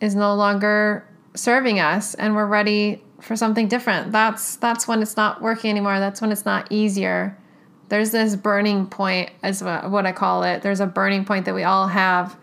is 0.02 0.16
no 0.16 0.36
longer 0.36 1.08
serving 1.34 1.80
us 1.80 2.14
and 2.16 2.36
we're 2.36 2.46
ready 2.46 3.03
for 3.24 3.36
something 3.36 3.68
different. 3.68 4.12
That's 4.12 4.58
that's 4.58 4.88
when 4.88 5.02
it's 5.02 5.18
not 5.18 5.42
working 5.42 5.70
anymore. 5.70 6.00
That's 6.00 6.22
when 6.22 6.32
it's 6.32 6.46
not 6.46 6.72
easier. 6.72 7.38
There's 7.90 8.12
this 8.12 8.36
burning 8.36 8.88
point 8.88 9.32
as 9.42 9.62
what 9.64 10.06
I 10.06 10.12
call 10.12 10.44
it. 10.44 10.62
There's 10.62 10.80
a 10.80 10.88
burning 10.88 11.26
point 11.26 11.46
that 11.46 11.56
we 11.56 11.64
all 11.64 11.88
have. 11.88 12.38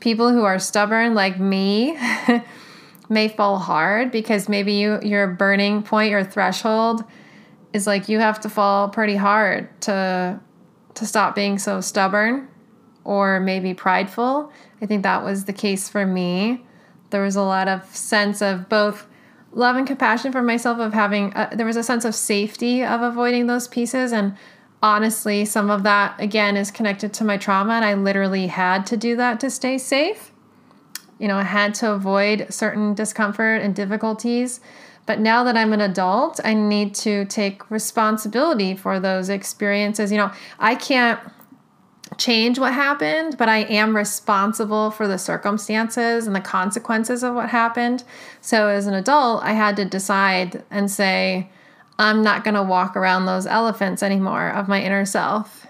People 0.00 0.30
who 0.30 0.44
are 0.44 0.58
stubborn 0.58 1.14
like 1.14 1.38
me 1.40 1.98
may 3.08 3.28
fall 3.28 3.58
hard 3.58 4.10
because 4.10 4.48
maybe 4.48 4.72
you 4.72 4.98
your 5.02 5.26
burning 5.26 5.82
point, 5.82 6.10
your 6.10 6.24
threshold 6.24 7.04
is 7.72 7.86
like 7.86 8.08
you 8.08 8.18
have 8.18 8.40
to 8.40 8.48
fall 8.48 8.88
pretty 8.88 9.16
hard 9.16 9.68
to 9.82 10.40
to 10.94 11.06
stop 11.06 11.34
being 11.34 11.58
so 11.58 11.80
stubborn 11.80 12.48
or 13.04 13.38
maybe 13.40 13.74
prideful. 13.74 14.50
I 14.82 14.86
think 14.86 15.02
that 15.04 15.24
was 15.24 15.44
the 15.44 15.52
case 15.52 15.88
for 15.88 16.04
me. 16.04 16.64
There 17.10 17.22
was 17.22 17.36
a 17.36 17.42
lot 17.42 17.68
of 17.68 17.84
sense 17.94 18.42
of 18.42 18.68
both 18.68 19.06
love 19.56 19.76
and 19.76 19.86
compassion 19.86 20.30
for 20.30 20.42
myself 20.42 20.78
of 20.78 20.92
having 20.92 21.32
a, 21.34 21.38
uh, 21.38 21.54
there 21.54 21.66
was 21.66 21.76
a 21.76 21.82
sense 21.82 22.04
of 22.04 22.14
safety 22.14 22.84
of 22.84 23.02
avoiding 23.02 23.46
those 23.46 23.66
pieces 23.66 24.12
and 24.12 24.36
honestly 24.82 25.44
some 25.44 25.70
of 25.70 25.82
that 25.82 26.14
again 26.20 26.56
is 26.56 26.70
connected 26.70 27.12
to 27.12 27.24
my 27.24 27.36
trauma 27.36 27.72
and 27.72 27.84
i 27.84 27.94
literally 27.94 28.46
had 28.46 28.86
to 28.86 28.96
do 28.96 29.16
that 29.16 29.40
to 29.40 29.50
stay 29.50 29.78
safe 29.78 30.32
you 31.18 31.28
know, 31.28 31.36
I 31.36 31.44
had 31.44 31.74
to 31.76 31.92
avoid 31.92 32.46
certain 32.52 32.94
discomfort 32.94 33.62
and 33.62 33.74
difficulties. 33.74 34.60
But 35.06 35.20
now 35.20 35.44
that 35.44 35.56
I'm 35.56 35.72
an 35.72 35.80
adult, 35.80 36.40
I 36.44 36.52
need 36.52 36.94
to 36.96 37.24
take 37.26 37.70
responsibility 37.70 38.74
for 38.74 38.98
those 38.98 39.28
experiences. 39.28 40.10
You 40.10 40.18
know, 40.18 40.32
I 40.58 40.74
can't 40.74 41.20
change 42.18 42.58
what 42.58 42.72
happened, 42.72 43.36
but 43.36 43.48
I 43.48 43.58
am 43.58 43.96
responsible 43.96 44.90
for 44.90 45.06
the 45.06 45.18
circumstances 45.18 46.26
and 46.26 46.34
the 46.34 46.40
consequences 46.40 47.22
of 47.22 47.34
what 47.34 47.50
happened. 47.50 48.04
So 48.40 48.68
as 48.68 48.86
an 48.86 48.94
adult, 48.94 49.42
I 49.42 49.52
had 49.52 49.76
to 49.76 49.84
decide 49.84 50.64
and 50.70 50.90
say, 50.90 51.50
I'm 51.98 52.22
not 52.22 52.44
going 52.44 52.54
to 52.54 52.62
walk 52.62 52.96
around 52.96 53.26
those 53.26 53.46
elephants 53.46 54.02
anymore 54.02 54.48
of 54.48 54.68
my 54.68 54.82
inner 54.82 55.04
self. 55.04 55.66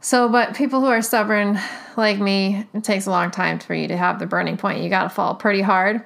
So, 0.00 0.28
but 0.28 0.54
people 0.54 0.80
who 0.80 0.86
are 0.86 1.02
stubborn 1.02 1.58
like 1.96 2.18
me, 2.18 2.66
it 2.72 2.84
takes 2.84 3.06
a 3.06 3.10
long 3.10 3.30
time 3.30 3.58
for 3.58 3.74
you 3.74 3.88
to 3.88 3.96
have 3.96 4.18
the 4.18 4.26
burning 4.26 4.56
point. 4.56 4.82
You 4.82 4.88
got 4.88 5.04
to 5.04 5.08
fall 5.10 5.34
pretty 5.34 5.60
hard. 5.60 5.96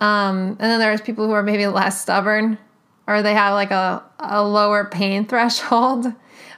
Um, 0.00 0.56
and 0.58 0.58
then 0.58 0.80
there's 0.80 1.00
people 1.00 1.26
who 1.26 1.32
are 1.32 1.42
maybe 1.42 1.66
less 1.66 2.00
stubborn 2.00 2.58
or 3.06 3.22
they 3.22 3.34
have 3.34 3.54
like 3.54 3.70
a, 3.70 4.02
a 4.18 4.42
lower 4.42 4.84
pain 4.84 5.26
threshold, 5.28 6.06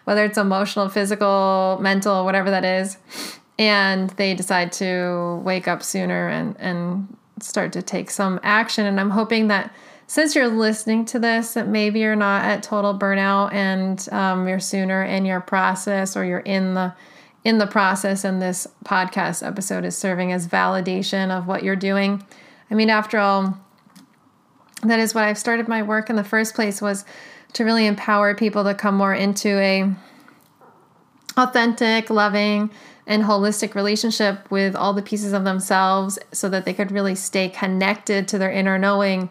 whether 0.04 0.24
it's 0.24 0.38
emotional, 0.38 0.88
physical, 0.88 1.78
mental, 1.80 2.24
whatever 2.24 2.50
that 2.50 2.64
is. 2.64 2.96
And 3.58 4.10
they 4.10 4.34
decide 4.34 4.72
to 4.72 5.40
wake 5.44 5.68
up 5.68 5.82
sooner 5.82 6.28
and, 6.28 6.56
and 6.58 7.16
start 7.40 7.72
to 7.72 7.82
take 7.82 8.10
some 8.10 8.40
action. 8.42 8.86
And 8.86 8.98
I'm 9.00 9.10
hoping 9.10 9.48
that 9.48 9.74
since 10.06 10.34
you're 10.34 10.48
listening 10.48 11.04
to 11.06 11.18
this, 11.18 11.54
that 11.54 11.68
maybe 11.68 12.00
you're 12.00 12.16
not 12.16 12.44
at 12.44 12.62
total 12.62 12.98
burnout 12.98 13.52
and 13.52 14.06
um, 14.12 14.46
you're 14.46 14.60
sooner 14.60 15.02
in 15.02 15.24
your 15.24 15.40
process 15.40 16.16
or 16.16 16.24
you're 16.24 16.40
in 16.40 16.74
the 16.74 16.94
in 17.44 17.58
the 17.58 17.66
process 17.66 18.24
and 18.24 18.40
this 18.40 18.66
podcast 18.86 19.46
episode 19.46 19.84
is 19.84 19.94
serving 19.94 20.32
as 20.32 20.48
validation 20.48 21.30
of 21.30 21.46
what 21.46 21.62
you're 21.62 21.76
doing. 21.76 22.24
I 22.70 22.74
mean, 22.74 22.88
after 22.88 23.18
all, 23.18 23.58
that 24.82 24.98
is 24.98 25.14
what 25.14 25.24
I've 25.24 25.36
started 25.36 25.68
my 25.68 25.82
work 25.82 26.08
in 26.08 26.16
the 26.16 26.24
first 26.24 26.54
place 26.54 26.80
was 26.80 27.04
to 27.54 27.64
really 27.64 27.86
empower 27.86 28.34
people 28.34 28.64
to 28.64 28.74
come 28.74 28.96
more 28.96 29.14
into 29.14 29.58
a 29.58 29.92
authentic, 31.36 32.10
loving, 32.10 32.70
and 33.06 33.24
holistic 33.24 33.74
relationship 33.74 34.50
with 34.50 34.74
all 34.74 34.92
the 34.92 35.02
pieces 35.02 35.32
of 35.32 35.44
themselves 35.44 36.18
so 36.32 36.48
that 36.48 36.64
they 36.64 36.72
could 36.72 36.90
really 36.90 37.14
stay 37.14 37.48
connected 37.48 38.28
to 38.28 38.38
their 38.38 38.50
inner 38.50 38.78
knowing 38.78 39.30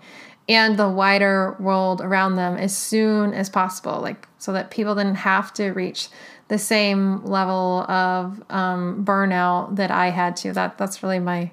and 0.49 0.77
the 0.77 0.89
wider 0.89 1.55
world 1.59 2.01
around 2.01 2.35
them 2.35 2.57
as 2.57 2.75
soon 2.75 3.33
as 3.33 3.49
possible, 3.49 3.99
like 4.01 4.27
so 4.37 4.51
that 4.51 4.71
people 4.71 4.93
didn't 4.93 5.15
have 5.15 5.53
to 5.53 5.71
reach 5.71 6.09
the 6.49 6.57
same 6.57 7.23
level 7.23 7.89
of 7.89 8.43
um, 8.49 9.05
burnout 9.05 9.75
that 9.77 9.89
I 9.89 10.09
had 10.09 10.35
to. 10.37 10.51
That 10.51 10.77
that's 10.77 11.01
really 11.01 11.19
my 11.19 11.51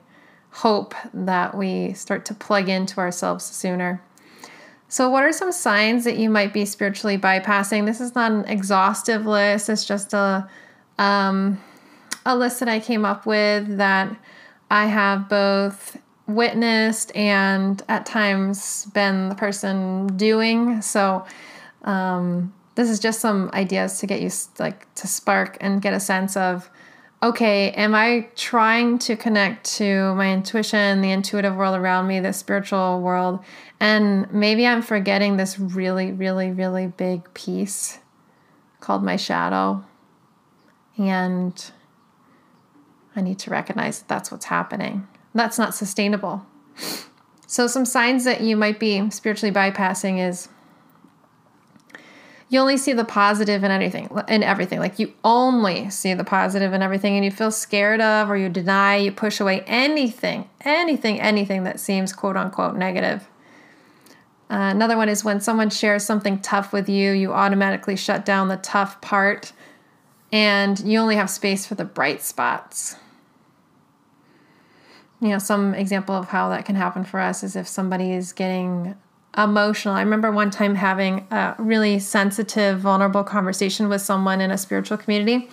hope 0.50 0.94
that 1.14 1.56
we 1.56 1.92
start 1.92 2.24
to 2.26 2.34
plug 2.34 2.68
into 2.68 2.98
ourselves 2.98 3.44
sooner. 3.44 4.02
So, 4.90 5.08
what 5.08 5.22
are 5.22 5.32
some 5.32 5.52
signs 5.52 6.02
that 6.02 6.16
you 6.16 6.28
might 6.28 6.52
be 6.52 6.64
spiritually 6.64 7.16
bypassing? 7.16 7.86
This 7.86 8.00
is 8.00 8.16
not 8.16 8.32
an 8.32 8.44
exhaustive 8.46 9.24
list. 9.24 9.68
It's 9.68 9.84
just 9.84 10.12
a 10.12 10.50
um, 10.98 11.60
a 12.26 12.36
list 12.36 12.58
that 12.58 12.68
I 12.68 12.80
came 12.80 13.04
up 13.04 13.24
with 13.24 13.78
that 13.78 14.14
I 14.68 14.86
have 14.86 15.28
both 15.28 15.96
witnessed 16.26 17.14
and 17.14 17.80
at 17.88 18.04
times 18.04 18.86
been 18.86 19.28
the 19.28 19.36
person 19.36 20.08
doing. 20.16 20.82
So, 20.82 21.24
um, 21.84 22.52
this 22.74 22.90
is 22.90 22.98
just 22.98 23.20
some 23.20 23.48
ideas 23.54 24.00
to 24.00 24.08
get 24.08 24.20
you 24.20 24.30
like 24.58 24.92
to 24.96 25.06
spark 25.06 25.56
and 25.60 25.80
get 25.80 25.94
a 25.94 26.00
sense 26.00 26.36
of 26.36 26.68
okay, 27.22 27.70
am 27.72 27.94
I 27.94 28.28
trying 28.34 28.98
to 29.00 29.16
connect 29.16 29.64
to 29.76 30.14
my 30.14 30.32
intuition, 30.32 31.02
the 31.02 31.10
intuitive 31.10 31.54
world 31.54 31.76
around 31.76 32.06
me, 32.06 32.20
the 32.20 32.32
spiritual 32.32 33.00
world? 33.00 33.40
And 33.78 34.32
maybe 34.32 34.66
I'm 34.66 34.82
forgetting 34.82 35.36
this 35.36 35.58
really, 35.58 36.12
really, 36.12 36.50
really 36.50 36.86
big 36.86 37.32
piece 37.34 37.98
called 38.80 39.02
my 39.02 39.16
shadow. 39.16 39.84
And 40.96 41.70
I 43.14 43.20
need 43.20 43.38
to 43.40 43.50
recognize 43.50 44.00
that 44.00 44.08
that's 44.08 44.30
what's 44.30 44.46
happening. 44.46 45.06
That's 45.34 45.58
not 45.58 45.74
sustainable. 45.74 46.46
So, 47.46 47.66
some 47.66 47.84
signs 47.84 48.24
that 48.24 48.42
you 48.42 48.56
might 48.56 48.78
be 48.78 49.10
spiritually 49.10 49.52
bypassing 49.52 50.26
is 50.26 50.48
you 52.50 52.60
only 52.60 52.76
see 52.76 52.92
the 52.92 53.04
positive 53.04 53.64
in 53.64 53.70
anything 53.70 54.10
in 54.28 54.42
everything. 54.42 54.78
Like 54.78 54.98
you 54.98 55.14
only 55.24 55.88
see 55.88 56.12
the 56.12 56.24
positive 56.24 56.74
in 56.74 56.82
everything 56.82 57.14
and 57.16 57.24
you 57.24 57.30
feel 57.30 57.50
scared 57.50 58.02
of 58.02 58.28
or 58.28 58.36
you 58.36 58.50
deny, 58.50 58.96
you 58.96 59.12
push 59.12 59.40
away 59.40 59.62
anything, 59.66 60.50
anything, 60.60 61.20
anything 61.20 61.64
that 61.64 61.80
seems 61.80 62.12
quote 62.12 62.36
unquote 62.36 62.76
negative. 62.76 63.26
Uh, 64.50 64.68
another 64.74 64.96
one 64.96 65.08
is 65.08 65.24
when 65.24 65.40
someone 65.40 65.70
shares 65.70 66.04
something 66.04 66.40
tough 66.40 66.72
with 66.72 66.88
you, 66.88 67.12
you 67.12 67.32
automatically 67.32 67.96
shut 67.96 68.26
down 68.26 68.48
the 68.48 68.56
tough 68.58 69.00
part 69.00 69.52
and 70.32 70.80
you 70.80 70.98
only 70.98 71.16
have 71.16 71.30
space 71.30 71.64
for 71.64 71.76
the 71.76 71.84
bright 71.84 72.20
spots 72.20 72.96
you 75.20 75.28
know, 75.28 75.38
some 75.38 75.74
example 75.74 76.14
of 76.14 76.28
how 76.28 76.48
that 76.48 76.64
can 76.64 76.76
happen 76.76 77.04
for 77.04 77.20
us 77.20 77.42
is 77.42 77.54
if 77.54 77.68
somebody 77.68 78.12
is 78.12 78.32
getting 78.32 78.94
emotional. 79.36 79.94
I 79.94 80.02
remember 80.02 80.30
one 80.30 80.50
time 80.50 80.74
having 80.74 81.26
a 81.30 81.54
really 81.58 81.98
sensitive, 81.98 82.80
vulnerable 82.80 83.24
conversation 83.24 83.88
with 83.88 84.02
someone 84.02 84.40
in 84.40 84.50
a 84.50 84.58
spiritual 84.58 84.96
community. 84.96 85.48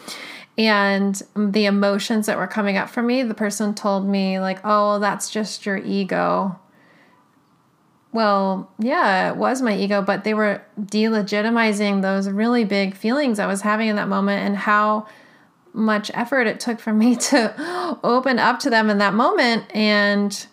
And 0.58 1.22
the 1.36 1.66
emotions 1.66 2.26
that 2.26 2.38
were 2.38 2.48
coming 2.48 2.78
up 2.78 2.90
for 2.90 3.04
me, 3.04 3.22
the 3.22 3.36
person 3.36 3.76
told 3.76 4.08
me, 4.08 4.40
like, 4.40 4.60
oh, 4.63 4.98
that's 5.00 5.30
just 5.30 5.66
your 5.66 5.78
ego. 5.78 6.60
Well, 8.12 8.72
yeah, 8.80 9.30
it 9.30 9.38
was 9.38 9.62
my 9.62 9.78
ego, 9.78 10.02
but 10.02 10.24
they 10.24 10.34
were 10.34 10.63
delegitimizing 10.80 12.02
those 12.02 12.28
really 12.28 12.66
big 12.66 12.96
feelings 12.96 13.38
I 13.38 13.46
was 13.46 13.62
having 13.62 13.90
in 13.90 13.98
that 13.98 14.08
moment 14.08 14.48
and 14.48 14.58
how 14.58 15.08
much 15.74 16.10
effort 16.16 16.48
it 16.48 16.60
took 16.60 16.80
for 16.80 16.94
me 16.94 17.16
to 17.30 18.00
open 18.04 18.40
up 18.40 18.60
to 18.62 18.72
them 18.72 18.90
in 18.90 18.98
that 18.98 19.13
moment 19.13 19.66
and 19.76 20.48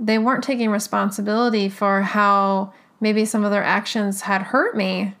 they 0.00 0.18
weren't 0.18 0.42
taking 0.42 0.70
responsibility 0.70 1.68
for 1.68 2.00
how 2.00 2.72
maybe 3.00 3.24
some 3.24 3.44
of 3.44 3.50
their 3.50 3.62
actions 3.62 4.22
had 4.22 4.42
hurt 4.42 4.74
me. 4.74 5.14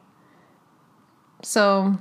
So 1.42 1.98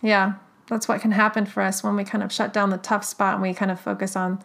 yeah, 0.00 0.34
that's 0.68 0.86
what 0.86 1.00
can 1.00 1.10
happen 1.10 1.46
for 1.46 1.62
us 1.62 1.82
when 1.82 1.96
we 1.96 2.04
kind 2.04 2.22
of 2.22 2.32
shut 2.32 2.52
down 2.52 2.70
the 2.70 2.78
tough 2.78 3.04
spot 3.04 3.34
and 3.34 3.42
we 3.42 3.52
kind 3.52 3.70
of 3.70 3.80
focus 3.80 4.14
on 4.16 4.42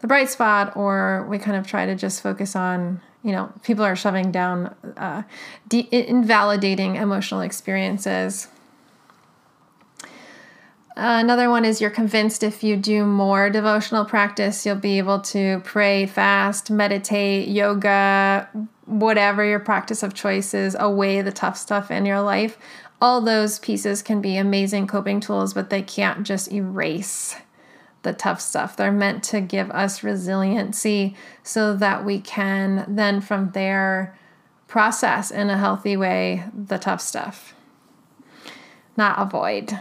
the 0.00 0.06
bright 0.06 0.28
spot 0.28 0.76
or 0.76 1.26
we 1.30 1.38
kind 1.38 1.56
of 1.56 1.66
try 1.66 1.86
to 1.86 1.94
just 1.94 2.22
focus 2.22 2.56
on 2.56 3.00
you 3.22 3.30
know 3.30 3.52
people 3.62 3.84
are 3.84 3.94
shoving 3.94 4.32
down 4.32 4.74
uh, 4.96 5.22
de- 5.68 5.88
invalidating 5.92 6.96
emotional 6.96 7.40
experiences 7.40 8.48
Uh, 10.94 11.16
another 11.20 11.48
one 11.48 11.64
is 11.64 11.80
you're 11.80 11.88
convinced 11.88 12.42
if 12.42 12.62
you 12.62 12.76
do 12.76 13.06
more 13.06 13.48
devotional 13.48 14.04
practice, 14.04 14.66
you'll 14.66 14.76
be 14.76 14.98
able 14.98 15.20
to 15.20 15.60
pray, 15.64 16.04
fast, 16.04 16.70
meditate, 16.70 17.48
yoga, 17.48 18.46
whatever 18.84 19.42
your 19.42 19.58
practice 19.58 20.02
of 20.02 20.12
choice 20.12 20.52
is, 20.52 20.76
away 20.78 21.22
the 21.22 21.32
tough 21.32 21.56
stuff 21.56 21.90
in 21.90 22.04
your 22.04 22.20
life. 22.20 22.58
All 23.00 23.22
those 23.22 23.58
pieces 23.58 24.02
can 24.02 24.20
be 24.20 24.36
amazing 24.36 24.86
coping 24.86 25.20
tools, 25.20 25.54
but 25.54 25.70
they 25.70 25.80
can't 25.80 26.26
just 26.26 26.52
erase 26.52 27.36
the 28.02 28.12
tough 28.12 28.40
stuff. 28.40 28.76
They're 28.76 28.92
meant 28.92 29.22
to 29.24 29.40
give 29.40 29.70
us 29.70 30.02
resiliency 30.02 31.16
so 31.42 31.74
that 31.74 32.04
we 32.04 32.20
can 32.20 32.84
then 32.86 33.22
from 33.22 33.52
there 33.52 34.18
process 34.68 35.30
in 35.30 35.48
a 35.48 35.56
healthy 35.56 35.96
way 35.96 36.44
the 36.54 36.78
tough 36.78 37.00
stuff, 37.00 37.54
not 38.94 39.18
avoid 39.18 39.78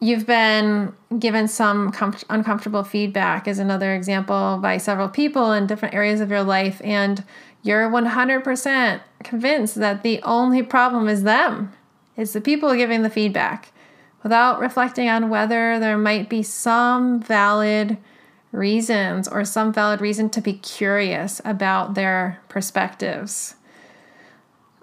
you've 0.00 0.26
been 0.26 0.92
given 1.18 1.48
some 1.48 1.90
com- 1.92 2.16
uncomfortable 2.30 2.84
feedback 2.84 3.48
is 3.48 3.58
another 3.58 3.94
example 3.94 4.58
by 4.62 4.78
several 4.78 5.08
people 5.08 5.52
in 5.52 5.66
different 5.66 5.94
areas 5.94 6.20
of 6.20 6.30
your 6.30 6.42
life 6.42 6.80
and 6.84 7.24
you're 7.62 7.90
100% 7.90 9.00
convinced 9.24 9.74
that 9.76 10.02
the 10.02 10.22
only 10.22 10.62
problem 10.62 11.08
is 11.08 11.24
them. 11.24 11.72
It's 12.16 12.32
the 12.32 12.40
people 12.40 12.74
giving 12.74 13.02
the 13.02 13.10
feedback. 13.10 13.72
Without 14.22 14.60
reflecting 14.60 15.08
on 15.08 15.28
whether 15.28 15.78
there 15.78 15.98
might 15.98 16.28
be 16.28 16.42
some 16.42 17.20
valid 17.20 17.98
reasons 18.50 19.28
or 19.28 19.44
some 19.44 19.72
valid 19.72 20.00
reason 20.00 20.30
to 20.30 20.40
be 20.40 20.54
curious 20.54 21.40
about 21.44 21.94
their 21.94 22.40
perspectives. 22.48 23.54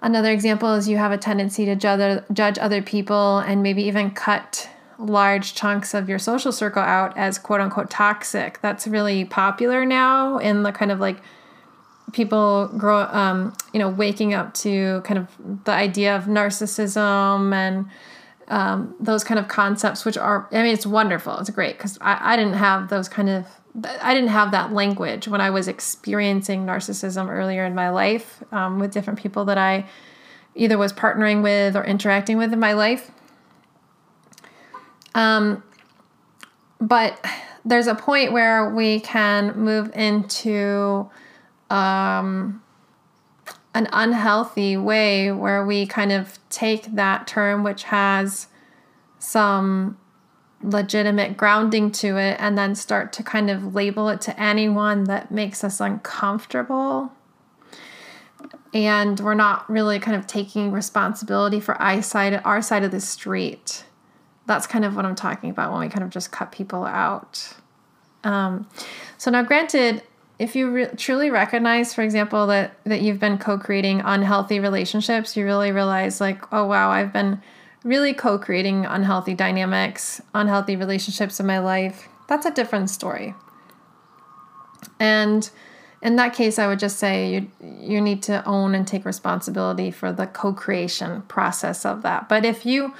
Another 0.00 0.30
example 0.30 0.74
is 0.74 0.88
you 0.88 0.98
have 0.98 1.12
a 1.12 1.18
tendency 1.18 1.64
to 1.64 1.74
judge, 1.74 2.22
judge 2.32 2.58
other 2.58 2.82
people 2.82 3.38
and 3.38 3.62
maybe 3.62 3.82
even 3.82 4.10
cut 4.10 4.68
large 4.98 5.54
chunks 5.54 5.94
of 5.94 6.08
your 6.08 6.18
social 6.18 6.52
circle 6.52 6.82
out 6.82 7.16
as 7.16 7.38
quote 7.38 7.60
unquote 7.60 7.90
toxic. 7.90 8.60
That's 8.60 8.86
really 8.86 9.24
popular 9.24 9.84
now 9.84 10.38
in 10.38 10.62
the 10.62 10.72
kind 10.72 10.90
of 10.90 11.00
like 11.00 11.18
people 12.12 12.68
grow 12.76 13.00
um, 13.10 13.54
you 13.72 13.78
know 13.78 13.88
waking 13.88 14.32
up 14.32 14.54
to 14.54 15.00
kind 15.02 15.18
of 15.18 15.64
the 15.64 15.72
idea 15.72 16.16
of 16.16 16.24
narcissism 16.24 17.52
and 17.52 17.86
um, 18.48 18.94
those 19.00 19.24
kind 19.24 19.38
of 19.40 19.48
concepts, 19.48 20.04
which 20.04 20.16
are, 20.16 20.48
I 20.52 20.62
mean, 20.62 20.72
it's 20.72 20.86
wonderful. 20.86 21.36
It's 21.38 21.50
great 21.50 21.76
because 21.76 21.98
I, 22.00 22.34
I 22.34 22.36
didn't 22.36 22.54
have 22.54 22.88
those 22.88 23.08
kind 23.08 23.28
of, 23.28 23.46
I 24.00 24.14
didn't 24.14 24.30
have 24.30 24.52
that 24.52 24.72
language 24.72 25.28
when 25.28 25.40
I 25.40 25.50
was 25.50 25.68
experiencing 25.68 26.64
narcissism 26.64 27.28
earlier 27.28 27.64
in 27.64 27.74
my 27.74 27.90
life 27.90 28.42
um, 28.52 28.78
with 28.78 28.92
different 28.92 29.18
people 29.18 29.44
that 29.46 29.58
I 29.58 29.86
either 30.54 30.78
was 30.78 30.92
partnering 30.92 31.42
with 31.42 31.76
or 31.76 31.84
interacting 31.84 32.38
with 32.38 32.52
in 32.52 32.60
my 32.60 32.72
life. 32.72 33.10
Um, 35.16 35.62
but 36.78 37.24
there's 37.64 37.86
a 37.86 37.94
point 37.94 38.32
where 38.32 38.68
we 38.72 39.00
can 39.00 39.58
move 39.58 39.90
into 39.96 41.08
um, 41.70 42.62
an 43.74 43.88
unhealthy 43.92 44.76
way 44.76 45.32
where 45.32 45.64
we 45.64 45.86
kind 45.86 46.12
of 46.12 46.38
take 46.50 46.94
that 46.94 47.26
term, 47.26 47.64
which 47.64 47.84
has 47.84 48.48
some 49.18 49.96
legitimate 50.62 51.38
grounding 51.38 51.90
to 51.92 52.18
it, 52.18 52.36
and 52.38 52.58
then 52.58 52.74
start 52.74 53.10
to 53.14 53.22
kind 53.22 53.48
of 53.48 53.74
label 53.74 54.10
it 54.10 54.20
to 54.20 54.38
anyone 54.38 55.04
that 55.04 55.30
makes 55.30 55.64
us 55.64 55.80
uncomfortable. 55.80 57.10
And 58.74 59.18
we're 59.18 59.32
not 59.32 59.68
really 59.70 59.98
kind 59.98 60.16
of 60.16 60.26
taking 60.26 60.72
responsibility 60.72 61.58
for 61.58 61.74
our 61.76 62.02
side, 62.02 62.38
our 62.44 62.60
side 62.60 62.84
of 62.84 62.90
the 62.90 63.00
street 63.00 63.84
that's 64.46 64.66
kind 64.66 64.84
of 64.84 64.96
what 64.96 65.04
I'm 65.04 65.14
talking 65.14 65.50
about 65.50 65.72
when 65.72 65.80
we 65.80 65.88
kind 65.88 66.04
of 66.04 66.10
just 66.10 66.30
cut 66.30 66.52
people 66.52 66.84
out. 66.84 67.54
Um, 68.24 68.68
so 69.18 69.30
now, 69.30 69.42
granted, 69.42 70.02
if 70.38 70.54
you 70.54 70.70
re- 70.70 70.90
truly 70.96 71.30
recognize, 71.30 71.94
for 71.94 72.02
example, 72.02 72.46
that 72.48 72.76
that 72.84 73.02
you've 73.02 73.20
been 73.20 73.38
co-creating 73.38 74.02
unhealthy 74.04 74.60
relationships, 74.60 75.36
you 75.36 75.44
really 75.44 75.72
realize 75.72 76.20
like, 76.20 76.52
oh 76.52 76.66
wow, 76.66 76.90
I've 76.90 77.12
been 77.12 77.40
really 77.84 78.12
co-creating 78.12 78.84
unhealthy 78.84 79.34
dynamics, 79.34 80.20
unhealthy 80.34 80.76
relationships 80.76 81.40
in 81.40 81.46
my 81.46 81.58
life. 81.58 82.08
That's 82.28 82.44
a 82.44 82.50
different 82.50 82.90
story. 82.90 83.34
And 84.98 85.48
in 86.02 86.16
that 86.16 86.34
case, 86.34 86.58
I 86.58 86.66
would 86.66 86.78
just 86.78 86.98
say 86.98 87.32
you 87.32 87.50
you 87.60 88.00
need 88.00 88.22
to 88.24 88.44
own 88.44 88.74
and 88.74 88.86
take 88.86 89.04
responsibility 89.04 89.90
for 89.90 90.12
the 90.12 90.26
co-creation 90.26 91.22
process 91.22 91.86
of 91.86 92.02
that. 92.02 92.28
But 92.28 92.44
if 92.44 92.66
you 92.66 92.94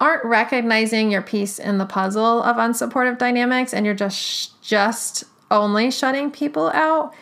aren't 0.00 0.24
recognizing 0.24 1.10
your 1.10 1.22
piece 1.22 1.58
in 1.58 1.78
the 1.78 1.86
puzzle 1.86 2.42
of 2.42 2.56
unsupportive 2.56 3.18
dynamics 3.18 3.74
and 3.74 3.84
you're 3.84 3.94
just 3.94 4.60
just 4.62 5.24
only 5.50 5.90
shutting 5.90 6.30
people 6.30 6.70
out 6.70 7.12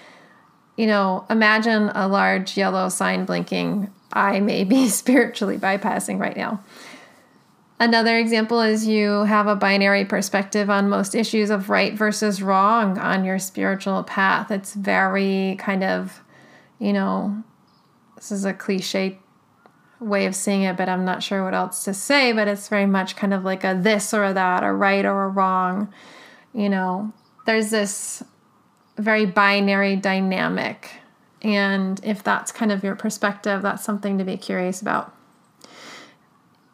you 0.77 0.87
know 0.87 1.27
imagine 1.29 1.91
a 1.95 2.07
large 2.07 2.57
yellow 2.57 2.89
sign 2.89 3.25
blinking 3.25 3.91
i 4.13 4.41
may 4.41 4.65
be 4.65 4.89
spiritually 4.89 5.59
bypassing 5.59 6.19
right 6.19 6.37
now. 6.37 6.63
Another 7.81 8.19
example 8.19 8.61
is 8.61 8.89
you 8.89 9.23
have 9.25 9.47
a 9.47 9.55
binary 9.55 10.05
perspective 10.05 10.69
on 10.69 10.89
most 10.89 11.15
issues 11.15 11.49
of 11.49 11.71
right 11.71 11.95
versus 11.95 12.43
wrong 12.43 12.99
on 12.99 13.25
your 13.25 13.39
spiritual 13.39 14.03
path. 14.03 14.51
It's 14.51 14.75
very 14.75 15.57
kind 15.61 15.85
of 15.85 16.21
you 16.79 16.93
know 16.93 17.43
this 18.17 18.33
is 18.33 18.45
a 18.45 18.53
cliche 18.53 19.19
way 20.01 20.27
of 20.27 20.35
seeing 20.35 20.63
it, 20.63 20.77
but 20.77 20.89
I'm 20.89 21.05
not 21.05 21.23
sure 21.23 21.45
what 21.45 21.55
else 21.55 21.85
to 21.85 21.95
say. 21.95 22.33
But 22.33 22.49
it's 22.49 22.69
very 22.69 22.87
much 22.87 23.17
kind 23.17 23.35
of 23.35 23.45
like 23.45 23.65
a 23.65 23.79
this 23.81 24.15
or 24.15 24.25
a 24.25 24.33
that, 24.33 24.65
a 24.65 24.73
right 24.73 25.05
or 25.05 25.25
a 25.25 25.29
wrong. 25.29 25.93
You 26.53 26.69
know, 26.69 27.13
there's 27.47 27.71
this 27.71 28.23
very 28.97 29.27
binary 29.27 29.97
dynamic. 29.97 30.91
And 31.43 32.01
if 32.05 32.23
that's 32.23 32.51
kind 32.51 32.73
of 32.73 32.83
your 32.83 32.97
perspective, 32.97 33.63
that's 33.63 33.85
something 33.85 34.19
to 34.19 34.25
be 34.25 34.37
curious 34.37 34.83
about. 34.83 35.15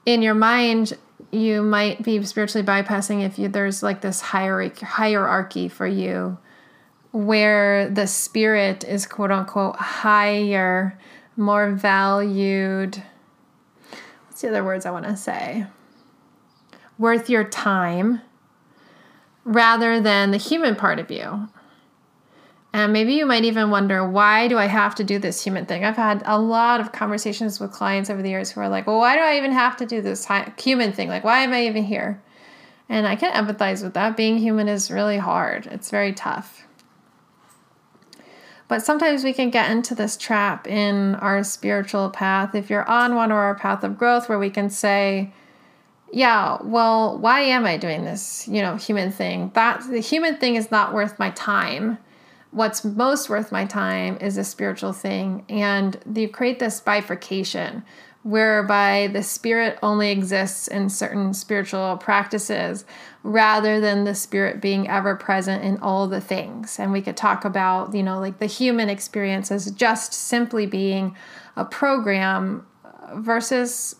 In 0.06 0.22
your 0.22 0.34
mind, 0.34 0.96
you 1.30 1.62
might 1.62 2.02
be 2.02 2.22
spiritually 2.24 2.66
bypassing 2.66 3.24
if 3.24 3.38
you, 3.38 3.48
there's 3.48 3.82
like 3.82 4.00
this 4.00 4.20
hierarchy, 4.20 4.84
hierarchy 4.84 5.68
for 5.68 5.86
you 5.86 6.38
where 7.14 7.88
the 7.90 8.08
spirit 8.08 8.82
is 8.82 9.06
quote 9.06 9.30
unquote 9.30 9.76
higher, 9.76 10.98
more 11.36 11.70
valued, 11.70 13.00
what's 14.34 14.42
the 14.42 14.48
other 14.48 14.64
words 14.64 14.84
I 14.84 14.90
want 14.90 15.04
to 15.04 15.16
say? 15.16 15.64
Worth 16.98 17.30
your 17.30 17.44
time 17.44 18.20
rather 19.44 20.00
than 20.00 20.32
the 20.32 20.38
human 20.38 20.74
part 20.74 20.98
of 20.98 21.08
you. 21.08 21.48
And 22.72 22.92
maybe 22.92 23.12
you 23.12 23.26
might 23.26 23.44
even 23.44 23.70
wonder, 23.70 24.04
why 24.04 24.48
do 24.48 24.58
I 24.58 24.66
have 24.66 24.96
to 24.96 25.04
do 25.04 25.20
this 25.20 25.44
human 25.44 25.66
thing? 25.66 25.84
I've 25.84 25.94
had 25.94 26.24
a 26.26 26.36
lot 26.36 26.80
of 26.80 26.90
conversations 26.90 27.60
with 27.60 27.70
clients 27.70 28.10
over 28.10 28.22
the 28.22 28.28
years 28.28 28.50
who 28.50 28.60
are 28.60 28.68
like, 28.68 28.88
well, 28.88 28.98
why 28.98 29.14
do 29.14 29.22
I 29.22 29.36
even 29.36 29.52
have 29.52 29.76
to 29.76 29.86
do 29.86 30.02
this 30.02 30.26
human 30.58 30.90
thing? 30.90 31.08
Like, 31.08 31.22
why 31.22 31.42
am 31.42 31.52
I 31.52 31.66
even 31.66 31.84
here? 31.84 32.20
And 32.88 33.06
I 33.06 33.14
can 33.14 33.32
empathize 33.32 33.84
with 33.84 33.94
that. 33.94 34.16
Being 34.16 34.38
human 34.38 34.66
is 34.66 34.90
really 34.90 35.18
hard, 35.18 35.68
it's 35.68 35.90
very 35.92 36.12
tough. 36.12 36.63
But 38.66 38.82
sometimes 38.82 39.24
we 39.24 39.32
can 39.32 39.50
get 39.50 39.70
into 39.70 39.94
this 39.94 40.16
trap 40.16 40.66
in 40.66 41.16
our 41.16 41.44
spiritual 41.44 42.10
path. 42.10 42.54
If 42.54 42.70
you're 42.70 42.88
on 42.88 43.14
one 43.14 43.30
or 43.30 43.40
our 43.40 43.54
path 43.54 43.84
of 43.84 43.98
growth, 43.98 44.28
where 44.28 44.38
we 44.38 44.50
can 44.50 44.70
say, 44.70 45.32
yeah, 46.12 46.58
well, 46.62 47.18
why 47.18 47.40
am 47.40 47.66
I 47.66 47.76
doing 47.76 48.04
this, 48.04 48.46
you 48.48 48.62
know, 48.62 48.76
human 48.76 49.10
thing? 49.10 49.50
That 49.54 49.82
the 49.90 50.00
human 50.00 50.36
thing 50.36 50.54
is 50.54 50.70
not 50.70 50.94
worth 50.94 51.18
my 51.18 51.30
time. 51.30 51.98
What's 52.52 52.84
most 52.84 53.28
worth 53.28 53.50
my 53.50 53.66
time 53.66 54.16
is 54.20 54.36
a 54.38 54.44
spiritual 54.44 54.92
thing. 54.92 55.44
And 55.48 55.98
you 56.14 56.28
create 56.28 56.60
this 56.60 56.80
bifurcation 56.80 57.82
whereby 58.24 59.06
the 59.12 59.22
spirit 59.22 59.78
only 59.82 60.10
exists 60.10 60.66
in 60.66 60.88
certain 60.88 61.34
spiritual 61.34 61.98
practices 61.98 62.86
rather 63.22 63.80
than 63.80 64.04
the 64.04 64.14
spirit 64.14 64.62
being 64.62 64.88
ever 64.88 65.14
present 65.14 65.62
in 65.62 65.76
all 65.78 66.08
the 66.08 66.22
things. 66.22 66.78
And 66.78 66.90
we 66.90 67.02
could 67.02 67.18
talk 67.18 67.44
about, 67.44 67.94
you 67.94 68.02
know, 68.02 68.18
like 68.18 68.38
the 68.38 68.46
human 68.46 68.88
experience 68.88 69.52
as 69.52 69.70
just 69.70 70.14
simply 70.14 70.64
being 70.64 71.14
a 71.54 71.66
program 71.66 72.66
versus 73.14 73.96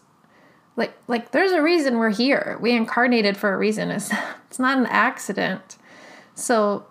like 0.77 0.95
like 1.07 1.31
there's 1.33 1.53
a 1.53 1.63
reason 1.63 1.99
we're 1.99 2.09
here. 2.09 2.59
We 2.63 2.73
incarnated 2.73 3.37
for 3.37 3.53
a 3.53 3.59
reason. 3.59 3.91
It's 3.91 4.11
it's 4.49 4.59
not 4.59 4.79
an 4.79 4.87
accident. 4.87 5.77
So 6.35 6.87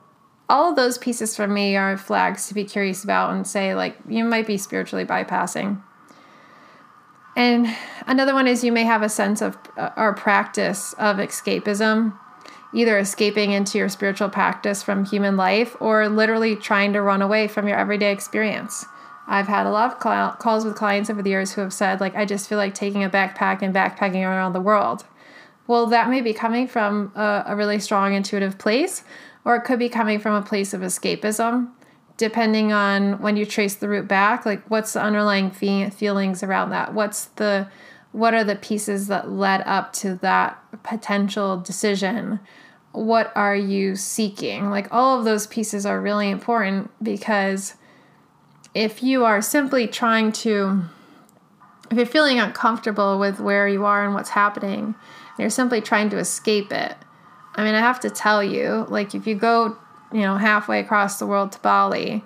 all 0.48 0.70
of 0.70 0.76
those 0.76 1.00
pieces 1.00 1.36
for 1.36 1.48
me 1.48 1.76
are 1.76 1.98
flags 1.98 2.48
to 2.50 2.54
be 2.54 2.64
curious 2.64 3.04
about 3.04 3.34
and 3.34 3.48
say 3.48 3.74
like 3.74 3.98
you 4.08 4.24
might 4.24 4.46
be 4.46 4.58
spiritually 4.58 5.04
bypassing 5.04 5.82
and 7.36 7.76
another 8.08 8.34
one 8.34 8.48
is 8.48 8.64
you 8.64 8.72
may 8.72 8.84
have 8.84 9.02
a 9.02 9.10
sense 9.10 9.42
of 9.42 9.58
uh, 9.78 9.90
or 9.98 10.14
practice 10.14 10.94
of 10.94 11.18
escapism, 11.18 12.18
either 12.74 12.98
escaping 12.98 13.52
into 13.52 13.78
your 13.78 13.90
spiritual 13.90 14.30
practice 14.30 14.84
from 14.84 15.06
human 15.06 15.38
life 15.38 15.76
or 15.80 16.10
literally 16.10 16.56
trying 16.56 16.94
to 16.94 17.02
run 17.02 17.22
away 17.22 17.48
from 17.48 17.68
your 17.68 17.78
everyday 17.78 18.12
experience. 18.12 18.86
I've 19.28 19.48
had 19.48 19.66
a 19.66 19.72
lot 19.72 19.94
of 19.94 20.02
cl- 20.02 20.34
calls 20.34 20.66
with 20.66 20.76
clients 20.76 21.10
over 21.10 21.22
the 21.22 21.30
years 21.30 21.54
who 21.54 21.62
have 21.62 21.74
said, 21.74 22.02
like, 22.02 22.16
I 22.16 22.26
just 22.26 22.50
feel 22.50 22.58
like 22.58 22.74
taking 22.74 23.04
a 23.04 23.10
backpack 23.10 23.62
and 23.62 23.74
backpacking 23.74 24.24
around 24.24 24.54
the 24.54 24.62
world. 24.62 25.06
Well, 25.66 25.88
that 25.88 26.10
may 26.10 26.22
be 26.22 26.34
coming 26.34 26.68
from 26.68 27.14
a, 27.16 27.46
a 27.48 27.56
really 27.56 27.80
strong 27.80 28.14
intuitive 28.14 28.58
place, 28.58 29.04
or 29.46 29.56
it 29.56 29.62
could 29.62 29.80
be 29.80 29.88
coming 29.88 30.20
from 30.20 30.34
a 30.34 30.42
place 30.42 30.74
of 30.74 30.82
escapism 30.82 31.72
depending 32.18 32.72
on 32.72 33.20
when 33.22 33.38
you 33.38 33.46
trace 33.46 33.76
the 33.76 33.90
root 33.90 34.08
back 34.08 34.46
like 34.46 34.64
what's 34.70 34.94
the 34.94 35.02
underlying 35.02 35.52
fe- 35.52 35.90
feelings 35.90 36.44
around 36.44 36.70
that? 36.70 36.94
What's 36.94 37.26
the 37.26 37.68
what 38.12 38.36
are 38.36 38.44
the 38.44 38.56
pieces 38.56 39.08
that 39.08 39.32
led 39.32 39.62
up 39.62 39.92
to 39.94 40.16
that 40.16 40.62
potential 40.84 41.58
decision? 41.58 42.40
What 42.92 43.32
are 43.36 43.56
you 43.56 43.96
seeking? 43.96 44.70
Like 44.70 44.88
all 44.92 45.18
of 45.18 45.26
those 45.26 45.48
pieces 45.48 45.86
are 45.86 46.00
really 46.00 46.30
important 46.30 46.92
because 47.02 47.74
if 48.76 49.02
you 49.02 49.26
are 49.26 49.42
simply 49.42 49.88
trying 49.88 50.32
to 50.32 50.84
if 51.90 51.98
you're 51.98 52.06
feeling 52.06 52.40
uncomfortable 52.40 53.20
with 53.20 53.40
where 53.40 53.68
you 53.68 53.86
are 53.86 54.06
and 54.06 54.14
what's 54.14 54.30
happening 54.30 54.80
and 54.80 55.40
you're 55.40 55.50
simply 55.50 55.82
trying 55.82 56.10
to 56.12 56.18
escape 56.18 56.72
it. 56.72 56.96
I 57.56 57.64
mean 57.64 57.76
i 57.76 57.80
have 57.80 58.00
to 58.02 58.10
tell 58.10 58.44
you 58.44 58.86
like 58.90 59.16
if 59.16 59.26
you 59.26 59.36
go 59.36 59.78
you 60.14 60.22
know, 60.22 60.38
halfway 60.38 60.80
across 60.80 61.20
the 61.20 61.26
world 61.26 61.52
to 61.54 61.60
Bali, 61.60 62.24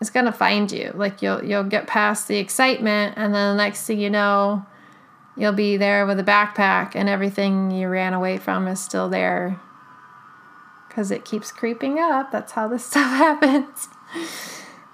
it's 0.00 0.10
gonna 0.10 0.32
find 0.32 0.70
you. 0.70 0.92
Like 0.94 1.22
you'll 1.22 1.42
you'll 1.42 1.64
get 1.64 1.86
past 1.86 2.28
the 2.28 2.36
excitement, 2.36 3.14
and 3.16 3.34
then 3.34 3.56
the 3.56 3.62
next 3.62 3.86
thing 3.86 3.98
you 3.98 4.10
know, 4.10 4.64
you'll 5.36 5.52
be 5.52 5.76
there 5.76 6.06
with 6.06 6.20
a 6.20 6.24
backpack, 6.24 6.94
and 6.94 7.08
everything 7.08 7.70
you 7.70 7.88
ran 7.88 8.14
away 8.14 8.36
from 8.36 8.68
is 8.68 8.80
still 8.80 9.08
there. 9.08 9.58
Because 10.88 11.10
it 11.10 11.24
keeps 11.24 11.50
creeping 11.50 11.98
up. 11.98 12.30
That's 12.30 12.52
how 12.52 12.68
this 12.68 12.84
stuff 12.90 13.10
happens. 13.10 13.88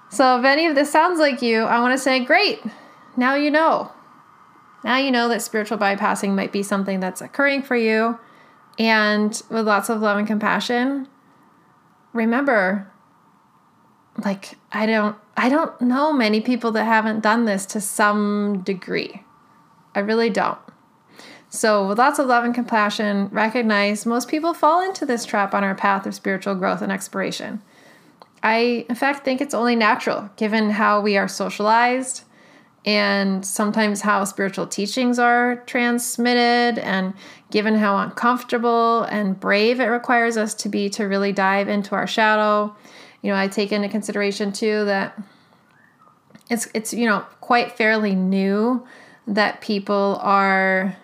So 0.09 0.39
if 0.39 0.45
any 0.45 0.65
of 0.65 0.75
this 0.75 0.91
sounds 0.91 1.19
like 1.19 1.41
you, 1.41 1.63
I 1.63 1.79
want 1.79 1.93
to 1.93 2.01
say, 2.01 2.23
great. 2.23 2.63
Now 3.17 3.35
you 3.35 3.51
know. 3.51 3.91
Now 4.83 4.97
you 4.97 5.11
know 5.11 5.27
that 5.29 5.41
spiritual 5.41 5.77
bypassing 5.77 6.35
might 6.35 6.51
be 6.51 6.63
something 6.63 6.99
that's 6.99 7.21
occurring 7.21 7.63
for 7.63 7.75
you. 7.75 8.17
And 8.77 9.41
with 9.49 9.65
lots 9.65 9.89
of 9.89 10.01
love 10.01 10.17
and 10.17 10.27
compassion, 10.27 11.07
remember 12.15 12.91
like 14.23 14.57
I 14.71 14.85
don't 14.85 15.15
I 15.37 15.49
don't 15.49 15.79
know 15.81 16.13
many 16.13 16.41
people 16.41 16.71
that 16.71 16.85
haven't 16.85 17.19
done 17.19 17.45
this 17.45 17.65
to 17.67 17.81
some 17.81 18.61
degree. 18.63 19.23
I 19.93 19.99
really 19.99 20.29
don't. 20.29 20.57
So, 21.49 21.87
with 21.87 21.99
lots 21.99 22.19
of 22.19 22.27
love 22.27 22.43
and 22.43 22.53
compassion, 22.53 23.29
recognize 23.31 24.05
most 24.05 24.27
people 24.27 24.53
fall 24.53 24.83
into 24.83 25.05
this 25.05 25.25
trap 25.25 25.53
on 25.53 25.63
our 25.63 25.75
path 25.75 26.05
of 26.05 26.13
spiritual 26.13 26.55
growth 26.55 26.81
and 26.81 26.91
exploration. 26.91 27.61
I, 28.43 28.85
in 28.89 28.95
fact, 28.95 29.23
think 29.23 29.39
it's 29.39 29.53
only 29.53 29.75
natural 29.75 30.29
given 30.35 30.71
how 30.71 30.99
we 30.99 31.15
are 31.17 31.29
socialized 31.29 32.24
and 32.85 33.43
sometimes 33.43 34.01
how 34.01 34.23
spiritual 34.25 34.67
teachings 34.67 35.17
are 35.17 35.57
transmitted, 35.65 36.79
and 36.79 37.13
given 37.49 37.75
how 37.75 37.97
uncomfortable 37.97 39.03
and 39.03 39.39
brave 39.39 39.79
it 39.79 39.85
requires 39.85 40.37
us 40.37 40.53
to 40.53 40.69
be 40.69 40.89
to 40.91 41.05
really 41.05 41.31
dive 41.31 41.67
into 41.67 41.95
our 41.95 42.07
shadow. 42.07 42.75
You 43.21 43.31
know, 43.31 43.37
I 43.37 43.47
take 43.47 43.71
into 43.71 43.89
consideration 43.89 44.51
too 44.51 44.85
that 44.85 45.19
it's 46.49 46.67
it's 46.75 46.93
you 46.93 47.07
know 47.07 47.25
quite 47.41 47.71
fairly 47.71 48.13
new 48.13 48.85
that 49.27 49.61
people 49.61 50.19
are 50.21 50.95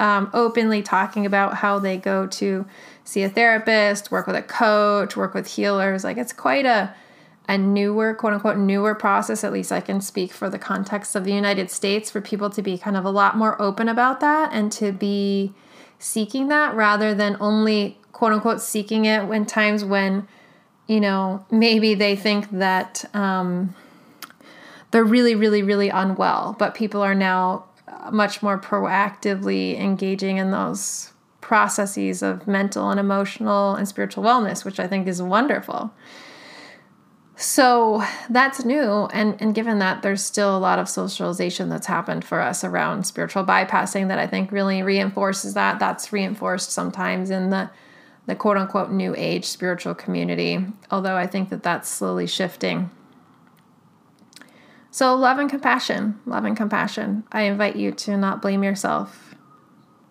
um, 0.00 0.30
openly 0.32 0.82
talking 0.82 1.24
about 1.24 1.54
how 1.54 1.78
they 1.78 1.96
go 1.96 2.26
to 2.26 2.66
see 3.04 3.22
a 3.22 3.28
therapist, 3.28 4.10
work 4.10 4.26
with 4.26 4.36
a 4.36 4.42
coach, 4.42 5.16
work 5.16 5.34
with 5.34 5.46
healers. 5.46 6.04
Like 6.04 6.16
it's 6.16 6.32
quite 6.32 6.66
a 6.66 6.94
a 7.48 7.56
newer, 7.56 8.12
quote 8.14 8.34
unquote, 8.34 8.58
newer 8.58 8.94
process. 8.94 9.42
At 9.42 9.52
least 9.52 9.72
I 9.72 9.80
can 9.80 10.00
speak 10.00 10.32
for 10.32 10.50
the 10.50 10.58
context 10.58 11.16
of 11.16 11.24
the 11.24 11.32
United 11.32 11.70
States 11.70 12.10
for 12.10 12.20
people 12.20 12.50
to 12.50 12.62
be 12.62 12.76
kind 12.76 12.96
of 12.96 13.04
a 13.04 13.10
lot 13.10 13.36
more 13.36 13.60
open 13.60 13.88
about 13.88 14.20
that 14.20 14.52
and 14.52 14.70
to 14.72 14.92
be 14.92 15.54
seeking 15.98 16.48
that 16.48 16.74
rather 16.74 17.14
than 17.14 17.36
only, 17.40 17.98
quote 18.12 18.32
unquote, 18.32 18.60
seeking 18.60 19.06
it 19.06 19.26
when 19.26 19.46
times 19.46 19.82
when, 19.82 20.28
you 20.86 21.00
know, 21.00 21.44
maybe 21.50 21.94
they 21.94 22.14
think 22.14 22.50
that 22.50 23.04
um, 23.14 23.74
they're 24.90 25.04
really, 25.04 25.34
really, 25.34 25.62
really 25.62 25.88
unwell, 25.88 26.54
but 26.58 26.74
people 26.74 27.00
are 27.00 27.14
now 27.14 27.64
much 28.12 28.42
more 28.42 28.58
proactively 28.58 29.78
engaging 29.78 30.36
in 30.36 30.50
those 30.50 31.12
processes 31.40 32.22
of 32.22 32.46
mental 32.46 32.90
and 32.90 33.00
emotional 33.00 33.74
and 33.74 33.88
spiritual 33.88 34.22
wellness, 34.22 34.64
which 34.64 34.78
I 34.78 34.86
think 34.86 35.06
is 35.06 35.22
wonderful. 35.22 35.92
So 37.40 38.02
that's 38.28 38.64
new. 38.64 39.08
And, 39.12 39.40
and 39.40 39.54
given 39.54 39.78
that 39.78 40.02
there's 40.02 40.24
still 40.24 40.56
a 40.56 40.58
lot 40.58 40.80
of 40.80 40.88
socialization 40.88 41.68
that's 41.68 41.86
happened 41.86 42.24
for 42.24 42.40
us 42.40 42.64
around 42.64 43.04
spiritual 43.06 43.44
bypassing 43.44 44.08
that 44.08 44.18
I 44.18 44.26
think 44.26 44.50
really 44.50 44.82
reinforces 44.82 45.54
that. 45.54 45.78
That's 45.78 46.12
reinforced 46.12 46.72
sometimes 46.72 47.30
in 47.30 47.50
the, 47.50 47.70
the 48.26 48.34
quote 48.34 48.56
unquote 48.56 48.90
new 48.90 49.14
age 49.16 49.44
spiritual 49.44 49.94
community, 49.94 50.66
although 50.90 51.14
I 51.14 51.28
think 51.28 51.50
that 51.50 51.62
that's 51.62 51.88
slowly 51.88 52.26
shifting. 52.26 52.90
So, 54.90 55.14
love 55.14 55.38
and 55.38 55.48
compassion, 55.48 56.18
love 56.26 56.44
and 56.44 56.56
compassion. 56.56 57.22
I 57.30 57.42
invite 57.42 57.76
you 57.76 57.92
to 57.92 58.16
not 58.16 58.42
blame 58.42 58.64
yourself. 58.64 59.36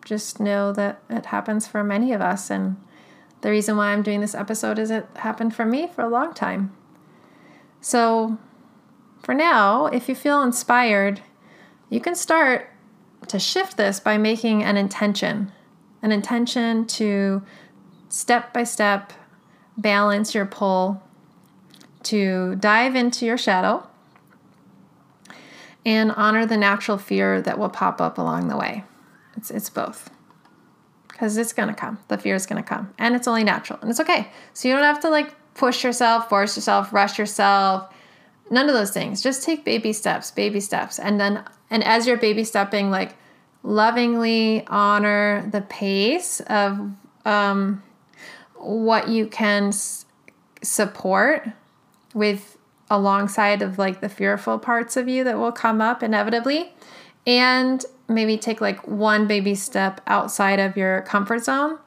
Just 0.06 0.40
know 0.40 0.72
that 0.72 1.02
it 1.10 1.26
happens 1.26 1.68
for 1.68 1.84
many 1.84 2.14
of 2.14 2.22
us. 2.22 2.50
And 2.50 2.78
the 3.42 3.50
reason 3.50 3.76
why 3.76 3.88
I'm 3.88 4.02
doing 4.02 4.22
this 4.22 4.36
episode 4.36 4.80
is 4.80 4.92
it 4.92 5.08
happened 5.18 5.54
for 5.54 5.66
me 5.66 5.88
for 5.88 6.04
a 6.04 6.10
long 6.10 6.34
time. 6.34 6.72
So, 7.82 8.38
for 9.24 9.34
now, 9.34 9.88
if 9.88 10.10
you 10.10 10.16
feel 10.16 10.42
inspired, 10.42 11.22
you 11.90 12.00
can 12.00 12.16
start 12.16 12.70
to 13.28 13.40
shift 13.40 13.78
this 13.78 14.00
by 14.00 14.18
making 14.18 14.64
an 14.64 14.78
intention 14.78 15.52
an 16.02 16.12
intention 16.12 16.86
to 16.86 17.42
step 18.10 18.54
by 18.54 18.64
step 18.64 19.14
balance 19.78 20.34
your 20.34 20.46
pull, 20.46 21.02
to 22.04 22.56
dive 22.56 22.96
into 22.96 23.26
your 23.26 23.38
shadow, 23.38 23.88
and 25.86 26.12
honor 26.12 26.46
the 26.46 26.58
natural 26.58 26.98
fear 26.98 27.42
that 27.42 27.58
will 27.60 27.70
pop 27.70 28.02
up 28.02 28.18
along 28.18 28.48
the 28.48 28.58
way. 28.58 28.84
It's, 29.36 29.52
it's 29.52 29.70
both. 29.70 30.10
Because 31.08 31.38
it's 31.38 31.54
going 31.54 31.70
to 31.70 31.76
come. 31.76 32.00
The 32.10 32.18
fear 32.18 32.36
is 32.36 32.46
going 32.46 32.62
to 32.62 32.68
come. 32.68 32.94
And 32.98 33.16
it's 33.16 33.28
only 33.28 33.44
natural. 33.44 33.80
And 33.82 33.90
it's 33.90 34.00
okay. 34.00 34.30
So 34.54 34.68
you 34.68 34.76
don't 34.76 34.84
have 34.84 35.00
to 35.02 35.10
like 35.10 35.34
push 35.58 35.84
yourself, 35.84 36.30
force 36.30 36.56
yourself, 36.56 36.94
rush 36.94 37.20
yourself. 37.20 37.94
None 38.50 38.70
of 38.70 38.76
those 38.76 38.92
things. 38.92 39.22
Just 39.22 39.44
take 39.44 39.66
baby 39.66 39.92
steps, 39.92 40.32
baby 40.32 40.60
steps. 40.60 41.00
And 41.00 41.20
then, 41.20 41.44
and 41.70 41.84
as 41.84 42.08
you're 42.08 42.18
baby 42.18 42.44
stepping, 42.44 42.90
like 42.90 43.16
lovingly 43.64 44.66
honor 44.68 45.48
the 45.52 45.62
pace 45.62 46.40
of 46.42 46.92
um, 47.26 47.84
what 48.56 49.10
you 49.10 49.28
can 49.28 49.70
s- 49.70 50.06
support 50.62 51.48
with 52.14 52.58
alongside 52.90 53.62
of 53.62 53.78
like 53.78 54.00
the 54.00 54.08
fearful 54.08 54.58
parts 54.58 54.96
of 54.96 55.10
you 55.10 55.26
that 55.26 55.38
will 55.38 55.52
come 55.52 55.82
up 55.82 56.02
inevitably. 56.02 56.72
And 57.26 57.84
maybe 58.08 58.38
take 58.38 58.62
like 58.62 58.88
one 58.88 59.28
baby 59.28 59.54
step 59.54 60.00
outside 60.08 60.60
of 60.60 60.78
your 60.78 61.02
comfort 61.02 61.44
zone 61.44 61.78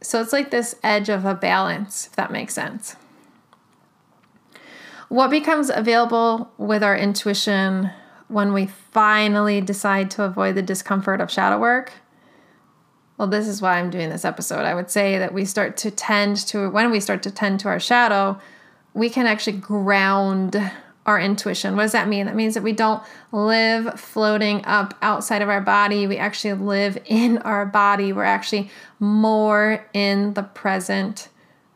so 0.00 0.20
it's 0.20 0.32
like 0.32 0.50
this 0.50 0.74
edge 0.82 1.08
of 1.08 1.24
a 1.24 1.34
balance, 1.34 2.06
if 2.06 2.16
that 2.16 2.30
makes 2.30 2.54
sense. 2.54 2.96
What 5.08 5.30
becomes 5.30 5.70
available 5.70 6.50
with 6.58 6.82
our 6.82 6.96
intuition 6.96 7.90
when 8.28 8.52
we 8.52 8.66
finally 8.66 9.60
decide 9.60 10.10
to 10.12 10.22
avoid 10.22 10.54
the 10.54 10.62
discomfort 10.62 11.20
of 11.20 11.30
shadow 11.30 11.58
work? 11.58 11.92
Well, 13.16 13.26
this 13.26 13.48
is 13.48 13.60
why 13.60 13.78
I'm 13.78 13.90
doing 13.90 14.10
this 14.10 14.24
episode. 14.24 14.64
I 14.64 14.74
would 14.74 14.90
say 14.90 15.18
that 15.18 15.34
we 15.34 15.44
start 15.44 15.76
to 15.78 15.90
tend 15.90 16.36
to, 16.48 16.70
when 16.70 16.90
we 16.90 17.00
start 17.00 17.22
to 17.24 17.30
tend 17.30 17.58
to 17.60 17.68
our 17.68 17.80
shadow, 17.80 18.38
we 18.94 19.10
can 19.10 19.26
actually 19.26 19.56
ground 19.56 20.70
our 21.08 21.18
intuition. 21.18 21.74
What 21.74 21.84
does 21.84 21.92
that 21.92 22.06
mean? 22.06 22.26
That 22.26 22.36
means 22.36 22.52
that 22.52 22.62
we 22.62 22.72
don't 22.72 23.02
live 23.32 23.98
floating 23.98 24.62
up 24.66 24.94
outside 25.00 25.40
of 25.40 25.48
our 25.48 25.62
body. 25.62 26.06
We 26.06 26.18
actually 26.18 26.52
live 26.52 26.98
in 27.06 27.38
our 27.38 27.64
body. 27.64 28.12
We're 28.12 28.24
actually 28.24 28.70
more 29.00 29.88
in 29.94 30.34
the 30.34 30.42
present 30.42 31.30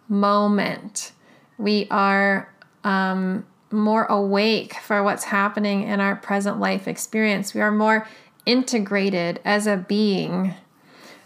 moment. 0.07 1.13
We 1.57 1.89
are 1.91 2.53
um, 2.85 3.47
more 3.71 4.05
awake 4.05 4.75
for 4.75 5.03
what's 5.03 5.25
happening 5.25 5.85
in 5.85 5.99
our 5.99 6.15
present 6.15 6.61
life 6.61 6.87
experience. 6.87 7.55
We 7.55 7.63
are 7.63 7.73
more 7.73 8.07
integrated 8.45 9.41
as 9.47 9.67
a 9.67 9.79
being. 9.79 10.53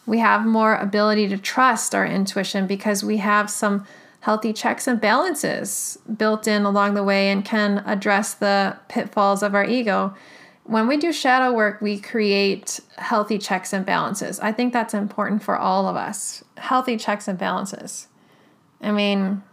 We 0.07 0.19
have 0.19 0.47
more 0.47 0.77
ability 0.77 1.27
to 1.31 1.39
trust 1.39 1.93
our 1.93 2.07
intuition 2.07 2.69
because 2.69 3.03
we 3.03 3.17
have 3.17 3.51
some 3.51 3.85
healthy 4.27 4.53
checks 4.53 4.89
and 4.89 5.01
balances 5.01 6.01
built 6.17 6.49
in 6.49 6.65
along 6.65 6.95
the 6.95 7.05
way 7.05 7.31
and 7.31 7.45
can 7.45 7.79
address 7.87 8.35
the 8.35 8.77
pitfalls 8.89 9.41
of 9.41 9.55
our 9.55 9.65
ego. 9.65 10.13
When 10.65 10.89
we 10.89 10.97
do 10.97 11.13
shadow 11.13 11.53
work, 11.53 11.81
we 11.81 12.01
create 12.01 12.81
healthy 12.99 13.39
checks 13.39 13.73
and 13.73 13.87
balances. 13.87 14.41
I 14.41 14.51
think 14.51 14.73
that's 14.73 14.95
important 14.95 15.45
for 15.45 15.57
all 15.57 15.87
of 15.87 15.95
us. 15.95 16.43
Healthy 16.57 16.97
checks 16.97 17.29
and 17.29 17.39
balances. 17.39 18.09
I 18.81 18.91
mean, 18.91 19.45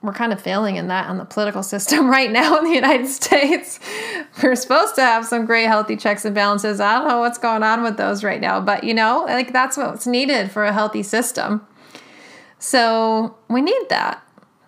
we're 0.00 0.12
kind 0.12 0.32
of 0.32 0.40
failing 0.40 0.76
in 0.76 0.86
that 0.86 1.08
on 1.08 1.18
the 1.18 1.24
political 1.24 1.62
system 1.74 2.08
right 2.08 2.30
now 2.30 2.56
in 2.58 2.62
the 2.62 2.70
United 2.70 3.08
States. 3.08 3.80
We're 4.44 4.54
supposed 4.54 4.94
to 4.94 5.00
have 5.00 5.26
some 5.26 5.44
great 5.44 5.66
healthy 5.66 5.96
checks 5.96 6.24
and 6.24 6.36
balances. 6.36 6.78
I 6.78 6.98
don't 6.98 7.08
know 7.08 7.18
what's 7.18 7.38
going 7.38 7.64
on 7.64 7.82
with 7.82 7.96
those 7.96 8.22
right 8.22 8.40
now, 8.40 8.60
but 8.60 8.84
you 8.84 8.94
know, 8.94 9.24
like 9.24 9.52
that's 9.52 9.76
what's 9.76 10.06
needed 10.06 10.52
for 10.52 10.64
a 10.64 10.72
healthy 10.72 11.02
system. 11.02 11.66
So 12.58 13.36
we 13.48 13.60
need 13.60 13.86
that 13.90 14.22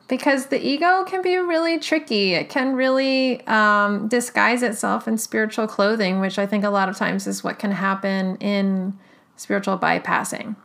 because 0.09 0.47
the 0.47 0.67
ego 0.67 1.05
can 1.05 1.23
be 1.23 1.37
really 1.37 1.79
tricky. 1.79 2.35
It 2.35 2.49
can 2.49 2.75
really 2.75 3.47
um, 3.47 4.09
disguise 4.09 4.63
itself 4.63 5.07
in 5.07 5.19
spiritual 5.19 5.67
clothing, 5.67 6.21
which 6.21 6.39
I 6.39 6.47
think 6.47 6.65
a 6.65 6.71
lot 6.71 6.89
of 6.89 6.97
times 6.97 7.27
is 7.27 7.45
what 7.45 7.59
can 7.59 7.73
happen 7.73 8.37
in 8.37 8.99
spiritual 9.37 9.79
bypassing. 9.79 10.57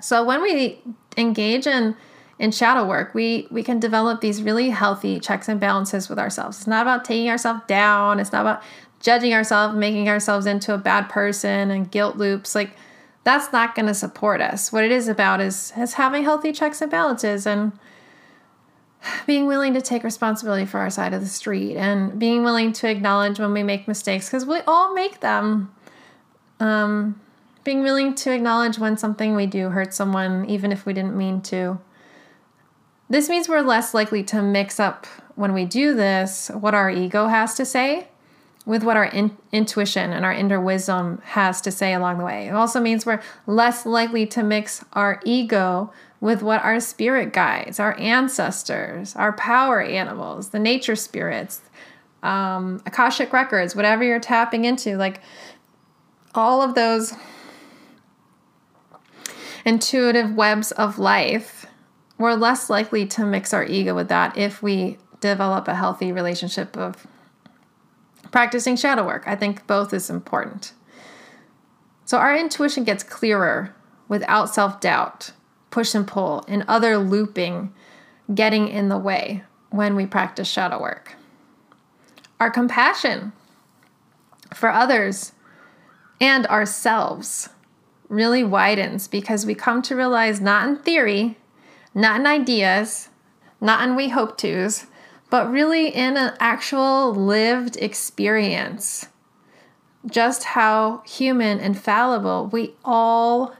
So 0.00 0.24
when 0.24 0.42
we 0.42 0.80
engage 1.16 1.66
in 1.66 1.96
in 2.38 2.50
shadow 2.50 2.86
work, 2.86 3.14
we 3.14 3.46
we 3.50 3.62
can 3.62 3.78
develop 3.78 4.20
these 4.20 4.42
really 4.42 4.70
healthy 4.70 5.20
checks 5.20 5.48
and 5.48 5.60
balances 5.60 6.08
with 6.08 6.18
ourselves. 6.18 6.58
It's 6.58 6.66
not 6.66 6.82
about 6.82 7.04
taking 7.04 7.28
ourselves 7.28 7.60
down. 7.66 8.18
It's 8.18 8.32
not 8.32 8.42
about 8.42 8.62
judging 9.00 9.34
ourselves, 9.34 9.76
making 9.76 10.08
ourselves 10.08 10.46
into 10.46 10.72
a 10.72 10.78
bad 10.78 11.08
person 11.08 11.70
and 11.70 11.90
guilt 11.90 12.16
loops. 12.16 12.54
Like 12.54 12.76
that's 13.24 13.52
not 13.52 13.74
going 13.74 13.86
to 13.86 13.94
support 13.94 14.40
us. 14.40 14.72
What 14.72 14.84
it 14.84 14.90
is 14.90 15.08
about 15.08 15.40
is, 15.40 15.72
is 15.76 15.94
having 15.94 16.24
healthy 16.24 16.52
checks 16.52 16.80
and 16.80 16.90
balances 16.90 17.46
and 17.46 17.72
being 19.26 19.46
willing 19.46 19.74
to 19.74 19.80
take 19.80 20.04
responsibility 20.04 20.66
for 20.66 20.80
our 20.80 20.90
side 20.90 21.12
of 21.12 21.20
the 21.20 21.28
street 21.28 21.76
and 21.76 22.18
being 22.18 22.42
willing 22.44 22.72
to 22.72 22.88
acknowledge 22.88 23.38
when 23.38 23.52
we 23.52 23.62
make 23.62 23.88
mistakes 23.88 24.26
because 24.26 24.46
we 24.46 24.60
all 24.66 24.94
make 24.94 25.20
them. 25.20 25.74
Um, 26.58 27.20
being 27.62 27.82
willing 27.82 28.14
to 28.14 28.32
acknowledge 28.32 28.78
when 28.78 28.96
something 28.96 29.36
we 29.36 29.46
do 29.46 29.68
hurts 29.68 29.96
someone, 29.96 30.46
even 30.48 30.72
if 30.72 30.86
we 30.86 30.92
didn't 30.92 31.16
mean 31.16 31.42
to. 31.42 31.78
This 33.08 33.28
means 33.28 33.48
we're 33.48 33.60
less 33.60 33.92
likely 33.92 34.22
to 34.24 34.42
mix 34.42 34.80
up 34.80 35.06
when 35.34 35.52
we 35.52 35.64
do 35.64 35.94
this 35.94 36.50
what 36.54 36.74
our 36.74 36.90
ego 36.90 37.26
has 37.26 37.54
to 37.54 37.64
say 37.64 38.08
with 38.66 38.82
what 38.84 38.96
our 38.96 39.06
in- 39.06 39.36
intuition 39.52 40.12
and 40.12 40.24
our 40.24 40.32
inner 40.32 40.60
wisdom 40.60 41.20
has 41.24 41.60
to 41.62 41.70
say 41.70 41.94
along 41.94 42.18
the 42.18 42.24
way. 42.24 42.48
It 42.48 42.54
also 42.54 42.80
means 42.80 43.06
we're 43.06 43.22
less 43.46 43.86
likely 43.86 44.26
to 44.26 44.42
mix 44.42 44.84
our 44.92 45.20
ego 45.24 45.92
with 46.20 46.42
what 46.42 46.62
our 46.62 46.78
spirit 46.80 47.32
guides, 47.32 47.80
our 47.80 47.98
ancestors, 47.98 49.16
our 49.16 49.32
power 49.32 49.80
animals, 49.80 50.50
the 50.50 50.58
nature 50.58 50.96
spirits, 50.96 51.62
um, 52.22 52.82
Akashic 52.84 53.32
records, 53.32 53.74
whatever 53.74 54.04
you're 54.04 54.20
tapping 54.20 54.66
into, 54.66 54.96
like 54.96 55.20
all 56.34 56.60
of 56.60 56.74
those 56.74 57.14
intuitive 59.64 60.34
webs 60.34 60.72
of 60.72 60.98
life, 60.98 61.66
we're 62.18 62.34
less 62.34 62.68
likely 62.68 63.06
to 63.06 63.24
mix 63.24 63.54
our 63.54 63.64
ego 63.64 63.94
with 63.94 64.08
that 64.08 64.36
if 64.36 64.62
we 64.62 64.98
develop 65.20 65.68
a 65.68 65.74
healthy 65.74 66.12
relationship 66.12 66.76
of 66.76 67.06
practicing 68.30 68.76
shadow 68.76 69.06
work. 69.06 69.24
I 69.26 69.36
think 69.36 69.66
both 69.66 69.92
is 69.92 70.10
important. 70.10 70.72
So 72.04 72.18
our 72.18 72.36
intuition 72.36 72.84
gets 72.84 73.02
clearer 73.02 73.74
without 74.08 74.52
self 74.52 74.80
doubt, 74.80 75.32
push 75.70 75.94
and 75.94 76.06
pull, 76.06 76.44
and 76.48 76.64
other 76.66 76.98
looping 76.98 77.72
getting 78.34 78.68
in 78.68 78.88
the 78.88 78.98
way 78.98 79.44
when 79.70 79.94
we 79.94 80.06
practice 80.06 80.48
shadow 80.48 80.80
work. 80.80 81.14
Our 82.38 82.50
compassion 82.50 83.32
for 84.54 84.70
others 84.70 85.32
and 86.20 86.46
ourselves 86.46 87.50
really 88.08 88.42
widens 88.42 89.06
because 89.06 89.46
we 89.46 89.54
come 89.54 89.80
to 89.82 89.96
realize 89.96 90.40
not 90.40 90.68
in 90.68 90.76
theory, 90.76 91.38
not 91.94 92.20
in 92.20 92.26
ideas, 92.26 93.08
not 93.60 93.86
in 93.86 93.94
we 93.94 94.08
hope 94.08 94.36
to's, 94.36 94.86
but 95.30 95.50
really 95.50 95.88
in 95.88 96.16
an 96.16 96.34
actual 96.40 97.14
lived 97.14 97.76
experience. 97.76 99.06
Just 100.06 100.44
how 100.44 101.02
human 101.06 101.60
and 101.60 101.78
fallible 101.78 102.46
we 102.46 102.74
all 102.84 103.54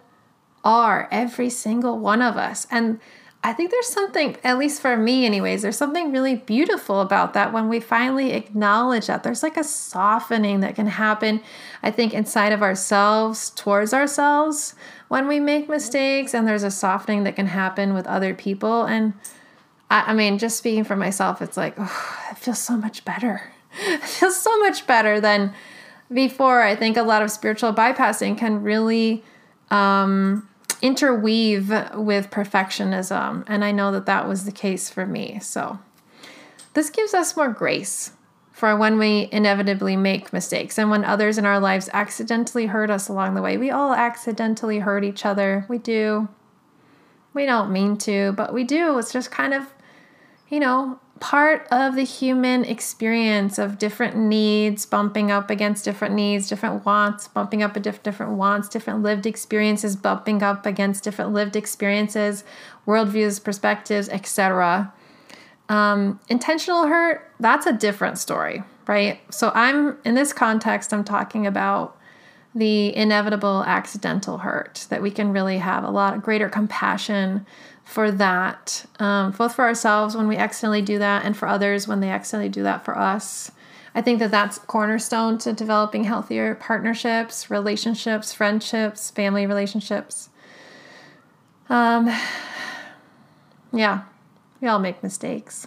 are, 0.64 1.08
every 1.10 1.50
single 1.50 1.98
one 1.98 2.20
of 2.20 2.36
us. 2.36 2.66
And 2.70 2.98
I 3.42 3.54
think 3.54 3.70
there's 3.70 3.88
something, 3.88 4.36
at 4.44 4.58
least 4.58 4.82
for 4.82 4.98
me, 4.98 5.24
anyways, 5.24 5.62
there's 5.62 5.78
something 5.78 6.12
really 6.12 6.36
beautiful 6.36 7.00
about 7.00 7.32
that 7.32 7.54
when 7.54 7.70
we 7.70 7.80
finally 7.80 8.32
acknowledge 8.32 9.06
that. 9.06 9.22
There's 9.22 9.42
like 9.42 9.56
a 9.56 9.64
softening 9.64 10.60
that 10.60 10.74
can 10.74 10.88
happen, 10.88 11.40
I 11.82 11.90
think, 11.90 12.12
inside 12.12 12.52
of 12.52 12.62
ourselves, 12.62 13.48
towards 13.50 13.94
ourselves 13.94 14.74
when 15.08 15.26
we 15.26 15.40
make 15.40 15.70
mistakes. 15.70 16.34
And 16.34 16.46
there's 16.46 16.62
a 16.62 16.70
softening 16.70 17.24
that 17.24 17.36
can 17.36 17.46
happen 17.46 17.94
with 17.94 18.06
other 18.06 18.34
people. 18.34 18.84
And 18.84 19.14
I, 19.90 20.12
I 20.12 20.14
mean, 20.14 20.38
just 20.38 20.56
speaking 20.56 20.84
for 20.84 20.96
myself, 20.96 21.42
it's 21.42 21.56
like, 21.56 21.74
oh, 21.76 22.18
it 22.30 22.38
feels 22.38 22.58
so 22.58 22.76
much 22.76 23.04
better. 23.04 23.42
It 23.86 24.02
feels 24.02 24.36
so 24.36 24.58
much 24.58 24.84
better 24.88 25.20
than 25.20 25.54
before. 26.12 26.60
I 26.60 26.74
think 26.74 26.96
a 26.96 27.04
lot 27.04 27.22
of 27.22 27.30
spiritual 27.30 27.72
bypassing 27.72 28.36
can 28.36 28.64
really. 28.64 29.22
Um, 29.70 30.48
interweave 30.82 31.68
with 31.94 32.30
perfectionism. 32.30 33.44
And 33.46 33.64
I 33.64 33.72
know 33.72 33.92
that 33.92 34.06
that 34.06 34.28
was 34.28 34.44
the 34.44 34.52
case 34.52 34.90
for 34.90 35.06
me. 35.06 35.38
So 35.40 35.78
this 36.74 36.90
gives 36.90 37.14
us 37.14 37.36
more 37.36 37.50
grace 37.50 38.12
for 38.52 38.76
when 38.76 38.98
we 38.98 39.28
inevitably 39.32 39.96
make 39.96 40.32
mistakes 40.32 40.78
and 40.78 40.90
when 40.90 41.04
others 41.04 41.38
in 41.38 41.46
our 41.46 41.60
lives 41.60 41.88
accidentally 41.92 42.66
hurt 42.66 42.90
us 42.90 43.08
along 43.08 43.34
the 43.34 43.42
way. 43.42 43.56
We 43.56 43.70
all 43.70 43.94
accidentally 43.94 44.80
hurt 44.80 45.04
each 45.04 45.24
other. 45.24 45.64
We 45.68 45.78
do. 45.78 46.28
We 47.32 47.46
don't 47.46 47.72
mean 47.72 47.96
to, 47.98 48.32
but 48.32 48.52
we 48.52 48.64
do. 48.64 48.98
It's 48.98 49.12
just 49.12 49.30
kind 49.30 49.54
of, 49.54 49.72
you 50.50 50.60
know, 50.60 50.98
part 51.20 51.68
of 51.70 51.94
the 51.94 52.02
human 52.02 52.64
experience 52.64 53.58
of 53.58 53.78
different 53.78 54.16
needs 54.16 54.86
bumping 54.86 55.30
up 55.30 55.50
against 55.50 55.84
different 55.84 56.14
needs, 56.14 56.48
different 56.48 56.84
wants 56.84 57.28
bumping 57.28 57.62
up 57.62 57.76
against 57.76 58.02
different 58.02 58.32
wants, 58.32 58.68
different 58.68 59.02
lived 59.02 59.26
experiences 59.26 59.96
bumping 59.96 60.42
up 60.42 60.66
against 60.66 61.04
different 61.04 61.32
lived 61.32 61.56
experiences, 61.56 62.42
worldviews, 62.86 63.42
perspectives, 63.42 64.08
etc. 64.08 64.92
Um, 65.68 66.18
intentional 66.28 66.86
hurt, 66.86 67.30
that's 67.38 67.66
a 67.66 67.72
different 67.72 68.18
story, 68.18 68.64
right? 68.88 69.20
So 69.32 69.52
I'm 69.54 69.98
in 70.04 70.14
this 70.14 70.32
context, 70.32 70.92
I'm 70.92 71.04
talking 71.04 71.46
about 71.46 71.96
the 72.54 72.96
inevitable 72.96 73.62
accidental 73.64 74.38
hurt 74.38 74.86
that 74.90 75.02
we 75.02 75.10
can 75.10 75.32
really 75.32 75.58
have 75.58 75.84
a 75.84 75.90
lot 75.90 76.14
of 76.14 76.22
greater 76.22 76.48
compassion 76.48 77.46
for 77.90 78.12
that, 78.12 78.86
um, 79.00 79.32
both 79.32 79.56
for 79.56 79.64
ourselves 79.64 80.16
when 80.16 80.28
we 80.28 80.36
accidentally 80.36 80.80
do 80.80 81.00
that 81.00 81.24
and 81.24 81.36
for 81.36 81.48
others 81.48 81.88
when 81.88 81.98
they 81.98 82.08
accidentally 82.08 82.48
do 82.48 82.62
that 82.62 82.84
for 82.84 82.96
us. 82.96 83.50
I 83.96 84.00
think 84.00 84.20
that 84.20 84.30
that's 84.30 84.58
cornerstone 84.58 85.38
to 85.38 85.52
developing 85.52 86.04
healthier 86.04 86.54
partnerships, 86.54 87.50
relationships, 87.50 88.32
friendships, 88.32 89.10
family 89.10 89.44
relationships. 89.44 90.28
Um, 91.68 92.08
yeah, 93.72 94.02
we 94.60 94.68
all 94.68 94.78
make 94.78 95.02
mistakes. 95.02 95.66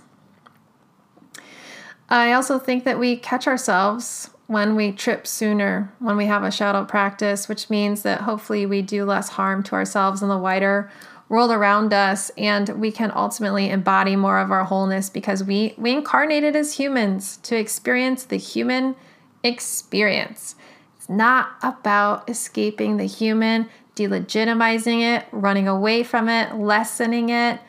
I 2.07 2.32
also 2.32 2.57
think 2.57 2.86
that 2.86 2.99
we 2.99 3.17
catch 3.17 3.47
ourselves 3.47 4.30
when 4.47 4.76
we 4.76 4.93
trip 4.93 5.28
sooner, 5.28 5.91
when 5.99 6.15
we 6.15 6.28
have 6.28 6.43
a 6.43 6.51
shadow 6.51 6.86
practice, 6.86 7.49
which 7.49 7.69
means 7.69 8.03
that 8.03 8.21
hopefully 8.21 8.65
we 8.65 8.82
do 8.82 9.03
less 9.03 9.30
harm 9.30 9.61
to 9.63 9.76
ourselves 9.76 10.21
and 10.21 10.32
the 10.32 10.38
wider 10.38 10.89
world 11.34 11.49
around 11.49 11.91
us 11.91 12.29
and 12.38 12.69
we 12.79 12.91
can 12.91 13.11
ultimately 13.15 13.67
embody 13.67 14.15
more 14.15 14.38
of 14.38 14.51
our 14.51 14.63
wholeness 14.65 15.09
because 15.09 15.43
we 15.43 15.73
we 15.79 15.91
incarnated 15.91 16.55
as 16.55 16.73
humans 16.73 17.38
to 17.38 17.57
experience 17.57 18.23
the 18.25 18.38
human 18.38 18.95
experience. 19.41 20.53
It's 20.95 21.09
not 21.09 21.55
about 21.63 22.29
escaping 22.29 22.97
the 22.97 23.07
human, 23.07 23.67
delegitimizing 23.95 25.01
it, 25.01 25.25
running 25.31 25.67
away 25.67 26.03
from 26.03 26.29
it, 26.29 26.53
lessening 26.53 27.29
it. 27.29 27.59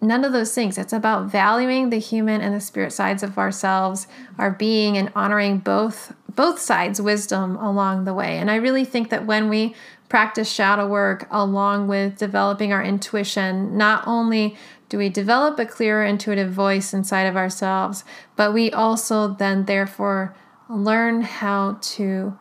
None 0.00 0.24
of 0.24 0.32
those 0.32 0.52
things. 0.52 0.76
It's 0.76 0.92
about 0.92 1.30
valuing 1.30 1.90
the 1.90 1.98
human 1.98 2.40
and 2.40 2.56
the 2.56 2.60
spirit 2.60 2.92
sides 2.92 3.22
of 3.22 3.38
ourselves, 3.38 4.08
our 4.36 4.50
being, 4.50 4.98
and 4.98 5.12
honoring 5.14 5.58
both 5.58 6.12
both 6.34 6.58
sides' 6.58 7.00
wisdom 7.00 7.56
along 7.56 8.04
the 8.04 8.12
way. 8.12 8.36
And 8.36 8.50
I 8.50 8.56
really 8.56 8.84
think 8.84 9.10
that 9.10 9.26
when 9.26 9.48
we 9.48 9.76
practice 10.08 10.50
shadow 10.50 10.86
work 10.86 11.26
along 11.30 11.88
with 11.88 12.18
developing 12.18 12.72
our 12.72 12.82
intuition, 12.82 13.76
not 13.76 14.06
only 14.06 14.56
do 14.88 14.98
we 14.98 15.08
develop 15.08 15.58
a 15.58 15.66
clearer 15.66 16.04
intuitive 16.04 16.50
voice 16.50 16.94
inside 16.94 17.24
of 17.24 17.36
ourselves, 17.36 18.04
but 18.36 18.54
we 18.54 18.70
also 18.70 19.28
then 19.28 19.64
therefore 19.64 20.34
learn 20.68 21.22
how 21.22 21.78
to 21.80 22.38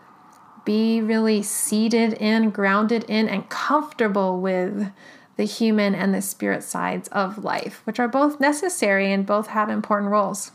be 0.63 1.01
really 1.01 1.41
seated 1.41 2.13
in, 2.13 2.49
grounded 2.49 3.03
in, 3.07 3.29
and 3.29 3.49
comfortable 3.49 4.41
with 4.41 4.91
the 5.37 5.43
human 5.43 5.93
and 5.93 6.13
the 6.13 6.21
spirit 6.21 6.63
sides 6.63 7.07
of 7.09 7.43
life, 7.43 7.81
which 7.85 7.99
are 7.99 8.07
both 8.07 8.39
necessary 8.39 9.11
and 9.11 9.25
both 9.25 9.47
have 9.47 9.69
important 9.69 10.11
roles. 10.11 10.51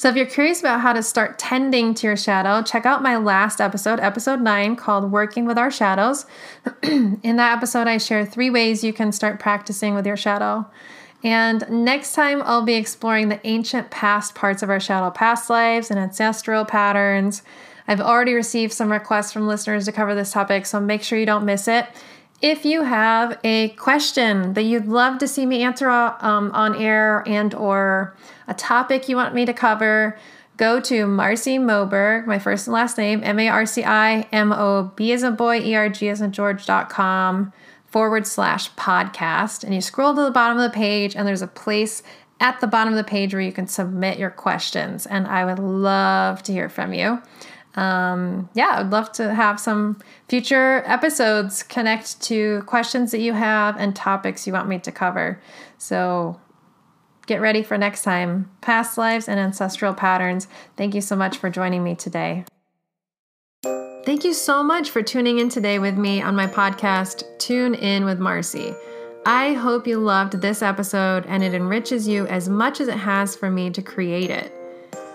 So, 0.00 0.08
if 0.08 0.16
you're 0.16 0.24
curious 0.24 0.60
about 0.60 0.80
how 0.80 0.94
to 0.94 1.02
start 1.02 1.38
tending 1.38 1.92
to 1.92 2.06
your 2.06 2.16
shadow, 2.16 2.62
check 2.62 2.86
out 2.86 3.02
my 3.02 3.18
last 3.18 3.60
episode, 3.60 4.00
episode 4.00 4.40
nine, 4.40 4.74
called 4.74 5.12
Working 5.12 5.44
with 5.44 5.58
Our 5.58 5.70
Shadows. 5.70 6.24
In 6.82 7.36
that 7.36 7.54
episode, 7.58 7.86
I 7.86 7.98
share 7.98 8.24
three 8.24 8.48
ways 8.48 8.82
you 8.82 8.94
can 8.94 9.12
start 9.12 9.38
practicing 9.38 9.94
with 9.94 10.06
your 10.06 10.16
shadow. 10.16 10.64
And 11.22 11.68
next 11.68 12.14
time, 12.14 12.40
I'll 12.46 12.62
be 12.62 12.76
exploring 12.76 13.28
the 13.28 13.46
ancient 13.46 13.90
past 13.90 14.34
parts 14.34 14.62
of 14.62 14.70
our 14.70 14.80
shadow 14.80 15.10
past 15.10 15.50
lives 15.50 15.90
and 15.90 16.00
ancestral 16.00 16.64
patterns. 16.64 17.42
I've 17.86 18.00
already 18.00 18.32
received 18.32 18.72
some 18.72 18.90
requests 18.90 19.34
from 19.34 19.46
listeners 19.46 19.84
to 19.84 19.92
cover 19.92 20.14
this 20.14 20.32
topic, 20.32 20.64
so 20.64 20.80
make 20.80 21.02
sure 21.02 21.18
you 21.18 21.26
don't 21.26 21.44
miss 21.44 21.68
it. 21.68 21.86
If 22.42 22.64
you 22.64 22.84
have 22.84 23.38
a 23.44 23.68
question 23.70 24.54
that 24.54 24.62
you'd 24.62 24.86
love 24.86 25.18
to 25.18 25.28
see 25.28 25.44
me 25.44 25.62
answer 25.62 25.90
um, 25.90 26.50
on 26.52 26.74
air 26.74 27.22
and 27.26 27.54
or 27.54 28.16
a 28.48 28.54
topic 28.54 29.10
you 29.10 29.16
want 29.16 29.34
me 29.34 29.44
to 29.44 29.52
cover, 29.52 30.18
go 30.56 30.80
to 30.80 31.04
Marci 31.04 31.58
Moberg, 31.60 32.26
my 32.26 32.38
first 32.38 32.66
and 32.66 32.72
last 32.72 32.96
name, 32.96 33.20
M 33.22 33.38
A 33.38 33.48
R 33.48 33.66
C 33.66 33.84
I 33.84 34.26
M 34.32 34.52
O 34.52 34.90
B 34.96 35.12
as 35.12 35.22
a 35.22 35.30
boy, 35.30 35.60
E 35.60 35.74
R 35.74 35.90
G 35.90 36.08
as 36.08 36.22
in 36.22 36.32
George.com 36.32 37.52
forward 37.84 38.26
slash 38.26 38.72
podcast. 38.72 39.62
And 39.62 39.74
you 39.74 39.82
scroll 39.82 40.14
to 40.14 40.22
the 40.22 40.30
bottom 40.30 40.56
of 40.56 40.62
the 40.62 40.74
page, 40.74 41.14
and 41.14 41.28
there's 41.28 41.42
a 41.42 41.46
place 41.46 42.02
at 42.40 42.58
the 42.60 42.66
bottom 42.66 42.94
of 42.94 42.96
the 42.96 43.04
page 43.04 43.34
where 43.34 43.42
you 43.42 43.52
can 43.52 43.66
submit 43.66 44.18
your 44.18 44.30
questions. 44.30 45.04
And 45.04 45.26
I 45.26 45.44
would 45.44 45.58
love 45.58 46.42
to 46.44 46.52
hear 46.52 46.70
from 46.70 46.94
you 46.94 47.20
um, 47.76 48.48
yeah, 48.54 48.76
I'd 48.78 48.90
love 48.90 49.12
to 49.12 49.32
have 49.32 49.60
some 49.60 50.00
future 50.28 50.82
episodes 50.86 51.62
connect 51.62 52.20
to 52.22 52.62
questions 52.62 53.12
that 53.12 53.20
you 53.20 53.32
have 53.32 53.76
and 53.76 53.94
topics 53.94 54.46
you 54.46 54.52
want 54.52 54.68
me 54.68 54.78
to 54.80 54.92
cover. 54.92 55.40
So 55.78 56.40
get 57.26 57.40
ready 57.40 57.62
for 57.62 57.78
next 57.78 58.02
time. 58.02 58.50
Past 58.60 58.98
lives 58.98 59.28
and 59.28 59.38
ancestral 59.38 59.94
patterns. 59.94 60.48
Thank 60.76 60.94
you 60.94 61.00
so 61.00 61.14
much 61.14 61.38
for 61.38 61.48
joining 61.48 61.84
me 61.84 61.94
today. 61.94 62.44
Thank 64.04 64.24
you 64.24 64.32
so 64.32 64.62
much 64.62 64.90
for 64.90 65.02
tuning 65.02 65.38
in 65.38 65.48
today 65.48 65.78
with 65.78 65.96
me 65.96 66.22
on 66.22 66.34
my 66.34 66.46
podcast, 66.46 67.22
Tune 67.38 67.74
In 67.74 68.04
with 68.04 68.18
Marci. 68.18 68.74
I 69.26 69.52
hope 69.52 69.86
you 69.86 69.98
loved 69.98 70.40
this 70.40 70.62
episode 70.62 71.26
and 71.26 71.44
it 71.44 71.54
enriches 71.54 72.08
you 72.08 72.26
as 72.26 72.48
much 72.48 72.80
as 72.80 72.88
it 72.88 72.96
has 72.96 73.36
for 73.36 73.50
me 73.50 73.70
to 73.70 73.82
create 73.82 74.30
it. 74.30 74.59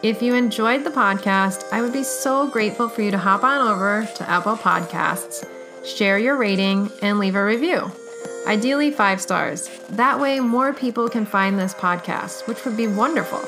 If 0.05 0.21
you 0.21 0.35
enjoyed 0.35 0.83
the 0.83 0.91
podcast, 0.91 1.65
I 1.71 1.81
would 1.81 1.91
be 1.91 2.03
so 2.03 2.47
grateful 2.47 2.87
for 2.87 3.01
you 3.01 3.09
to 3.09 3.17
hop 3.17 3.43
on 3.43 3.67
over 3.67 4.07
to 4.17 4.29
Apple 4.29 4.55
Podcasts, 4.55 5.43
share 5.83 6.19
your 6.19 6.37
rating, 6.37 6.91
and 7.01 7.17
leave 7.17 7.33
a 7.33 7.43
review. 7.43 7.91
Ideally, 8.45 8.91
five 8.91 9.19
stars. 9.19 9.67
That 9.89 10.19
way, 10.19 10.39
more 10.39 10.73
people 10.73 11.09
can 11.09 11.25
find 11.25 11.57
this 11.57 11.73
podcast, 11.73 12.47
which 12.47 12.63
would 12.65 12.77
be 12.77 12.85
wonderful. 12.85 13.41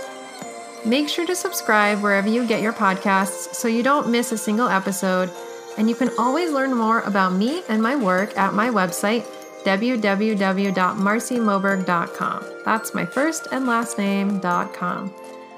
Make 0.83 1.09
sure 1.09 1.27
to 1.27 1.35
subscribe 1.35 2.01
wherever 2.01 2.27
you 2.27 2.47
get 2.47 2.63
your 2.63 2.73
podcasts 2.73 3.53
so 3.53 3.67
you 3.67 3.83
don't 3.83 4.09
miss 4.09 4.31
a 4.31 4.37
single 4.37 4.67
episode. 4.67 5.29
And 5.77 5.87
you 5.87 5.93
can 5.93 6.09
always 6.17 6.51
learn 6.51 6.73
more 6.73 7.01
about 7.01 7.33
me 7.33 7.61
and 7.69 7.83
my 7.83 7.95
work 7.95 8.35
at 8.35 8.55
my 8.55 8.69
website, 8.69 9.25
www.marcimoberg.com. 9.63 12.45
That's 12.65 12.95
my 12.95 13.05
first 13.05 13.47
and 13.51 13.67
last 13.67 13.99
name.com. 13.99 15.13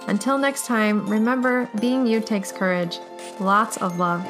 Until 0.08 0.38
next 0.38 0.66
time, 0.66 1.08
remember 1.08 1.70
being 1.80 2.06
you 2.06 2.20
takes 2.20 2.52
courage. 2.52 3.00
Lots 3.39 3.78
of 3.78 4.00
love. 4.00 4.26